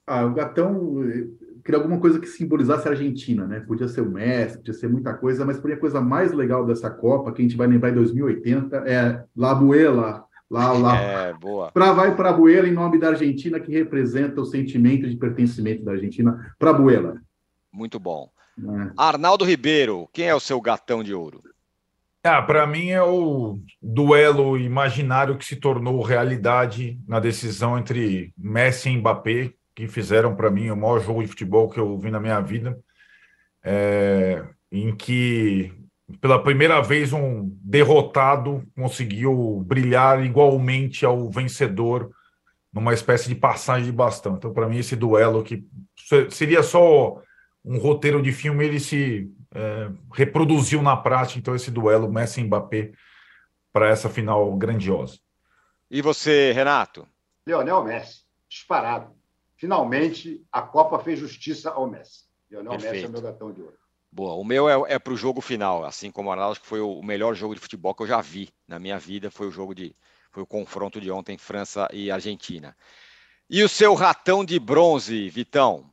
Ah, 0.08 0.24
o 0.24 0.34
gatão 0.34 0.96
queria 1.66 1.82
alguma 1.82 2.00
coisa 2.00 2.18
que 2.18 2.28
simbolizasse 2.28 2.88
a 2.88 2.92
Argentina, 2.92 3.46
né? 3.46 3.60
Podia 3.60 3.90
ser 3.90 4.02
o 4.02 4.10
Messi, 4.10 4.58
podia 4.58 4.74
ser 4.74 4.88
muita 4.88 5.14
coisa, 5.14 5.44
mas 5.44 5.60
por 5.60 5.70
a 5.70 5.78
coisa 5.78 6.00
mais 6.00 6.32
legal 6.32 6.66
dessa 6.66 6.90
Copa, 6.90 7.34
que 7.34 7.42
a 7.42 7.44
gente 7.44 7.58
vai 7.58 7.68
lembrar 7.68 7.90
em 7.90 7.96
2080, 7.96 8.78
é 8.88 9.26
La 9.36 9.54
Buela, 9.54 10.26
lá, 10.54 10.72
lá. 10.72 11.02
É, 11.02 11.34
boa. 11.34 11.72
Pra, 11.72 11.92
vai 11.92 12.16
para 12.16 12.32
Buela 12.32 12.68
em 12.68 12.74
nome 12.74 13.00
da 13.00 13.10
Argentina, 13.10 13.60
que 13.60 13.72
representa 13.72 14.40
o 14.40 14.46
sentimento 14.46 15.10
de 15.10 15.16
pertencimento 15.16 15.84
da 15.84 15.94
Argentina 15.94 16.54
para 16.60 16.70
a 16.70 16.74
Buela. 16.74 17.20
Muito 17.72 18.00
bom. 18.00 18.30
É. 18.58 18.92
Arnaldo 18.96 19.44
Ribeiro, 19.44 20.08
quem 20.14 20.28
é 20.28 20.36
o 20.36 20.40
seu 20.40 20.62
gatão 20.62 21.04
de 21.04 21.14
ouro? 21.14 21.42
Ah, 22.24 22.42
para 22.42 22.66
mim 22.68 22.90
é 22.90 23.02
o 23.02 23.60
duelo 23.82 24.58
imaginário 24.58 25.38
que 25.38 25.44
se 25.44 25.56
tornou 25.56 26.02
realidade 26.02 27.00
na 27.08 27.20
decisão 27.20 27.78
entre 27.78 28.32
Messi 28.38 28.90
e 28.90 28.98
Mbappé, 28.98 29.54
que 29.76 29.88
fizeram 29.88 30.36
para 30.36 30.52
mim 30.52 30.70
o 30.70 30.78
maior 30.78 31.02
jogo 31.02 31.22
de 31.22 31.28
futebol 31.28 31.68
que 31.68 31.80
eu 31.80 31.98
vi 31.98 32.12
na 32.12 32.20
minha 32.20 32.40
vida, 32.40 32.80
é, 33.64 34.46
em 34.72 34.96
que 34.96 35.74
pela 36.20 36.42
primeira 36.42 36.82
vez 36.82 37.14
um 37.14 37.50
derrotado 37.62 38.64
conseguiu 38.76 39.64
brilhar 39.66 40.24
igualmente 40.24 41.06
ao 41.06 41.30
vencedor 41.30 42.12
numa 42.72 42.94
espécie 42.94 43.30
de 43.30 43.36
passagem 43.36 43.86
de 43.86 43.92
bastão. 43.92 44.36
Então, 44.36 44.52
para 44.52 44.68
mim, 44.68 44.80
esse 44.80 44.96
duelo 44.96 45.44
que 45.44 45.66
seria 46.32 46.64
só 46.64 47.22
um 47.64 47.78
roteiro 47.78 48.22
de 48.22 48.32
filme, 48.32 48.66
ele 48.66 48.80
se 48.80 49.32
é, 49.54 49.90
reproduziu 50.14 50.82
na 50.82 50.98
prática, 50.98 51.40
então, 51.40 51.56
esse 51.56 51.70
duelo 51.70 52.12
Messi 52.12 52.42
e 52.42 52.44
Mbappé 52.44 52.92
para 53.72 53.90
essa 53.90 54.10
final 54.10 54.56
grandiosa. 54.56 55.20
E 55.90 56.02
você, 56.02 56.52
Renato? 56.52 57.08
Leonel 57.46 57.84
Messi, 57.84 58.24
disparado. 58.50 59.14
Finalmente, 59.56 60.44
a 60.52 60.62
Copa 60.62 61.00
fez 61.00 61.20
justiça 61.20 61.70
ao 61.70 61.90
Messi. 61.90 62.24
Leonel 62.50 62.72
Perfeito. 62.72 62.94
Messi 62.94 63.06
é 63.06 63.10
meu 63.10 63.22
gatão 63.22 63.54
de 63.54 63.62
ouro. 63.62 63.78
Boa, 64.16 64.36
o 64.36 64.44
meu 64.44 64.70
é, 64.70 64.94
é 64.94 65.00
para 65.00 65.12
o 65.12 65.18
jogo 65.18 65.42
final, 65.42 65.84
assim 65.84 66.12
como 66.12 66.30
o 66.30 66.32
Arnaldo, 66.32 66.60
que 66.60 66.68
foi 66.68 66.80
o 66.80 67.02
melhor 67.02 67.34
jogo 67.34 67.56
de 67.56 67.60
futebol 67.60 67.96
que 67.96 68.04
eu 68.04 68.08
já 68.08 68.22
vi 68.22 68.50
na 68.68 68.78
minha 68.78 69.00
vida, 69.00 69.32
foi 69.32 69.48
o 69.48 69.52
jogo 69.52 69.74
de, 69.74 69.96
foi 70.32 70.44
o 70.44 70.46
confronto 70.46 71.02
de 71.02 71.10
ontem, 71.10 71.36
França 71.36 71.88
e 71.92 72.12
Argentina. 72.12 72.76
E 73.50 73.64
o 73.64 73.68
seu 73.68 73.96
ratão 73.96 74.46
de 74.46 74.60
bronze, 74.60 75.30
Vitão? 75.30 75.86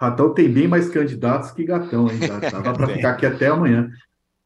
Ratão 0.00 0.32
tem 0.32 0.50
bem 0.50 0.66
mais 0.66 0.88
candidatos 0.88 1.50
que 1.50 1.64
gatão, 1.64 2.10
hein? 2.10 2.20
Dava 2.50 2.72
para 2.72 2.88
ficar 2.88 3.10
aqui 3.10 3.26
até 3.26 3.48
amanhã. 3.48 3.90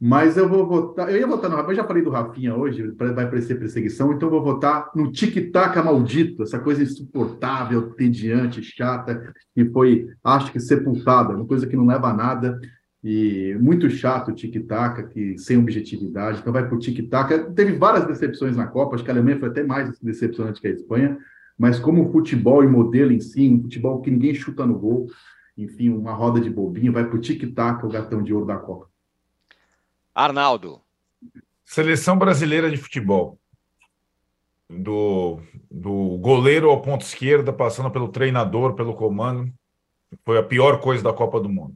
Mas 0.01 0.37
eu 0.37 0.49
vou 0.49 0.67
votar. 0.67 1.09
Eu 1.11 1.19
ia 1.19 1.27
votar 1.29 1.49
no 1.49 1.57
Rafinha, 1.57 1.73
eu 1.73 1.77
já 1.77 1.87
falei 1.87 2.03
do 2.03 2.11
Rafinha 2.11 2.57
hoje, 2.57 2.91
vai 2.99 3.15
parecer 3.15 3.57
perseguição, 3.57 4.13
então 4.13 4.27
eu 4.27 4.33
vou 4.33 4.43
votar 4.43 4.91
no 4.97 5.13
tic-tac 5.13 5.77
maldito, 5.77 6.43
essa 6.43 6.59
coisa 6.59 6.83
insuportável, 6.83 7.91
tediante, 7.91 8.63
chata, 8.63 9.33
que 9.55 9.65
foi, 9.67 10.09
acho 10.25 10.51
que 10.51 10.59
sepultada, 10.59 11.37
uma 11.37 11.47
coisa 11.47 11.69
que 11.69 11.77
não 11.77 11.87
leva 11.87 12.09
a 12.09 12.15
nada. 12.15 12.59
E 13.03 13.57
muito 13.59 13.89
chato 13.89 14.29
o 14.31 14.35
tic-tac, 14.35 15.09
que 15.09 15.39
sem 15.39 15.57
objetividade. 15.57 16.41
Então 16.41 16.53
vai 16.53 16.67
para 16.67 16.75
o 16.75 16.79
tic-tac. 16.79 17.53
Teve 17.55 17.73
várias 17.73 18.07
decepções 18.07 18.57
na 18.57 18.67
Copa, 18.67 18.95
acho 18.95 19.05
que 19.05 19.11
a 19.11 19.15
Alemanha 19.15 19.39
foi 19.39 19.49
até 19.49 19.63
mais 19.63 19.99
decepcionante 20.01 20.61
que 20.61 20.69
a 20.69 20.71
Espanha, 20.71 21.19
mas 21.57 21.79
como 21.79 22.11
futebol 22.13 22.63
e 22.63 22.67
modelo 22.67 23.13
em 23.13 23.21
si, 23.21 23.49
um 23.49 23.63
futebol 23.63 24.01
que 24.01 24.11
ninguém 24.11 24.35
chuta 24.35 24.67
no 24.67 24.79
gol, 24.79 25.09
enfim, 25.57 25.91
uma 25.91 26.13
roda 26.13 26.41
de 26.41 26.51
bobinho, 26.51 26.93
vai 26.93 27.05
para 27.07 27.17
o 27.17 27.21
tic-tac, 27.21 27.85
o 27.85 27.89
gatão 27.89 28.23
de 28.23 28.33
ouro 28.33 28.47
da 28.47 28.57
Copa. 28.57 28.89
Arnaldo. 30.15 30.81
Seleção 31.65 32.19
brasileira 32.19 32.71
de 32.71 32.77
futebol. 32.77 33.39
Do, 34.69 35.41
do 35.71 36.19
goleiro 36.19 36.71
ao 36.71 36.81
ponto 36.81 37.03
esquerda, 37.03 37.53
passando 37.53 37.91
pelo 37.91 38.09
treinador, 38.09 38.75
pelo 38.75 38.95
comando. 38.95 39.53
Foi 40.25 40.39
a 40.39 40.43
pior 40.43 40.81
coisa 40.81 41.03
da 41.03 41.13
Copa 41.13 41.41
do 41.41 41.49
Mundo. 41.49 41.75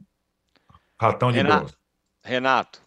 Ratão 0.99 1.31
de 1.31 1.37
Renato. 1.37 1.73
Renato. 2.23 2.81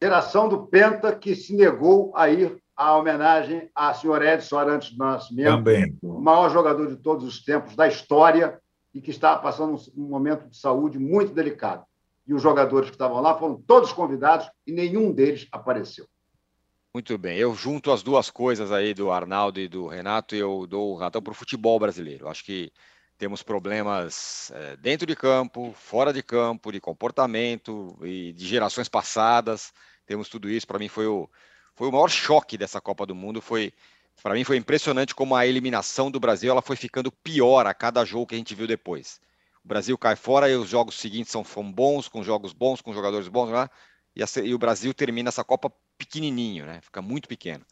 Geração 0.00 0.48
do 0.48 0.66
Penta 0.66 1.14
que 1.14 1.34
se 1.34 1.54
negou 1.54 2.12
a 2.16 2.28
ir 2.28 2.62
à 2.76 2.96
homenagem 2.96 3.70
a 3.74 3.94
senhor 3.94 4.22
Edson 4.22 4.58
Arantes 4.58 4.90
do 4.90 4.98
Nascimento. 4.98 5.56
Também. 5.56 5.98
O 6.02 6.20
maior 6.20 6.50
jogador 6.50 6.88
de 6.88 6.96
todos 6.96 7.24
os 7.24 7.42
tempos 7.44 7.76
da 7.76 7.86
história 7.86 8.60
e 8.94 9.00
que 9.00 9.10
está 9.10 9.36
passando 9.36 9.80
um 9.96 10.08
momento 10.08 10.48
de 10.48 10.56
saúde 10.56 10.98
muito 10.98 11.32
delicado. 11.32 11.84
E 12.26 12.34
os 12.34 12.42
jogadores 12.42 12.88
que 12.90 12.94
estavam 12.94 13.20
lá 13.20 13.38
foram 13.38 13.60
todos 13.60 13.92
convidados 13.92 14.48
e 14.66 14.72
nenhum 14.72 15.12
deles 15.12 15.48
apareceu. 15.50 16.06
Muito 16.94 17.16
bem, 17.16 17.38
eu 17.38 17.54
junto 17.54 17.90
as 17.90 18.02
duas 18.02 18.30
coisas 18.30 18.70
aí 18.70 18.92
do 18.92 19.10
Arnaldo 19.10 19.58
e 19.58 19.66
do 19.66 19.86
Renato 19.86 20.36
e 20.36 20.38
eu 20.38 20.66
dou 20.66 20.92
o 20.92 20.96
ratão 20.96 21.22
para 21.22 21.30
o 21.30 21.34
futebol 21.34 21.78
brasileiro. 21.78 22.28
Acho 22.28 22.44
que 22.44 22.70
temos 23.22 23.40
problemas 23.40 24.50
é, 24.52 24.76
dentro 24.78 25.06
de 25.06 25.14
campo, 25.14 25.72
fora 25.78 26.12
de 26.12 26.24
campo, 26.24 26.72
de 26.72 26.80
comportamento 26.80 27.96
e 28.02 28.32
de 28.32 28.44
gerações 28.44 28.88
passadas. 28.88 29.72
Temos 30.04 30.28
tudo 30.28 30.50
isso. 30.50 30.66
Para 30.66 30.80
mim 30.80 30.88
foi 30.88 31.06
o, 31.06 31.30
foi 31.76 31.86
o 31.86 31.92
maior 31.92 32.10
choque 32.10 32.58
dessa 32.58 32.80
Copa 32.80 33.06
do 33.06 33.14
Mundo. 33.14 33.40
Foi 33.40 33.72
para 34.24 34.34
mim 34.34 34.42
foi 34.42 34.56
impressionante 34.56 35.14
como 35.14 35.36
a 35.36 35.46
eliminação 35.46 36.10
do 36.10 36.18
Brasil 36.18 36.50
ela 36.50 36.60
foi 36.60 36.74
ficando 36.74 37.12
pior 37.12 37.64
a 37.64 37.72
cada 37.72 38.04
jogo 38.04 38.26
que 38.26 38.34
a 38.34 38.38
gente 38.38 38.56
viu 38.56 38.66
depois. 38.66 39.20
O 39.64 39.68
Brasil 39.68 39.96
cai 39.96 40.16
fora 40.16 40.50
e 40.50 40.56
os 40.56 40.68
jogos 40.68 40.96
seguintes 40.96 41.30
são, 41.30 41.44
bons, 41.72 42.08
com 42.08 42.24
jogos 42.24 42.52
bons, 42.52 42.80
com 42.80 42.92
jogadores 42.92 43.28
bons, 43.28 43.50
né? 43.50 43.68
e, 44.16 44.22
a, 44.24 44.26
e, 44.42 44.52
o 44.52 44.58
Brasil 44.58 44.92
termina 44.92 45.28
essa 45.28 45.44
Copa 45.44 45.72
pequenininho, 45.96 46.66
né? 46.66 46.80
Fica 46.82 47.00
muito 47.00 47.28
pequeno. 47.28 47.64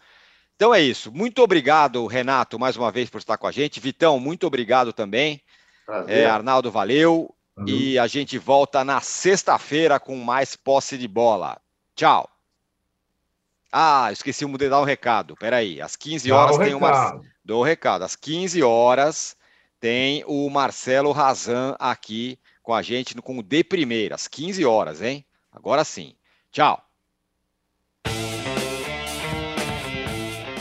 Então 0.61 0.75
é 0.75 0.81
isso. 0.83 1.11
Muito 1.11 1.43
obrigado, 1.43 2.07
Renato, 2.07 2.59
mais 2.59 2.77
uma 2.77 2.93
vez 2.93 3.09
por 3.09 3.17
estar 3.17 3.39
com 3.39 3.47
a 3.47 3.51
gente. 3.51 3.81
Vitão, 3.81 4.21
muito 4.21 4.47
obrigado 4.47 4.93
também. 4.93 5.41
É, 6.07 6.27
Arnaldo, 6.27 6.71
valeu. 6.71 7.35
E 7.67 7.99
a 7.99 8.07
gente 8.07 8.37
volta 8.37 8.85
na 8.85 9.01
sexta-feira 9.01 9.99
com 9.99 10.15
mais 10.17 10.57
posse 10.57 10.99
de 10.99 11.09
bola. 11.09 11.59
Tchau. 11.97 12.29
Ah, 13.73 14.11
esqueci 14.13 14.45
de 14.45 14.69
dar 14.69 14.83
um 14.83 14.85
recado. 14.85 15.35
Peraí, 15.35 15.81
às 15.81 15.97
15 15.97 16.31
horas 16.31 16.59
tem 16.59 16.75
uma. 16.75 17.19
Dou 17.43 17.63
o 17.63 17.65
recado. 17.65 18.03
Às 18.03 18.15
15 18.15 18.63
horas 18.63 19.35
tem 19.81 20.23
o 20.27 20.51
Marcelo 20.51 21.11
Razan 21.11 21.75
aqui 21.79 22.39
com 22.63 22.75
a 22.75 22.83
gente 22.83 23.15
com 23.15 23.39
o 23.39 23.43
De 23.43 23.65
Primeira, 23.65 24.15
às 24.15 24.29
15 24.29 24.63
horas, 24.67 25.01
hein? 25.01 25.25
Agora 25.51 25.85
sim. 25.85 26.15
Tchau. 26.53 26.87